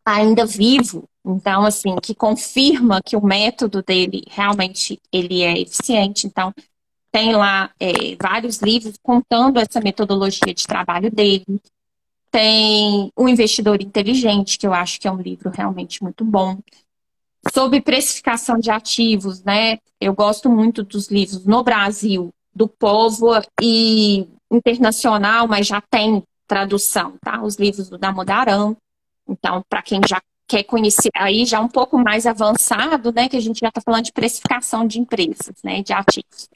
ainda 0.06 0.46
vivo, 0.46 1.04
então 1.26 1.66
assim, 1.66 1.96
que 2.02 2.16
confirma 2.16 3.02
que 3.02 3.16
o 3.16 3.24
método 3.24 3.84
dele 3.84 4.24
realmente 4.30 5.00
ele 5.12 5.42
é 5.42 5.60
eficiente. 5.60 6.26
Então, 6.28 6.54
tem 7.12 7.36
lá 7.36 7.72
é, 7.80 8.16
vários 8.22 8.62
livros 8.62 8.96
contando 9.02 9.60
essa 9.60 9.82
metodologia 9.82 10.54
de 10.54 10.68
trabalho 10.68 11.12
dele. 11.12 11.46
Tem 12.32 13.12
O 13.16 13.28
Investidor 13.28 13.82
Inteligente, 13.82 14.58
que 14.58 14.68
eu 14.68 14.74
acho 14.74 15.00
que 15.00 15.08
é 15.08 15.12
um 15.12 15.22
livro 15.22 15.50
realmente 15.50 16.04
muito 16.04 16.24
bom. 16.24 16.60
Sobre 17.52 17.82
precificação 17.82 18.60
de 18.60 18.70
ativos, 18.70 19.42
né? 19.44 19.80
Eu 20.00 20.14
gosto 20.14 20.50
muito 20.50 20.84
dos 20.84 21.08
livros 21.08 21.46
no 21.46 21.64
Brasil, 21.64 22.30
do 22.54 22.68
Povo 22.68 23.30
e 23.62 24.28
internacional, 24.52 25.48
mas 25.48 25.68
já 25.68 25.82
tem 25.82 26.24
tradução, 26.48 27.16
tá? 27.22 27.42
Os 27.42 27.56
livros 27.56 27.90
do 27.90 27.98
Damodaran. 27.98 28.76
Então, 29.28 29.64
para 29.70 29.82
quem 29.82 30.02
já 30.08 30.20
quer 30.48 30.64
conhecer, 30.64 31.12
aí 31.16 31.46
já 31.46 31.60
um 31.60 31.68
pouco 31.68 31.98
mais 31.98 32.26
avançado, 32.26 33.14
né? 33.14 33.30
Que 33.30 33.38
a 33.38 33.40
gente 33.40 33.60
já 33.60 33.68
está 33.70 33.80
falando 33.80 34.06
de 34.06 34.12
precificação 34.12 34.86
de 34.86 35.00
empresas, 35.00 35.56
né? 35.64 35.84
De 35.84 35.94
ativos. 35.94 36.50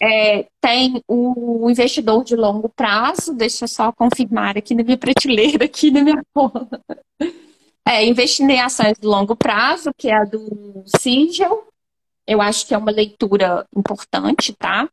É, 0.00 0.46
tem 0.60 1.02
o 1.06 1.70
investidor 1.70 2.24
de 2.24 2.34
longo 2.34 2.68
prazo, 2.68 3.32
deixa 3.32 3.64
eu 3.64 3.68
só 3.68 3.92
confirmar 3.92 4.58
aqui 4.58 4.74
na 4.74 4.82
minha 4.82 4.98
prateleira, 4.98 5.64
aqui 5.64 5.90
na 5.90 6.02
minha 6.02 6.22
porra. 6.34 6.68
É, 7.86 8.04
investir 8.04 8.48
em 8.48 8.60
ações 8.60 8.98
de 8.98 9.06
longo 9.06 9.34
prazo, 9.34 9.90
que 9.96 10.08
é 10.08 10.14
a 10.14 10.24
do 10.24 10.84
Sigel. 11.00 11.66
Eu 12.26 12.40
acho 12.40 12.66
que 12.66 12.74
é 12.74 12.78
uma 12.78 12.90
leitura 12.90 13.66
importante, 13.76 14.52
tá? 14.52 14.88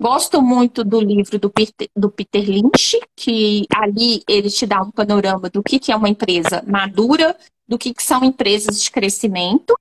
Gosto 0.00 0.42
muito 0.42 0.82
do 0.82 1.00
livro 1.00 1.38
do 1.38 1.48
Peter, 1.48 1.88
do 1.96 2.10
Peter 2.10 2.44
Lynch, 2.44 2.98
que 3.14 3.64
ali 3.72 4.22
ele 4.28 4.50
te 4.50 4.66
dá 4.66 4.82
um 4.82 4.90
panorama 4.90 5.48
do 5.48 5.62
que, 5.62 5.78
que 5.78 5.92
é 5.92 5.96
uma 5.96 6.08
empresa 6.08 6.64
madura, 6.66 7.36
do 7.66 7.78
que, 7.78 7.94
que 7.94 8.02
são 8.02 8.24
empresas 8.24 8.82
de 8.82 8.90
crescimento. 8.90 9.74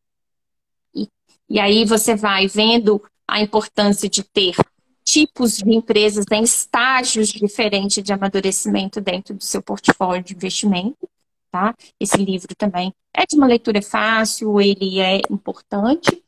E, 0.96 1.08
e 1.50 1.60
aí 1.60 1.84
você 1.84 2.16
vai 2.16 2.48
vendo 2.48 3.04
a 3.28 3.42
importância 3.42 4.08
de 4.08 4.24
ter 4.24 4.56
tipos 5.04 5.58
de 5.58 5.76
empresas 5.76 6.26
em 6.32 6.44
estágios 6.44 7.30
diferentes 7.30 8.04
de 8.04 8.14
amadurecimento 8.14 9.02
dentro 9.02 9.34
do 9.34 9.44
seu 9.44 9.62
portfólio 9.62 10.24
de 10.24 10.34
investimento, 10.36 11.10
tá? 11.52 11.74
Esse 12.00 12.18
livro 12.18 12.56
também 12.56 12.94
é 13.14 13.26
de 13.26 13.36
uma 13.36 13.48
leitura 13.48 13.82
fácil, 13.82 14.62
ele 14.62 15.00
é 15.00 15.22
importante. 15.30 16.24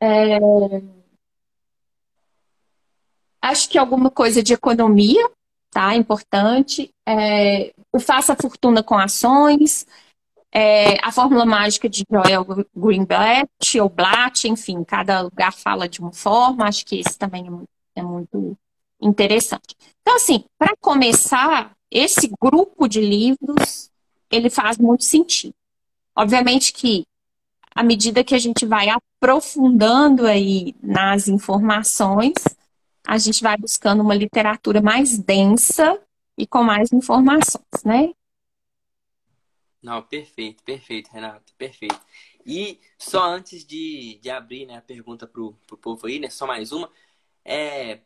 É... 0.00 0.99
Acho 3.42 3.68
que 3.68 3.78
alguma 3.78 4.10
coisa 4.10 4.42
de 4.42 4.52
economia, 4.52 5.30
tá? 5.70 5.94
Importante. 5.94 6.90
É... 7.06 7.72
O 7.92 7.98
Faça 7.98 8.36
Fortuna 8.36 8.82
com 8.82 8.96
Ações, 8.96 9.86
é, 10.52 10.96
a 11.04 11.12
fórmula 11.12 11.46
mágica 11.46 11.88
de 11.88 12.04
Joel 12.10 12.44
Greenblatt 12.74 13.80
ou 13.80 13.88
Blatt, 13.88 14.48
enfim, 14.48 14.82
cada 14.82 15.20
lugar 15.22 15.52
fala 15.52 15.88
de 15.88 16.00
uma 16.00 16.12
forma, 16.12 16.66
acho 16.66 16.84
que 16.84 16.98
esse 17.00 17.16
também 17.16 17.46
é 17.46 17.50
muito, 17.50 17.68
é 17.94 18.02
muito 18.02 18.56
interessante. 19.00 19.76
Então, 20.02 20.16
assim, 20.16 20.44
para 20.58 20.74
começar, 20.80 21.72
esse 21.90 22.30
grupo 22.40 22.88
de 22.88 23.00
livros, 23.00 23.90
ele 24.30 24.48
faz 24.50 24.78
muito 24.78 25.04
sentido. 25.04 25.54
Obviamente 26.16 26.72
que, 26.72 27.04
à 27.74 27.82
medida 27.82 28.24
que 28.24 28.34
a 28.34 28.38
gente 28.38 28.64
vai 28.66 28.88
aprofundando 28.88 30.26
aí 30.26 30.74
nas 30.82 31.28
informações, 31.28 32.34
a 33.10 33.18
gente 33.18 33.42
vai 33.42 33.56
buscando 33.56 34.02
uma 34.02 34.14
literatura 34.14 34.80
mais 34.80 35.18
densa 35.18 36.00
e 36.38 36.46
com 36.46 36.62
mais 36.62 36.92
informações, 36.92 37.82
né? 37.84 38.12
Não, 39.82 40.00
perfeito, 40.00 40.62
perfeito, 40.62 41.10
Renato, 41.10 41.52
perfeito. 41.54 42.00
E 42.46 42.78
só 42.96 43.24
antes 43.24 43.64
de, 43.64 44.20
de 44.22 44.30
abrir 44.30 44.64
né, 44.64 44.76
a 44.76 44.80
pergunta 44.80 45.26
pro, 45.26 45.54
pro 45.66 45.76
povo 45.76 46.06
aí, 46.06 46.20
né? 46.20 46.30
Só 46.30 46.46
mais 46.46 46.70
uma. 46.70 46.88
É, 47.44 47.98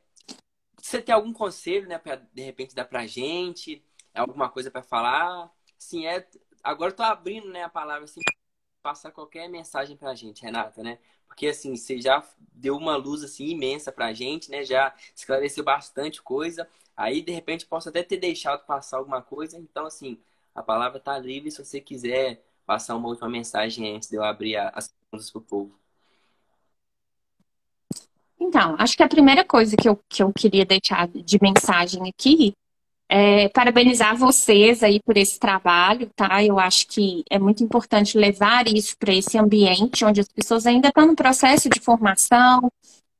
você 0.80 1.02
tem 1.02 1.14
algum 1.14 1.34
conselho, 1.34 1.86
né, 1.86 1.98
para 1.98 2.16
de 2.16 2.42
repente 2.42 2.74
dar 2.74 2.86
pra 2.86 3.06
gente? 3.06 3.84
Alguma 4.14 4.48
coisa 4.48 4.70
para 4.70 4.82
falar? 4.82 5.50
Sim, 5.78 6.06
é. 6.06 6.26
Agora 6.62 6.92
tô 6.92 7.02
abrindo, 7.02 7.50
né, 7.50 7.62
a 7.62 7.68
palavra 7.68 8.04
assim, 8.04 8.22
passar 8.84 9.10
qualquer 9.10 9.48
mensagem 9.48 9.96
pra 9.96 10.14
gente, 10.14 10.42
Renata, 10.42 10.82
né? 10.82 10.98
Porque 11.26 11.46
assim, 11.46 11.74
você 11.74 11.98
já 11.98 12.22
deu 12.52 12.76
uma 12.76 12.96
luz 12.96 13.24
assim 13.24 13.46
imensa 13.46 13.90
pra 13.90 14.12
gente, 14.12 14.50
né? 14.50 14.62
Já 14.62 14.94
esclareceu 15.16 15.64
bastante 15.64 16.20
coisa. 16.20 16.68
Aí, 16.94 17.22
de 17.22 17.32
repente, 17.32 17.64
posso 17.64 17.88
até 17.88 18.02
ter 18.02 18.18
deixado 18.18 18.66
passar 18.66 18.98
alguma 18.98 19.22
coisa. 19.22 19.56
Então, 19.58 19.86
assim, 19.86 20.20
a 20.54 20.62
palavra 20.62 20.98
está 20.98 21.18
livre 21.18 21.50
se 21.50 21.64
você 21.64 21.80
quiser 21.80 22.44
passar 22.66 22.94
uma 22.94 23.08
última 23.08 23.28
mensagem 23.28 23.96
antes 23.96 24.10
de 24.10 24.16
eu 24.16 24.22
abrir 24.22 24.56
as 24.56 24.88
perguntas 24.88 25.30
para 25.30 25.38
o 25.38 25.42
povo. 25.42 25.78
Então, 28.38 28.76
acho 28.78 28.96
que 28.98 29.02
a 29.02 29.08
primeira 29.08 29.44
coisa 29.46 29.76
que 29.76 29.88
eu, 29.88 29.98
que 30.08 30.22
eu 30.22 30.30
queria 30.30 30.66
deixar 30.66 31.08
de 31.08 31.38
mensagem 31.40 32.06
aqui 32.06 32.52
é, 33.16 33.48
parabenizar 33.50 34.16
vocês 34.16 34.82
aí 34.82 35.00
por 35.00 35.16
esse 35.16 35.38
trabalho, 35.38 36.10
tá? 36.16 36.42
Eu 36.42 36.58
acho 36.58 36.88
que 36.88 37.22
é 37.30 37.38
muito 37.38 37.62
importante 37.62 38.18
levar 38.18 38.66
isso 38.66 38.98
para 38.98 39.14
esse 39.14 39.38
ambiente 39.38 40.04
onde 40.04 40.20
as 40.20 40.26
pessoas 40.26 40.66
ainda 40.66 40.88
estão 40.88 41.06
no 41.06 41.14
processo 41.14 41.68
de 41.68 41.78
formação 41.78 42.68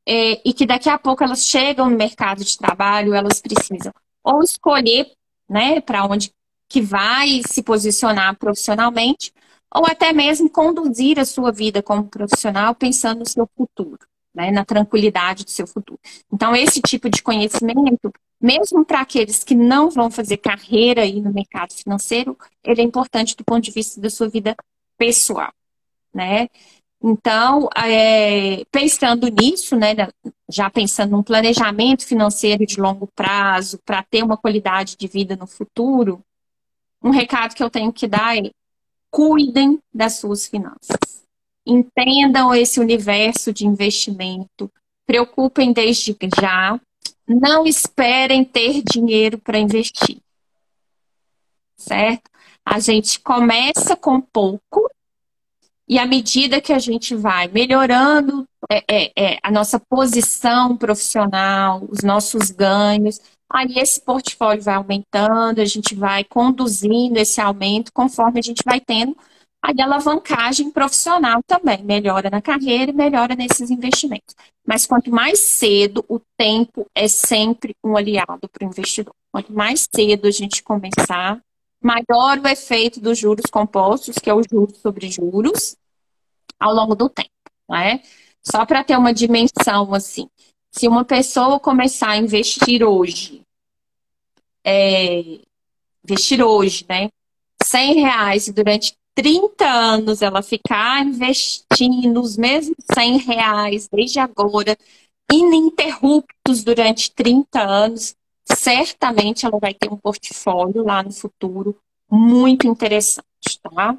é, 0.05 0.41
e 0.45 0.53
que 0.53 0.67
daqui 0.67 0.89
a 0.89 0.99
pouco 0.99 1.23
elas 1.23 1.45
chegam 1.45 1.89
no 1.89 1.97
mercado 1.97 2.43
de 2.45 2.59
trabalho, 2.59 3.15
elas 3.15 3.41
precisam 3.41 3.93
ou 4.25 4.43
escolher, 4.43 5.13
né, 5.49 5.81
para 5.81 6.05
onde 6.05 6.33
que 6.69 6.81
vai 6.81 7.43
se 7.47 7.63
posicionar 7.63 8.37
profissionalmente, 8.37 9.33
ou 9.73 9.87
até 9.87 10.13
mesmo 10.13 10.51
conduzir 10.51 11.21
a 11.21 11.25
sua 11.25 11.53
vida 11.53 11.81
como 11.81 12.09
profissional 12.09 12.75
pensando 12.75 13.21
no 13.21 13.29
seu 13.29 13.49
futuro, 13.57 14.01
né, 14.35 14.51
na 14.51 14.65
tranquilidade 14.65 15.45
do 15.45 15.51
seu 15.51 15.69
futuro. 15.69 16.01
Então, 16.33 16.57
esse 16.57 16.81
tipo 16.81 17.09
de 17.09 17.23
conhecimento 17.23 18.13
mesmo 18.45 18.85
para 18.85 19.01
aqueles 19.01 19.43
que 19.43 19.55
não 19.55 19.89
vão 19.89 20.11
fazer 20.11 20.37
carreira 20.37 21.01
aí 21.01 21.19
no 21.19 21.33
mercado 21.33 21.73
financeiro, 21.73 22.37
ele 22.63 22.83
é 22.83 22.85
importante 22.85 23.35
do 23.35 23.43
ponto 23.43 23.65
de 23.65 23.71
vista 23.71 23.99
da 23.99 24.11
sua 24.11 24.29
vida 24.29 24.55
pessoal, 24.99 25.51
né? 26.13 26.49
Então, 27.03 27.71
é, 27.75 28.63
pensando 28.71 29.29
nisso, 29.29 29.77
né, 29.77 29.95
já 30.47 30.69
pensando 30.69 31.13
num 31.13 31.23
planejamento 31.23 32.05
financeiro 32.05 32.67
de 32.67 32.79
longo 32.79 33.07
prazo 33.15 33.79
para 33.83 34.03
ter 34.03 34.23
uma 34.23 34.37
qualidade 34.37 34.95
de 34.99 35.09
vida 35.09 35.35
no 35.37 35.47
futuro, 35.47 36.23
um 37.03 37.11
recado 37.11 37.55
que 37.55 37.63
eu 37.63 37.71
tenho 37.71 37.95
que 37.95 38.07
dar 38.07 38.37
é 38.37 38.51
cuidem 39.11 39.79
das 39.93 40.19
suas 40.19 40.47
finanças. 40.47 41.25
Entendam 41.65 42.55
esse 42.55 42.79
universo 42.79 43.55
de 43.55 43.67
investimento, 43.67 44.71
preocupem 45.07 45.73
desde 45.73 46.15
já 46.39 46.79
não 47.27 47.67
esperem 47.67 48.45
ter 48.45 48.83
dinheiro 48.83 49.39
para 49.39 49.59
investir. 49.59 50.19
Certo? 51.77 52.31
A 52.65 52.79
gente 52.79 53.21
começa 53.21 53.97
com 53.97 54.21
pouco 54.21 54.91
e 55.87 55.99
à 55.99 56.07
medida 56.07 56.61
que 56.61 56.73
a 56.73 56.79
gente 56.79 57.15
vai 57.15 57.47
melhorando 57.49 58.47
é, 58.71 58.85
é, 58.89 59.13
é, 59.17 59.39
a 59.43 59.51
nossa 59.51 59.79
posição 59.79 60.77
profissional, 60.77 61.87
os 61.91 62.03
nossos 62.03 62.51
ganhos, 62.51 63.21
aí 63.51 63.79
esse 63.79 64.01
portfólio 64.01 64.63
vai 64.63 64.77
aumentando, 64.77 65.61
a 65.61 65.65
gente 65.67 65.95
vai 65.95 66.25
conduzindo 66.25 67.19
esse 67.19 67.41
aumento 67.41 67.93
conforme 67.93 68.41
a 68.41 68.43
gente 68.43 68.63
vai 68.65 68.81
tendo 68.81 69.15
A 69.65 69.83
alavancagem 69.83 70.71
profissional 70.71 71.43
também 71.43 71.83
melhora 71.83 72.29
na 72.29 72.43
carreira 72.43 72.91
e 72.91 72.95
melhora 72.95 73.35
nesses 73.35 73.71
investimentos. 73.71 74.37
Mas 74.63 74.85
quanto 74.85 75.11
mais 75.11 75.39
cedo, 75.39 76.05
o 76.07 76.21
tempo 76.37 76.87
é 76.95 77.09
sempre 77.09 77.75
um 77.83 77.97
aliado 77.97 78.47
para 78.47 78.67
o 78.67 78.69
investidor. 78.69 79.15
Quanto 79.33 79.51
mais 79.55 79.89
cedo 79.91 80.29
a 80.29 80.31
gente 80.31 80.63
começar, 80.63 81.41
maior 81.83 82.39
o 82.45 82.47
efeito 82.47 83.01
dos 83.01 83.17
juros 83.17 83.47
compostos, 83.51 84.17
que 84.17 84.29
é 84.29 84.35
o 84.35 84.43
juros 84.43 84.77
sobre 84.83 85.11
juros, 85.11 85.75
ao 86.61 86.75
longo 86.75 86.95
do 86.95 87.09
tempo. 87.09 87.31
Né? 87.67 88.03
Só 88.43 88.67
para 88.67 88.85
ter 88.85 88.99
uma 88.99 89.15
dimensão 89.15 89.95
assim. 89.95 90.29
Se 90.73 90.87
uma 90.87 91.07
pessoa 91.07 91.59
começar 91.59 92.11
a 92.11 92.19
investir 92.19 92.83
hoje, 92.83 93.41
é, 94.63 95.41
investir 96.05 96.43
hoje, 96.43 96.85
né? 96.87 97.09
100 97.63 97.95
reais 97.95 98.49
durante 98.51 98.95
30 99.15 99.65
anos 99.65 100.23
ela 100.23 100.43
ficar 100.43 101.05
investindo 101.07 102.21
os 102.21 102.37
mesmos 102.37 102.77
100 102.93 103.19
reais 103.19 103.89
desde 103.89 104.19
agora, 104.19 104.77
ininterruptos 105.33 106.65
durante 106.65 107.11
30 107.13 107.61
anos, 107.61 108.15
certamente 108.45 109.47
ela 109.47 109.59
vai 109.59 109.73
ter 109.73 109.91
um 109.91 109.97
portfólio 109.97 110.85
lá 110.85 111.03
no 111.03 111.13
futuro 111.13 111.77
muito 112.11 112.67
interessante, 112.67 113.25
tá? 113.63 113.97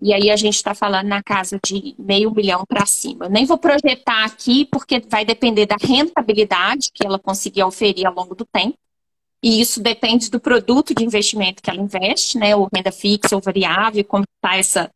E 0.00 0.12
aí 0.12 0.30
a 0.30 0.36
gente 0.36 0.56
está 0.56 0.74
falando 0.74 1.06
na 1.06 1.22
casa 1.22 1.60
de 1.64 1.94
meio 1.96 2.34
milhão 2.34 2.64
para 2.66 2.84
cima. 2.86 3.26
Eu 3.26 3.30
nem 3.30 3.46
vou 3.46 3.56
projetar 3.56 4.24
aqui, 4.24 4.64
porque 4.64 5.00
vai 5.08 5.24
depender 5.24 5.64
da 5.64 5.76
rentabilidade 5.80 6.90
que 6.92 7.06
ela 7.06 7.20
conseguir 7.20 7.62
oferir 7.62 8.06
ao 8.06 8.14
longo 8.14 8.34
do 8.34 8.44
tempo. 8.44 8.76
E 9.42 9.60
isso 9.60 9.80
depende 9.82 10.30
do 10.30 10.38
produto 10.38 10.94
de 10.94 11.04
investimento 11.04 11.62
que 11.62 11.68
ela 11.68 11.80
investe, 11.80 12.38
né? 12.38 12.54
Ou 12.54 12.68
renda 12.72 12.92
fixa 12.92 13.34
ou 13.34 13.40
variável, 13.40 14.04
como 14.04 14.24
está 14.36 14.56
essa 14.56 14.90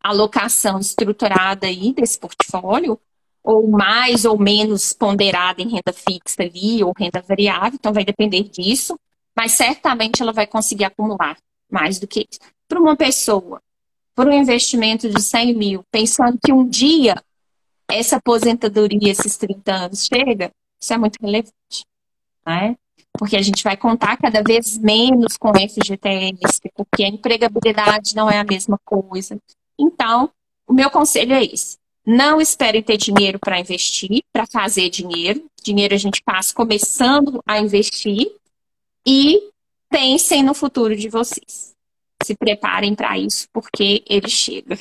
alocação 0.00 0.78
estruturada 0.78 1.66
aí 1.66 1.92
desse 1.92 2.18
portfólio, 2.18 2.98
ou 3.42 3.68
mais 3.68 4.24
ou 4.24 4.38
menos 4.38 4.92
ponderada 4.92 5.60
em 5.60 5.68
renda 5.68 5.92
fixa 5.92 6.42
ali, 6.42 6.84
ou 6.84 6.92
renda 6.96 7.20
variável, 7.20 7.74
então 7.74 7.92
vai 7.92 8.04
depender 8.04 8.44
disso, 8.44 8.98
mas 9.36 9.52
certamente 9.52 10.22
ela 10.22 10.32
vai 10.32 10.46
conseguir 10.46 10.84
acumular 10.84 11.36
mais 11.70 11.98
do 11.98 12.06
que 12.06 12.26
isso. 12.30 12.40
Para 12.68 12.80
uma 12.80 12.96
pessoa, 12.96 13.60
por 14.14 14.26
um 14.26 14.32
investimento 14.32 15.08
de 15.08 15.22
100 15.22 15.54
mil, 15.54 15.84
pensando 15.90 16.38
que 16.44 16.52
um 16.52 16.68
dia 16.68 17.16
essa 17.88 18.16
aposentadoria, 18.16 19.10
esses 19.10 19.36
30 19.36 19.72
anos, 19.72 20.04
chega, 20.04 20.52
isso 20.80 20.92
é 20.92 20.98
muito 20.98 21.16
relevante. 21.20 21.86
Né? 22.46 22.76
Porque 23.18 23.36
a 23.36 23.42
gente 23.42 23.64
vai 23.64 23.76
contar 23.76 24.16
cada 24.16 24.42
vez 24.42 24.78
menos 24.78 25.36
com 25.36 25.52
FGTS, 25.52 26.60
porque 26.74 27.02
a 27.02 27.08
empregabilidade 27.08 28.14
não 28.14 28.30
é 28.30 28.38
a 28.38 28.44
mesma 28.44 28.78
coisa. 28.84 29.36
Então, 29.78 30.30
o 30.66 30.72
meu 30.72 30.88
conselho 30.88 31.34
é 31.34 31.44
esse. 31.44 31.76
Não 32.06 32.40
esperem 32.40 32.82
ter 32.82 32.96
dinheiro 32.96 33.38
para 33.38 33.58
investir, 33.58 34.22
para 34.32 34.46
fazer 34.46 34.88
dinheiro. 34.88 35.44
Dinheiro 35.62 35.94
a 35.94 35.98
gente 35.98 36.22
faz 36.24 36.52
começando 36.52 37.42
a 37.46 37.58
investir 37.58 38.32
e 39.06 39.50
pensem 39.90 40.42
no 40.42 40.54
futuro 40.54 40.96
de 40.96 41.08
vocês. 41.08 41.74
Se 42.22 42.36
preparem 42.36 42.94
para 42.94 43.18
isso, 43.18 43.46
porque 43.52 44.02
ele 44.08 44.28
chega. 44.28 44.78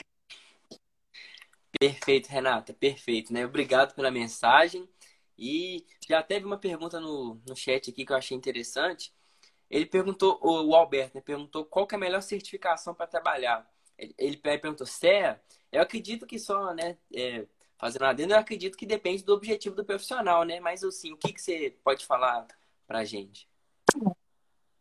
Perfeito, 1.80 2.28
Renata, 2.28 2.74
perfeito, 2.74 3.34
né? 3.34 3.46
Obrigado 3.46 3.94
pela 3.94 4.10
mensagem. 4.10 4.88
E 5.38 5.86
já 6.08 6.24
teve 6.24 6.46
uma 6.46 6.58
pergunta 6.58 7.00
no, 7.00 7.40
no 7.48 7.56
chat 7.56 7.90
aqui 7.90 8.06
que 8.06 8.12
eu 8.12 8.18
achei 8.18 8.36
interessante. 8.36 9.14
Ele 9.70 9.86
perguntou, 9.86 10.40
o 10.42 10.74
Alberto, 10.76 11.16
né, 11.16 11.22
perguntou 11.22 11.66
qual 11.66 11.88
é 11.92 11.96
a 11.96 12.00
melhor 12.00 12.22
certificação 12.22 12.94
para 12.94 13.06
trabalhar. 13.06 13.70
Ele, 13.98 14.14
ele 14.18 14.38
perguntou, 14.38 14.88
CEA, 14.88 15.42
eu 15.72 15.82
acredito 15.82 16.26
que 16.26 16.40
só, 16.40 16.74
né, 16.74 16.98
é, 17.14 17.46
fazendo 17.78 18.06
adendo, 18.06 18.34
eu 18.34 18.40
acredito 18.40 18.78
que 18.78 18.86
depende 18.86 19.24
do 19.24 19.34
objetivo 19.34 19.76
do 19.76 19.86
profissional, 19.86 20.44
né? 20.44 20.60
Mas 20.60 20.84
assim, 20.84 21.14
o 21.14 21.18
que, 21.18 21.34
que 21.34 21.42
você 21.42 21.76
pode 21.84 22.06
falar 22.06 22.48
para 22.88 23.00
a 23.00 23.06
gente? 23.06 23.48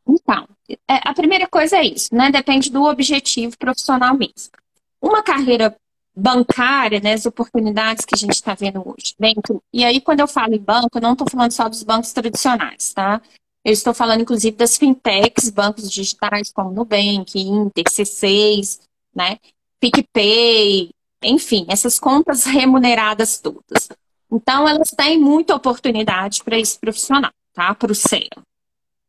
Então, 0.09 0.49
é, 0.69 1.01
a 1.03 1.13
primeira 1.13 1.49
coisa 1.49 1.77
é 1.77 1.85
isso, 1.85 2.15
né? 2.15 2.31
Depende 2.31 2.71
do 2.71 2.85
objetivo 2.85 3.59
profissional 3.59 4.17
mesmo. 4.17 4.53
Uma 5.01 5.23
carreira 5.23 5.77
bancária, 6.17 6.99
né, 6.99 7.13
as 7.13 7.27
oportunidades 7.27 8.05
que 8.07 8.15
a 8.15 8.19
gente 8.19 8.33
está 8.33 8.55
vendo 8.55 8.81
hoje 8.81 9.15
dentro. 9.19 9.63
E 9.71 9.85
aí, 9.85 10.01
quando 10.01 10.21
eu 10.21 10.29
falo 10.29 10.55
em 10.55 10.59
banco, 10.59 10.97
eu 10.97 11.03
não 11.03 11.13
estou 11.13 11.29
falando 11.31 11.53
só 11.53 11.69
dos 11.69 11.83
bancos 11.83 12.13
tradicionais, 12.13 12.95
tá? 12.95 13.21
Eu 13.63 13.73
estou 13.73 13.93
falando, 13.93 14.23
inclusive, 14.23 14.57
das 14.57 14.79
fintechs, 14.79 15.51
bancos 15.51 15.91
digitais 15.91 16.51
como 16.51 16.71
Nubank, 16.71 17.39
Inter, 17.39 17.85
C6, 17.85 18.81
né? 19.15 19.39
PicPay, 19.79 20.91
enfim, 21.23 21.67
essas 21.69 21.99
contas 21.99 22.45
remuneradas 22.47 23.39
todas. 23.39 23.89
Então, 24.33 24.67
elas 24.67 24.89
têm 24.89 25.19
muita 25.19 25.55
oportunidade 25.55 26.43
para 26.43 26.59
esse 26.59 26.79
profissional, 26.79 27.33
tá? 27.53 27.75
Para 27.75 27.93
o 27.93 27.95
CEA. 27.95 28.31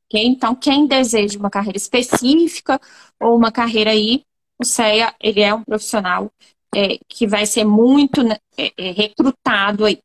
Okay? 0.07 0.25
Então, 0.25 0.55
quem 0.55 0.87
deseja 0.87 1.39
uma 1.39 1.49
carreira 1.49 1.77
específica 1.77 2.81
ou 3.19 3.37
uma 3.37 3.51
carreira 3.51 3.91
aí, 3.91 4.23
o 4.59 4.65
CEA, 4.65 5.13
ele 5.21 5.41
é 5.41 5.53
um 5.53 5.63
profissional 5.63 6.31
é, 6.77 6.99
que 7.07 7.25
vai 7.25 7.47
ser 7.47 7.65
muito 7.65 8.21
né, 8.21 8.37
é, 8.55 8.71
é, 8.77 8.91
recrutado 8.91 9.83
aí. 9.83 9.99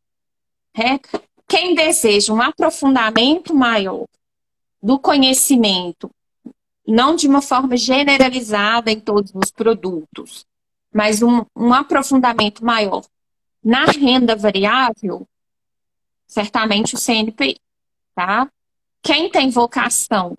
É? 0.74 0.98
Quem 1.46 1.74
deseja 1.74 2.32
um 2.32 2.40
aprofundamento 2.40 3.54
maior 3.54 4.06
do 4.82 4.98
conhecimento, 4.98 6.10
não 6.88 7.14
de 7.14 7.28
uma 7.28 7.42
forma 7.42 7.76
generalizada 7.76 8.90
em 8.90 8.98
todos 8.98 9.32
os 9.34 9.50
produtos, 9.50 10.46
mas 10.90 11.22
um, 11.22 11.44
um 11.54 11.74
aprofundamento 11.74 12.64
maior 12.64 13.04
na 13.62 13.84
renda 13.84 14.34
variável, 14.34 15.28
certamente 16.26 16.94
o 16.94 16.98
CNPI, 16.98 17.60
tá? 18.14 18.50
Quem 19.02 19.30
tem 19.30 19.50
vocação 19.50 20.38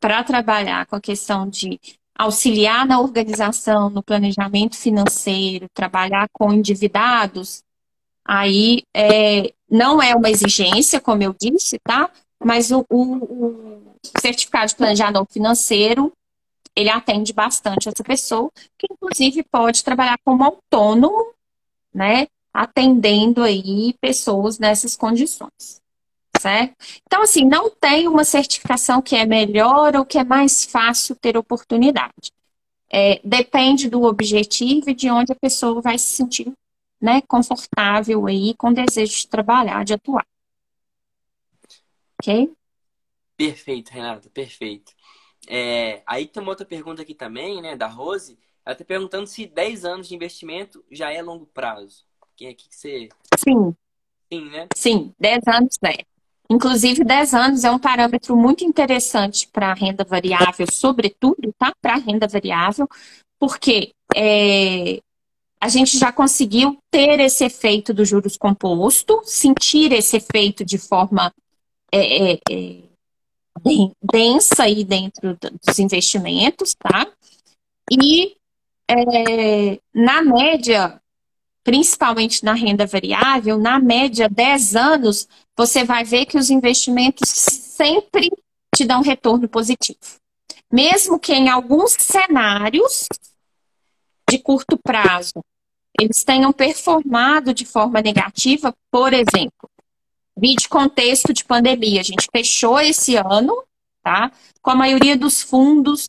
para 0.00 0.24
trabalhar 0.24 0.86
com 0.86 0.96
a 0.96 1.00
questão 1.00 1.46
de 1.46 1.78
auxiliar 2.18 2.84
na 2.84 3.00
organização, 3.00 3.88
no 3.88 4.02
planejamento 4.02 4.76
financeiro, 4.76 5.68
trabalhar 5.72 6.28
com 6.32 6.52
endividados, 6.52 7.62
aí 8.24 8.82
é, 8.92 9.54
não 9.70 10.02
é 10.02 10.16
uma 10.16 10.28
exigência, 10.28 11.00
como 11.00 11.22
eu 11.22 11.34
disse, 11.40 11.78
tá? 11.78 12.10
Mas 12.44 12.72
o, 12.72 12.84
o, 12.90 13.02
o 13.14 13.94
certificado 14.20 14.66
de 14.66 14.76
planejador 14.76 15.24
financeiro, 15.30 16.12
ele 16.74 16.90
atende 16.90 17.32
bastante 17.32 17.88
essa 17.88 18.02
pessoa, 18.02 18.50
que 18.76 18.86
inclusive 18.90 19.44
pode 19.44 19.84
trabalhar 19.84 20.18
como 20.24 20.42
autônomo, 20.42 21.32
né? 21.94 22.26
Atendendo 22.52 23.44
aí 23.44 23.94
pessoas 24.00 24.58
nessas 24.58 24.96
condições. 24.96 25.80
Certo? 26.40 26.74
Então, 27.06 27.22
assim, 27.22 27.44
não 27.44 27.70
tem 27.70 28.08
uma 28.08 28.24
certificação 28.24 29.02
que 29.02 29.16
é 29.16 29.26
melhor 29.26 29.96
ou 29.96 30.04
que 30.04 30.18
é 30.18 30.24
mais 30.24 30.64
fácil 30.64 31.16
ter 31.16 31.36
oportunidade. 31.36 32.32
É, 32.90 33.20
depende 33.22 33.88
do 33.88 34.04
objetivo 34.04 34.90
e 34.90 34.94
de 34.94 35.10
onde 35.10 35.32
a 35.32 35.36
pessoa 35.36 35.80
vai 35.82 35.98
se 35.98 36.16
sentir 36.16 36.52
né, 37.00 37.20
confortável 37.22 38.26
aí, 38.26 38.54
com 38.54 38.72
desejo 38.72 39.14
de 39.14 39.28
trabalhar, 39.28 39.84
de 39.84 39.94
atuar. 39.94 40.26
Ok? 42.20 42.52
Perfeito, 43.36 43.90
Renata, 43.90 44.28
perfeito. 44.30 44.92
É, 45.46 46.02
aí 46.06 46.26
tem 46.26 46.42
uma 46.42 46.50
outra 46.50 46.66
pergunta 46.66 47.02
aqui 47.02 47.14
também, 47.14 47.62
né, 47.62 47.76
da 47.76 47.86
Rose. 47.86 48.38
Ela 48.64 48.72
está 48.72 48.84
perguntando 48.84 49.26
se 49.26 49.46
10 49.46 49.84
anos 49.84 50.08
de 50.08 50.14
investimento 50.14 50.84
já 50.90 51.12
é 51.12 51.22
longo 51.22 51.46
prazo. 51.46 52.04
Quem 52.36 52.48
aqui 52.48 52.68
que 52.68 52.76
você. 52.76 53.08
Sim. 53.38 53.74
Sim, 54.30 54.50
né? 54.50 54.68
Sim, 54.74 55.14
10 55.18 55.38
anos 55.46 55.78
é. 55.84 56.04
Inclusive, 56.50 57.04
10 57.04 57.34
anos 57.34 57.64
é 57.64 57.70
um 57.70 57.78
parâmetro 57.78 58.34
muito 58.34 58.64
interessante 58.64 59.46
para 59.48 59.70
a 59.70 59.74
renda 59.74 60.02
variável, 60.02 60.66
sobretudo, 60.72 61.52
tá? 61.58 61.72
Para 61.80 61.94
a 61.94 61.98
renda 61.98 62.26
variável, 62.26 62.88
porque 63.38 63.92
é, 64.16 65.00
a 65.60 65.68
gente 65.68 65.98
já 65.98 66.10
conseguiu 66.10 66.78
ter 66.90 67.20
esse 67.20 67.44
efeito 67.44 67.92
do 67.92 68.04
juros 68.04 68.36
composto, 68.36 69.20
sentir 69.24 69.92
esse 69.92 70.16
efeito 70.16 70.64
de 70.64 70.78
forma 70.78 71.32
é, 71.92 72.32
é, 72.32 72.40
é 72.50 72.88
densa 74.02 74.62
aí 74.62 74.84
dentro 74.84 75.36
dos 75.66 75.78
investimentos, 75.78 76.74
tá? 76.74 77.06
E 77.90 78.36
é, 78.88 79.78
na 79.92 80.22
média, 80.22 81.00
principalmente 81.64 82.44
na 82.44 82.54
renda 82.54 82.86
variável, 82.86 83.58
na 83.58 83.78
média 83.78 84.28
10 84.28 84.76
anos, 84.76 85.28
você 85.58 85.82
vai 85.82 86.04
ver 86.04 86.24
que 86.24 86.38
os 86.38 86.50
investimentos 86.50 87.28
sempre 87.28 88.30
te 88.72 88.84
dão 88.84 89.02
retorno 89.02 89.48
positivo. 89.48 89.98
Mesmo 90.72 91.18
que 91.18 91.34
em 91.34 91.48
alguns 91.48 91.96
cenários 91.98 93.08
de 94.30 94.38
curto 94.38 94.78
prazo 94.78 95.44
eles 96.00 96.22
tenham 96.22 96.52
performado 96.52 97.52
de 97.52 97.66
forma 97.66 98.00
negativa, 98.00 98.72
por 98.88 99.12
exemplo, 99.12 99.68
vídeo 100.38 100.68
contexto 100.68 101.32
de 101.32 101.44
pandemia, 101.44 102.02
a 102.02 102.04
gente 102.04 102.28
fechou 102.30 102.78
esse 102.78 103.16
ano, 103.16 103.60
tá? 104.00 104.30
Com 104.62 104.70
a 104.70 104.76
maioria 104.76 105.16
dos 105.16 105.42
fundos 105.42 106.08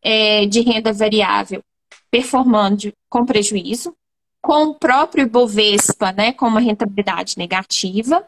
é, 0.00 0.46
de 0.46 0.62
renda 0.62 0.90
variável 0.90 1.62
performando 2.10 2.90
com 3.10 3.26
prejuízo, 3.26 3.94
com 4.40 4.68
o 4.68 4.74
próprio 4.74 5.28
Bovespa, 5.28 6.12
né, 6.12 6.32
com 6.32 6.46
uma 6.46 6.60
rentabilidade 6.60 7.36
negativa, 7.36 8.26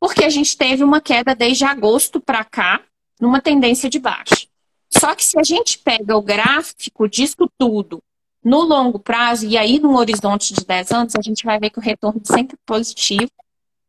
porque 0.00 0.24
a 0.24 0.30
gente 0.30 0.56
teve 0.56 0.84
uma 0.84 1.00
queda 1.00 1.34
desde 1.34 1.64
agosto 1.64 2.20
para 2.20 2.44
cá, 2.44 2.82
numa 3.20 3.40
tendência 3.40 3.88
de 3.88 3.98
baixa. 3.98 4.46
Só 4.90 5.14
que 5.14 5.24
se 5.24 5.38
a 5.38 5.42
gente 5.42 5.78
pega 5.78 6.16
o 6.16 6.22
gráfico 6.22 7.08
disso 7.08 7.50
tudo 7.58 8.02
no 8.42 8.60
longo 8.60 8.98
prazo, 8.98 9.46
e 9.46 9.58
aí 9.58 9.80
num 9.80 9.96
horizonte 9.96 10.54
de 10.54 10.64
10 10.64 10.92
anos, 10.92 11.16
a 11.16 11.22
gente 11.22 11.44
vai 11.44 11.58
ver 11.58 11.70
que 11.70 11.78
o 11.78 11.82
retorno 11.82 12.20
é 12.22 12.32
sempre 12.32 12.56
positivo 12.64 13.30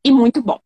e 0.04 0.12
muito 0.12 0.42
bom. 0.42 0.60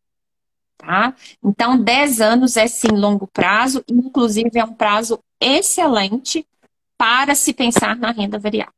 Tá? 0.78 1.14
Então, 1.44 1.78
10 1.78 2.22
anos 2.22 2.58
é 2.58 2.68
sim 2.68 2.88
longo 2.88 3.28
prazo, 3.28 3.84
inclusive 3.88 4.58
é 4.58 4.64
um 4.64 4.74
prazo 4.74 5.20
excelente 5.39 6.48
para 6.98 7.36
se 7.36 7.54
pensar 7.54 7.96
na 7.98 8.12
renda 8.12 8.39
variável. 8.39 8.74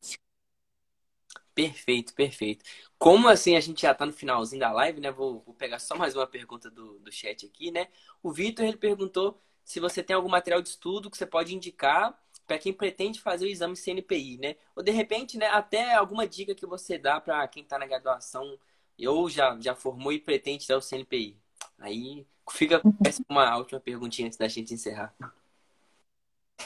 Perfeito, 1.53 2.13
perfeito. 2.13 2.65
Como 3.03 3.27
assim 3.27 3.57
a 3.57 3.59
gente 3.59 3.81
já 3.81 3.91
está 3.91 4.05
no 4.05 4.13
finalzinho 4.13 4.61
da 4.61 4.71
live, 4.71 5.01
né? 5.01 5.11
Vou, 5.11 5.43
vou, 5.45 5.53
pegar 5.53 5.77
só 5.77 5.93
mais 5.93 6.15
uma 6.15 6.25
pergunta 6.25 6.71
do, 6.71 6.99
do 6.99 7.11
chat 7.11 7.45
aqui, 7.45 7.69
né? 7.69 7.89
O 8.23 8.31
Vitor 8.31 8.63
ele 8.63 8.77
perguntou 8.77 9.37
se 9.61 9.81
você 9.81 10.01
tem 10.01 10.15
algum 10.15 10.29
material 10.29 10.61
de 10.61 10.69
estudo 10.69 11.11
que 11.11 11.17
você 11.17 11.25
pode 11.25 11.53
indicar 11.53 12.17
para 12.47 12.57
quem 12.57 12.71
pretende 12.71 13.19
fazer 13.19 13.43
o 13.43 13.49
exame 13.49 13.75
CNPI, 13.75 14.37
né? 14.37 14.55
Ou 14.73 14.81
de 14.81 14.91
repente, 14.91 15.37
né, 15.37 15.47
até 15.47 15.95
alguma 15.95 16.25
dica 16.25 16.55
que 16.55 16.65
você 16.65 16.97
dá 16.97 17.19
para 17.19 17.45
quem 17.49 17.63
está 17.63 17.77
na 17.77 17.85
graduação 17.85 18.57
ou 19.05 19.29
já, 19.29 19.57
já 19.59 19.75
formou 19.75 20.13
e 20.13 20.19
pretende 20.19 20.65
dar 20.65 20.77
o 20.77 20.81
CNPI. 20.81 21.37
Aí 21.79 22.25
fica 22.51 22.81
uma 23.27 23.57
última 23.57 23.81
perguntinha 23.81 24.27
antes 24.27 24.37
da 24.37 24.47
gente 24.47 24.73
encerrar. 24.73 25.13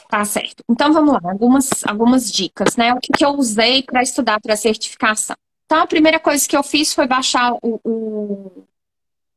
Tá 0.08 0.24
certo. 0.24 0.62
Então 0.70 0.92
vamos 0.92 1.14
lá, 1.14 1.32
algumas, 1.32 1.84
algumas 1.84 2.30
dicas, 2.30 2.76
né? 2.76 2.94
O 2.94 3.00
que, 3.00 3.12
que 3.12 3.24
eu 3.24 3.30
usei 3.30 3.82
para 3.82 4.04
estudar 4.04 4.40
para 4.40 4.54
certificação. 4.54 5.34
Então, 5.68 5.82
a 5.82 5.86
primeira 5.86 6.18
coisa 6.18 6.48
que 6.48 6.56
eu 6.56 6.62
fiz 6.62 6.94
foi 6.94 7.06
baixar 7.06 7.52
o, 7.62 7.78
o, 7.84 8.64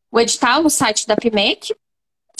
o 0.09 0.17
edital 0.17 0.63
no 0.63 0.69
site 0.69 1.05
da 1.05 1.17
PIMEC. 1.17 1.75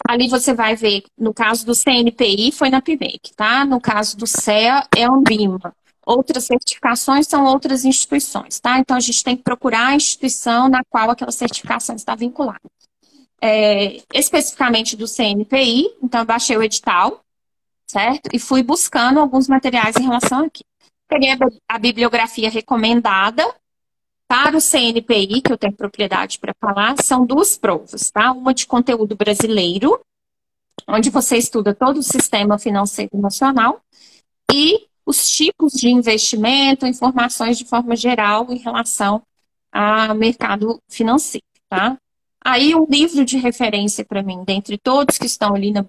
Ali 0.07 0.29
você 0.29 0.53
vai 0.53 0.77
ver, 0.77 1.03
no 1.17 1.33
caso 1.33 1.65
do 1.65 1.75
CNPI, 1.75 2.53
foi 2.53 2.69
na 2.69 2.81
PIMEC, 2.81 3.33
tá? 3.35 3.65
No 3.65 3.81
caso 3.81 4.15
do 4.15 4.25
CEA, 4.25 4.87
é 4.95 5.03
a 5.03 5.09
Ambima. 5.09 5.75
Outras 6.05 6.45
certificações 6.45 7.27
são 7.27 7.43
outras 7.43 7.83
instituições, 7.83 8.61
tá? 8.61 8.79
Então, 8.79 8.95
a 8.95 9.01
gente 9.01 9.21
tem 9.25 9.35
que 9.35 9.43
procurar 9.43 9.87
a 9.87 9.95
instituição 9.95 10.69
na 10.69 10.85
qual 10.85 11.11
aquela 11.11 11.31
certificação 11.31 11.93
está 11.93 12.15
vinculada. 12.15 12.61
É, 13.41 14.01
especificamente 14.13 14.95
do 14.95 15.05
CNPI, 15.05 15.97
então, 16.01 16.21
eu 16.21 16.25
baixei 16.25 16.55
o 16.55 16.63
edital, 16.63 17.21
certo? 17.85 18.29
E 18.31 18.39
fui 18.39 18.63
buscando 18.63 19.19
alguns 19.19 19.49
materiais 19.49 19.97
em 19.97 20.03
relação 20.03 20.45
aqui. 20.45 20.63
Peguei 21.09 21.37
a 21.67 21.77
bibliografia 21.77 22.49
recomendada 22.49 23.45
para 24.31 24.55
o 24.55 24.61
CNPI, 24.61 25.41
que 25.41 25.51
eu 25.51 25.57
tenho 25.57 25.73
propriedade 25.73 26.39
para 26.39 26.53
falar, 26.53 26.95
são 27.03 27.25
duas 27.25 27.57
provas, 27.57 28.09
tá? 28.09 28.31
Uma 28.31 28.53
de 28.53 28.65
conteúdo 28.65 29.13
brasileiro, 29.13 29.99
onde 30.87 31.09
você 31.09 31.35
estuda 31.35 31.75
todo 31.75 31.97
o 31.97 32.03
sistema 32.03 32.57
financeiro 32.57 33.17
nacional, 33.17 33.81
e 34.49 34.87
os 35.05 35.29
tipos 35.29 35.73
de 35.73 35.89
investimento, 35.89 36.87
informações 36.87 37.57
de 37.57 37.65
forma 37.65 37.93
geral 37.93 38.47
em 38.49 38.57
relação 38.57 39.21
ao 39.69 40.15
mercado 40.15 40.81
financeiro, 40.87 41.43
tá? 41.67 41.97
Aí, 42.39 42.73
um 42.73 42.85
livro 42.89 43.25
de 43.25 43.37
referência 43.37 44.05
para 44.05 44.23
mim, 44.23 44.45
dentre 44.45 44.77
todos 44.77 45.17
que 45.17 45.25
estão 45.25 45.53
ali 45.53 45.73
na, 45.73 45.85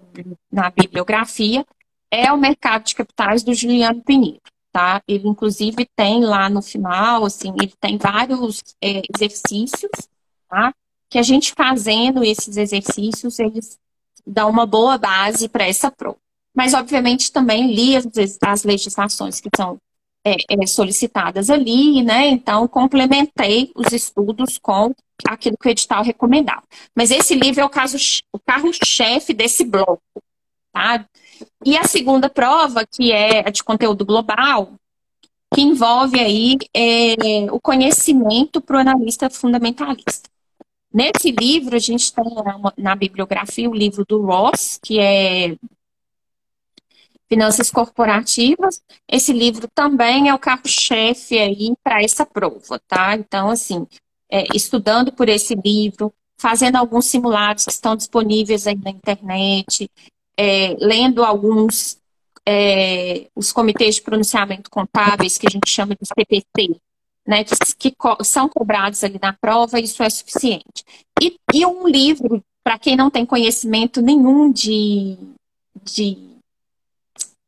na 0.51 0.69
bibliografia, 0.69 1.65
é 2.11 2.29
o 2.29 2.37
mercado 2.37 2.83
de 2.83 2.93
capitais 2.93 3.41
do 3.41 3.53
Juliano 3.53 4.01
Pinheiro, 4.01 4.41
tá? 4.73 5.01
Ele, 5.07 5.27
inclusive, 5.27 5.87
tem 5.95 6.25
lá 6.25 6.49
no 6.49 6.61
final, 6.61 7.23
assim, 7.23 7.53
ele 7.61 7.73
tem 7.79 7.97
vários 7.97 8.61
é, 8.83 9.03
exercícios, 9.15 9.91
tá? 10.49 10.73
Que 11.09 11.19
a 11.19 11.23
gente 11.23 11.53
fazendo 11.55 12.23
esses 12.23 12.57
exercícios, 12.57 13.37
eles 13.37 13.77
dão 14.25 14.49
uma 14.49 14.65
boa 14.65 14.97
base 14.97 15.47
para 15.47 15.67
essa 15.67 15.91
prova. 15.91 16.17
Mas, 16.55 16.73
obviamente, 16.73 17.31
também 17.31 17.73
li 17.73 17.95
as, 17.95 18.05
as 18.41 18.63
legislações 18.63 19.39
que 19.39 19.49
são 19.55 19.77
é, 20.25 20.35
é, 20.49 20.65
solicitadas 20.65 21.49
ali, 21.49 22.01
né? 22.01 22.27
Então, 22.27 22.67
complementei 22.67 23.71
os 23.75 23.91
estudos 23.91 24.57
com 24.57 24.91
aquilo 25.27 25.57
que 25.57 25.67
o 25.67 25.71
edital 25.71 26.03
recomendava. 26.03 26.63
Mas 26.95 27.11
esse 27.11 27.35
livro 27.35 27.61
é 27.61 27.65
o, 27.65 27.69
caso, 27.69 27.97
o 28.31 28.39
carro-chefe 28.39 29.33
desse 29.33 29.63
bloco, 29.63 30.01
tá? 30.73 31.07
E 31.63 31.77
a 31.77 31.83
segunda 31.85 32.29
prova, 32.29 32.85
que 32.85 33.11
é 33.11 33.47
a 33.47 33.51
de 33.51 33.63
conteúdo 33.63 34.03
global, 34.03 34.73
que 35.53 35.61
envolve 35.61 36.19
aí 36.19 36.57
é, 36.73 37.51
o 37.51 37.61
conhecimento 37.61 38.59
para 38.59 38.77
o 38.77 38.79
analista 38.79 39.29
fundamentalista. 39.29 40.29
Nesse 40.91 41.31
livro, 41.31 41.75
a 41.75 41.79
gente 41.79 42.13
tem 42.13 42.25
na 42.77 42.95
bibliografia 42.95 43.69
o 43.69 43.73
livro 43.73 44.05
do 44.07 44.21
Ross, 44.21 44.79
que 44.81 44.99
é 44.99 45.55
Finanças 47.27 47.71
Corporativas. 47.71 48.81
Esse 49.09 49.33
livro 49.33 49.67
também 49.73 50.29
é 50.29 50.33
o 50.33 50.39
carro-chefe 50.39 51.37
aí 51.37 51.73
para 51.83 52.03
essa 52.03 52.25
prova, 52.25 52.79
tá? 52.87 53.15
Então, 53.15 53.49
assim, 53.49 53.87
é, 54.29 54.43
estudando 54.53 55.11
por 55.11 55.29
esse 55.29 55.55
livro, 55.55 56.13
fazendo 56.37 56.75
alguns 56.75 57.05
simulados 57.05 57.65
que 57.65 57.71
estão 57.71 57.95
disponíveis 57.95 58.67
aí 58.67 58.75
na 58.75 58.91
internet, 58.91 59.89
é, 60.37 60.75
lendo 60.79 61.23
alguns 61.23 61.97
é, 62.45 63.27
os 63.35 63.51
comitês 63.51 63.95
de 63.95 64.01
pronunciamento 64.01 64.69
contábeis, 64.69 65.37
que 65.37 65.47
a 65.47 65.49
gente 65.49 65.69
chama 65.69 65.95
de 65.95 66.05
CPC, 66.05 66.79
né, 67.25 67.43
que, 67.43 67.55
que 67.77 67.91
co 67.91 68.17
são 68.23 68.49
cobrados 68.49 69.03
ali 69.03 69.19
na 69.21 69.33
prova, 69.33 69.79
isso 69.79 70.03
é 70.03 70.09
suficiente. 70.09 70.83
E, 71.21 71.37
e 71.53 71.65
um 71.65 71.87
livro, 71.87 72.43
para 72.63 72.77
quem 72.77 72.95
não 72.95 73.09
tem 73.09 73.25
conhecimento 73.25 74.01
nenhum 74.01 74.51
de, 74.51 75.17
de 75.83 76.17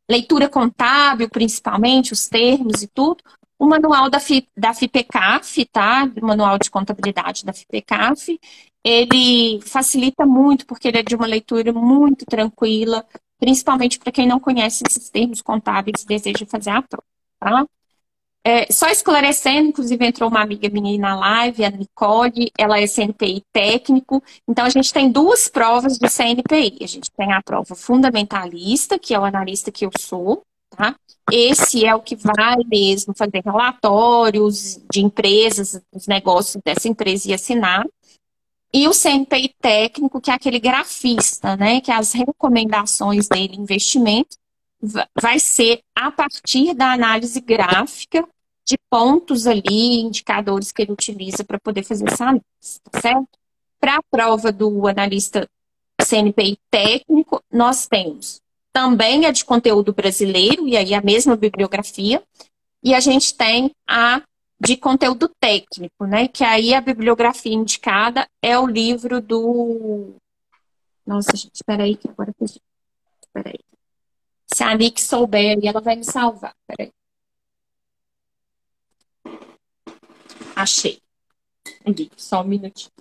leitura 0.10 0.48
contábil, 0.48 1.30
principalmente, 1.30 2.14
os 2.14 2.28
termos 2.28 2.82
e 2.84 2.88
tudo, 2.88 3.24
o 3.60 3.66
manual 3.66 4.10
da, 4.10 4.20
FI, 4.20 4.48
da 4.56 4.74
FIPECAF, 4.74 5.66
tá? 5.66 6.10
O 6.22 6.26
manual 6.26 6.58
de 6.60 6.70
contabilidade 6.70 7.46
da 7.46 7.54
FIPECAF, 7.54 8.40
ele 8.86 9.60
facilita 9.62 10.26
muito, 10.26 10.66
porque 10.66 10.88
ele 10.88 11.00
é 11.00 11.04
de 11.04 11.16
uma 11.16 11.26
leitura 11.26 11.74
muito 11.74 12.26
tranquila, 12.26 13.06
principalmente 13.40 14.00
para 14.00 14.12
quem 14.12 14.28
não 14.28 14.40
conhece 14.40 14.84
esses 14.88 15.10
termos 15.10 15.42
contábeis 15.42 16.04
e 16.04 16.08
deseja 16.08 16.46
fazer 16.46 16.70
a 16.70 16.82
prova, 16.82 17.04
tá? 17.40 17.66
é, 18.46 18.72
só 18.72 18.88
esclarecendo, 18.90 19.70
inclusive 19.70 20.06
entrou 20.06 20.30
uma 20.30 20.40
amiga 20.40 20.70
minha 20.70 21.00
na 21.00 21.16
live, 21.16 21.66
a 21.66 21.72
Nicole, 21.72 22.52
ela 22.56 22.80
é 22.80 22.86
CNPI 22.86 23.42
técnico. 23.52 24.22
Então, 24.48 24.64
a 24.64 24.70
gente 24.70 24.94
tem 24.94 25.12
duas 25.12 25.48
provas 25.48 25.98
de 25.98 26.08
CNPI. 26.08 26.78
A 26.82 26.88
gente 26.88 27.10
tem 27.10 27.34
a 27.34 27.42
prova 27.42 27.74
fundamentalista, 27.74 29.00
que 29.00 29.16
é 29.16 29.20
o 29.20 29.26
analista 29.26 29.72
que 29.72 29.84
eu 29.84 29.90
sou, 29.98 30.44
tá? 30.70 30.96
Esse 31.32 31.88
é 31.88 31.96
o 31.96 32.04
que 32.04 32.16
vai 32.16 32.58
mesmo 32.68 33.16
fazer 33.18 33.42
relatórios 33.44 34.80
de 34.94 35.02
empresas, 35.02 35.82
dos 35.92 36.06
negócios 36.06 36.62
dessa 36.64 36.88
empresa 36.88 37.32
e 37.32 37.34
assinar. 37.34 37.84
E 38.78 38.90
o 38.90 38.94
CNPI 38.94 39.56
técnico, 39.62 40.20
que 40.20 40.30
é 40.30 40.34
aquele 40.34 40.60
grafista, 40.60 41.56
né? 41.56 41.80
Que 41.80 41.92
é 41.92 41.96
as 41.96 42.12
recomendações 42.12 43.30
dele, 43.30 43.56
investimento, 43.56 44.36
vai 45.16 45.40
ser 45.40 45.80
a 45.96 46.12
partir 46.12 46.74
da 46.74 46.92
análise 46.92 47.40
gráfica 47.40 48.28
de 48.66 48.78
pontos 48.90 49.48
ali, 49.48 50.02
indicadores 50.02 50.74
que 50.74 50.82
ele 50.82 50.92
utiliza 50.92 51.42
para 51.46 51.58
poder 51.58 51.84
fazer 51.84 52.04
essa 52.10 52.26
análise, 52.26 52.44
tá 52.92 53.00
certo? 53.00 53.30
Para 53.80 53.96
a 53.96 54.04
prova 54.12 54.52
do 54.52 54.86
analista 54.90 55.48
CNPI 56.06 56.60
técnico, 56.70 57.42
nós 57.50 57.88
temos 57.88 58.42
também 58.74 59.26
a 59.26 59.32
de 59.32 59.46
conteúdo 59.46 59.94
brasileiro, 59.94 60.68
e 60.68 60.76
aí 60.76 60.94
a 60.94 61.02
mesma 61.02 61.38
bibliografia, 61.38 62.22
e 62.84 62.94
a 62.94 63.00
gente 63.00 63.36
tem 63.36 63.72
a 63.88 64.22
de 64.60 64.78
conteúdo 64.78 65.30
técnico, 65.40 66.06
né? 66.06 66.28
Que 66.28 66.44
aí 66.44 66.74
a 66.74 66.82
bibliografia 66.82 67.54
indicada 67.54 68.28
é 68.42 68.58
o 68.58 68.68
livro 68.68 69.22
do. 69.22 70.16
Nossa, 71.06 71.36
gente, 71.36 71.56
espera 71.56 71.84
aí, 71.84 71.96
que 71.96 72.10
agora 72.10 72.34
eu 72.40 72.46
Espera 72.46 73.50
aí. 73.50 73.60
Se 74.48 74.64
a 74.64 74.74
Nick 74.76 75.02
souber, 75.02 75.58
ela 75.64 75.82
vai 75.82 75.96
me 75.96 76.04
salvar. 76.04 76.56
Espera 76.62 76.90
aí. 76.90 76.96
Achei. 80.56 81.02
Aqui, 81.86 82.10
só 82.16 82.42
um 82.42 82.46
minutinho. 82.46 82.92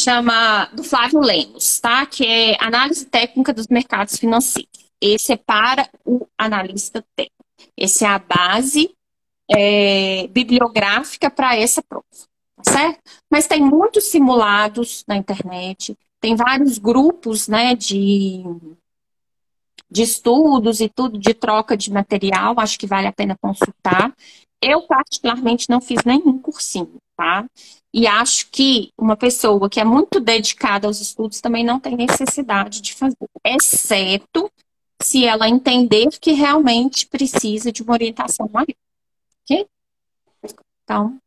Chama 0.00 0.66
do 0.66 0.84
Flávio 0.84 1.20
Lemos, 1.20 1.80
tá? 1.80 2.06
Que 2.06 2.24
é 2.24 2.64
análise 2.64 3.04
técnica 3.06 3.52
dos 3.52 3.66
mercados 3.66 4.16
financeiros. 4.16 4.70
Esse 5.00 5.32
é 5.32 5.36
para 5.36 5.88
o 6.04 6.26
analista 6.36 7.04
técnico. 7.16 7.44
Esse 7.76 8.04
é 8.04 8.08
a 8.08 8.18
base 8.18 8.94
é, 9.50 10.26
bibliográfica 10.28 11.30
para 11.30 11.56
essa 11.56 11.82
prova, 11.82 12.04
tá 12.56 12.70
certo? 12.70 13.00
Mas 13.30 13.46
tem 13.46 13.62
muitos 13.62 14.04
simulados 14.04 15.04
na 15.06 15.16
internet, 15.16 15.96
tem 16.20 16.36
vários 16.36 16.78
grupos, 16.78 17.48
né, 17.48 17.74
de, 17.74 18.42
de 19.90 20.02
estudos 20.02 20.80
e 20.80 20.88
tudo, 20.88 21.18
de 21.18 21.32
troca 21.32 21.76
de 21.76 21.92
material, 21.92 22.58
acho 22.58 22.78
que 22.78 22.86
vale 22.86 23.06
a 23.06 23.12
pena 23.12 23.36
consultar. 23.40 24.14
Eu, 24.60 24.82
particularmente, 24.82 25.70
não 25.70 25.80
fiz 25.80 26.02
nenhum 26.04 26.38
cursinho, 26.38 26.96
tá? 27.16 27.46
E 27.94 28.06
acho 28.06 28.50
que 28.50 28.90
uma 28.98 29.16
pessoa 29.16 29.70
que 29.70 29.80
é 29.80 29.84
muito 29.84 30.20
dedicada 30.20 30.86
aos 30.86 31.00
estudos 31.00 31.40
também 31.40 31.64
não 31.64 31.80
tem 31.80 31.96
necessidade 31.96 32.82
de 32.82 32.92
fazer, 32.92 33.16
exceto 33.44 34.50
se 35.00 35.24
ela 35.24 35.48
entender 35.48 36.08
que 36.20 36.32
realmente 36.32 37.06
precisa 37.06 37.70
de 37.70 37.82
uma 37.82 37.92
orientação 37.92 38.48
maior. 38.52 38.66
Ok? 39.50 39.66
Então, 40.84 41.18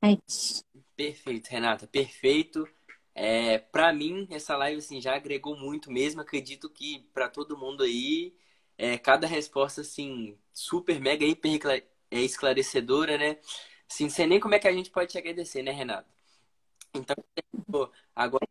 é 0.00 0.16
isso. 0.28 0.62
Perfeito, 0.94 1.48
Renata, 1.48 1.88
perfeito. 1.88 2.68
É, 3.12 3.58
para 3.58 3.92
mim, 3.92 4.28
essa 4.30 4.56
live 4.56 4.78
assim, 4.78 5.00
já 5.00 5.16
agregou 5.16 5.56
muito 5.56 5.90
mesmo. 5.90 6.20
Acredito 6.20 6.70
que 6.70 7.00
para 7.12 7.28
todo 7.28 7.58
mundo 7.58 7.82
aí, 7.82 8.32
é, 8.78 8.96
cada 8.96 9.26
resposta 9.26 9.80
assim, 9.80 10.38
super, 10.52 11.00
mega, 11.00 11.24
hiper 11.24 11.84
é 12.10 12.20
esclarecedora, 12.20 13.18
né? 13.18 13.38
Assim, 13.90 14.08
sei 14.08 14.26
nem 14.26 14.38
como 14.38 14.54
é 14.54 14.58
que 14.60 14.68
a 14.68 14.72
gente 14.72 14.90
pode 14.90 15.10
te 15.10 15.18
agradecer, 15.18 15.62
né, 15.62 15.72
Renato? 15.72 16.08
Então, 16.94 17.16
agora, 18.14 18.46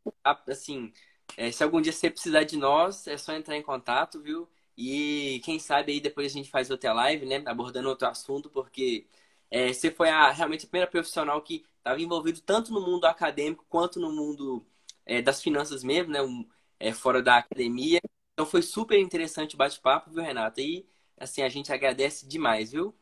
assim, 0.48 0.92
é, 1.38 1.52
se 1.52 1.64
algum 1.64 1.82
dia 1.82 1.94
você 1.94 2.10
precisar 2.10 2.44
de 2.44 2.58
nós, 2.58 3.08
é 3.08 3.18
só 3.18 3.34
entrar 3.34 3.56
em 3.58 3.64
contato, 3.64 4.22
viu? 4.22 4.50
E 4.78 5.42
quem 5.44 5.60
sabe 5.60 5.94
aí 5.94 6.00
depois 6.00 6.32
a 6.32 6.36
gente 6.36 6.50
faz 6.50 6.70
outra 6.70 6.94
live, 6.94 7.26
né? 7.26 7.44
Abordando 7.46 7.90
outro 7.90 8.08
assunto, 8.08 8.50
porque 8.50 9.06
é, 9.52 9.72
você 9.72 9.92
foi 9.92 10.10
a, 10.10 10.32
realmente 10.32 10.66
a 10.66 10.70
primeira 10.70 10.90
profissional 10.90 11.42
que 11.42 11.64
estava 11.78 12.02
envolvido 12.02 12.42
tanto 12.42 12.74
no 12.74 12.82
mundo 12.82 13.06
acadêmico 13.06 13.66
quanto 13.70 14.00
no 14.00 14.12
mundo 14.12 14.66
é, 15.06 15.22
das 15.22 15.42
finanças 15.42 15.84
mesmo, 15.84 16.12
né? 16.12 16.22
Um, 16.22 16.48
é, 16.80 16.92
fora 16.92 17.22
da 17.22 17.38
academia. 17.38 18.00
Então 18.34 18.46
foi 18.46 18.62
super 18.62 19.00
interessante 19.00 19.56
o 19.56 19.58
bate-papo, 19.58 20.12
viu, 20.12 20.24
Renata? 20.24 20.62
E 20.62 20.86
assim, 21.18 21.42
a 21.44 21.50
gente 21.50 21.72
agradece 21.72 22.28
demais, 22.28 22.72
viu? 22.72 22.94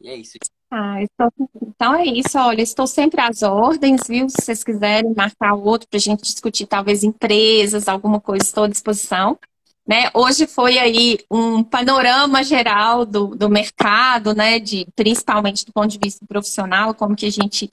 E 0.00 0.08
é 0.08 0.16
isso. 0.16 0.38
Ah, 0.70 1.02
estou... 1.02 1.32
Então 1.62 1.94
é 1.94 2.04
isso, 2.04 2.38
olha, 2.38 2.62
estou 2.62 2.86
sempre 2.86 3.20
às 3.20 3.42
ordens, 3.42 4.02
viu? 4.08 4.28
Se 4.28 4.36
vocês 4.40 4.64
quiserem 4.64 5.12
marcar 5.14 5.54
outro 5.54 5.88
para 5.88 5.98
a 5.98 6.00
gente 6.00 6.22
discutir, 6.22 6.66
talvez 6.66 7.04
empresas, 7.04 7.88
alguma 7.88 8.20
coisa, 8.20 8.44
estou 8.44 8.64
à 8.64 8.68
disposição. 8.68 9.38
Né? 9.86 10.10
Hoje 10.14 10.46
foi 10.46 10.78
aí 10.78 11.18
um 11.30 11.62
panorama 11.62 12.42
geral 12.42 13.04
do, 13.04 13.28
do 13.28 13.50
mercado, 13.50 14.34
né? 14.34 14.58
De, 14.58 14.86
principalmente 14.96 15.66
do 15.66 15.72
ponto 15.72 15.88
de 15.88 15.98
vista 16.02 16.24
profissional, 16.26 16.94
como 16.94 17.14
que 17.14 17.26
a 17.26 17.30
gente 17.30 17.70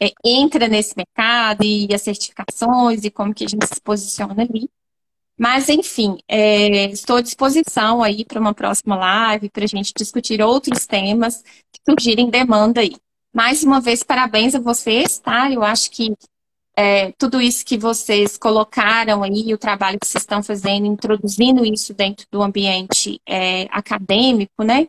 é, 0.00 0.12
entra 0.24 0.68
nesse 0.68 0.94
mercado 0.96 1.64
e 1.64 1.92
as 1.92 2.02
certificações 2.02 3.04
e 3.04 3.10
como 3.10 3.34
que 3.34 3.44
a 3.44 3.48
gente 3.48 3.66
se 3.66 3.80
posiciona 3.80 4.42
ali. 4.42 4.70
Mas, 5.38 5.68
enfim, 5.68 6.18
é, 6.28 6.86
estou 6.90 7.16
à 7.16 7.20
disposição 7.22 8.02
aí 8.02 8.24
para 8.24 8.40
uma 8.40 8.52
próxima 8.52 8.96
live, 8.96 9.50
para 9.50 9.64
a 9.64 9.68
gente 9.68 9.92
discutir 9.96 10.42
outros 10.42 10.86
temas 10.86 11.42
que 11.72 11.80
surgirem 11.88 12.28
demanda 12.28 12.80
aí. 12.80 12.96
Mais 13.32 13.62
uma 13.62 13.80
vez, 13.80 14.02
parabéns 14.02 14.54
a 14.54 14.60
vocês, 14.60 15.18
tá? 15.18 15.50
Eu 15.50 15.62
acho 15.62 15.90
que 15.90 16.12
é, 16.80 17.10
tudo 17.18 17.40
isso 17.40 17.66
que 17.66 17.76
vocês 17.76 18.38
colocaram 18.38 19.24
aí, 19.24 19.52
o 19.52 19.58
trabalho 19.58 19.98
que 20.00 20.06
vocês 20.06 20.22
estão 20.22 20.40
fazendo, 20.44 20.86
introduzindo 20.86 21.64
isso 21.64 21.92
dentro 21.92 22.24
do 22.30 22.40
ambiente 22.40 23.20
é, 23.26 23.64
acadêmico, 23.72 24.62
né? 24.62 24.86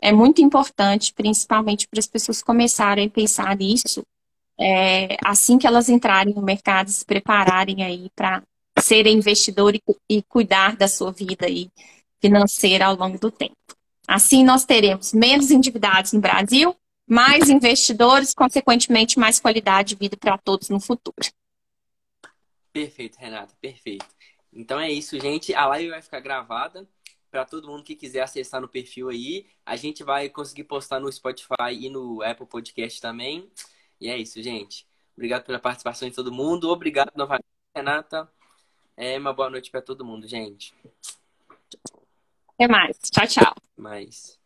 É 0.00 0.12
muito 0.12 0.40
importante, 0.40 1.12
principalmente 1.12 1.88
para 1.88 1.98
as 1.98 2.06
pessoas 2.06 2.44
começarem 2.44 3.08
a 3.08 3.10
pensar 3.10 3.56
nisso 3.56 4.04
é, 4.60 5.16
assim 5.24 5.58
que 5.58 5.66
elas 5.66 5.88
entrarem 5.88 6.32
no 6.32 6.42
mercado, 6.42 6.90
se 6.90 7.04
prepararem 7.04 7.82
aí 7.82 8.08
para 8.14 8.40
ser 8.78 9.08
investidor 9.08 9.74
e, 9.74 9.82
e 10.08 10.22
cuidar 10.22 10.76
da 10.76 10.86
sua 10.86 11.10
vida 11.10 11.46
aí 11.46 11.68
financeira 12.20 12.86
ao 12.86 12.94
longo 12.94 13.18
do 13.18 13.32
tempo. 13.32 13.56
Assim, 14.06 14.44
nós 14.44 14.64
teremos 14.64 15.12
menos 15.12 15.50
endividados 15.50 16.12
no 16.12 16.20
Brasil, 16.20 16.76
mais 17.12 17.50
investidores, 17.50 18.32
consequentemente, 18.32 19.18
mais 19.18 19.38
qualidade 19.38 19.90
de 19.90 19.96
vida 19.96 20.16
para 20.16 20.38
todos 20.38 20.70
no 20.70 20.80
futuro. 20.80 21.30
Perfeito, 22.72 23.18
Renata, 23.18 23.54
perfeito. 23.60 24.06
Então 24.50 24.80
é 24.80 24.90
isso, 24.90 25.20
gente. 25.20 25.54
A 25.54 25.66
live 25.66 25.90
vai 25.90 26.00
ficar 26.00 26.20
gravada 26.20 26.88
para 27.30 27.44
todo 27.44 27.68
mundo 27.68 27.84
que 27.84 27.94
quiser 27.94 28.22
acessar 28.22 28.62
no 28.62 28.68
perfil 28.68 29.10
aí. 29.10 29.46
A 29.64 29.76
gente 29.76 30.02
vai 30.02 30.30
conseguir 30.30 30.64
postar 30.64 31.00
no 31.00 31.12
Spotify 31.12 31.72
e 31.72 31.90
no 31.90 32.22
Apple 32.22 32.46
Podcast 32.46 32.98
também. 32.98 33.46
E 34.00 34.08
é 34.08 34.16
isso, 34.16 34.42
gente. 34.42 34.86
Obrigado 35.14 35.44
pela 35.44 35.58
participação 35.58 36.08
de 36.08 36.14
todo 36.14 36.32
mundo. 36.32 36.70
Obrigado 36.70 37.12
novamente, 37.14 37.44
Renata. 37.76 38.26
É 38.96 39.18
uma 39.18 39.34
boa 39.34 39.50
noite 39.50 39.70
para 39.70 39.82
todo 39.82 40.02
mundo, 40.02 40.26
gente. 40.26 40.74
Até 42.54 42.66
mais. 42.68 42.98
Tchau, 43.10 43.26
tchau. 43.26 43.54
Mais. 43.76 44.41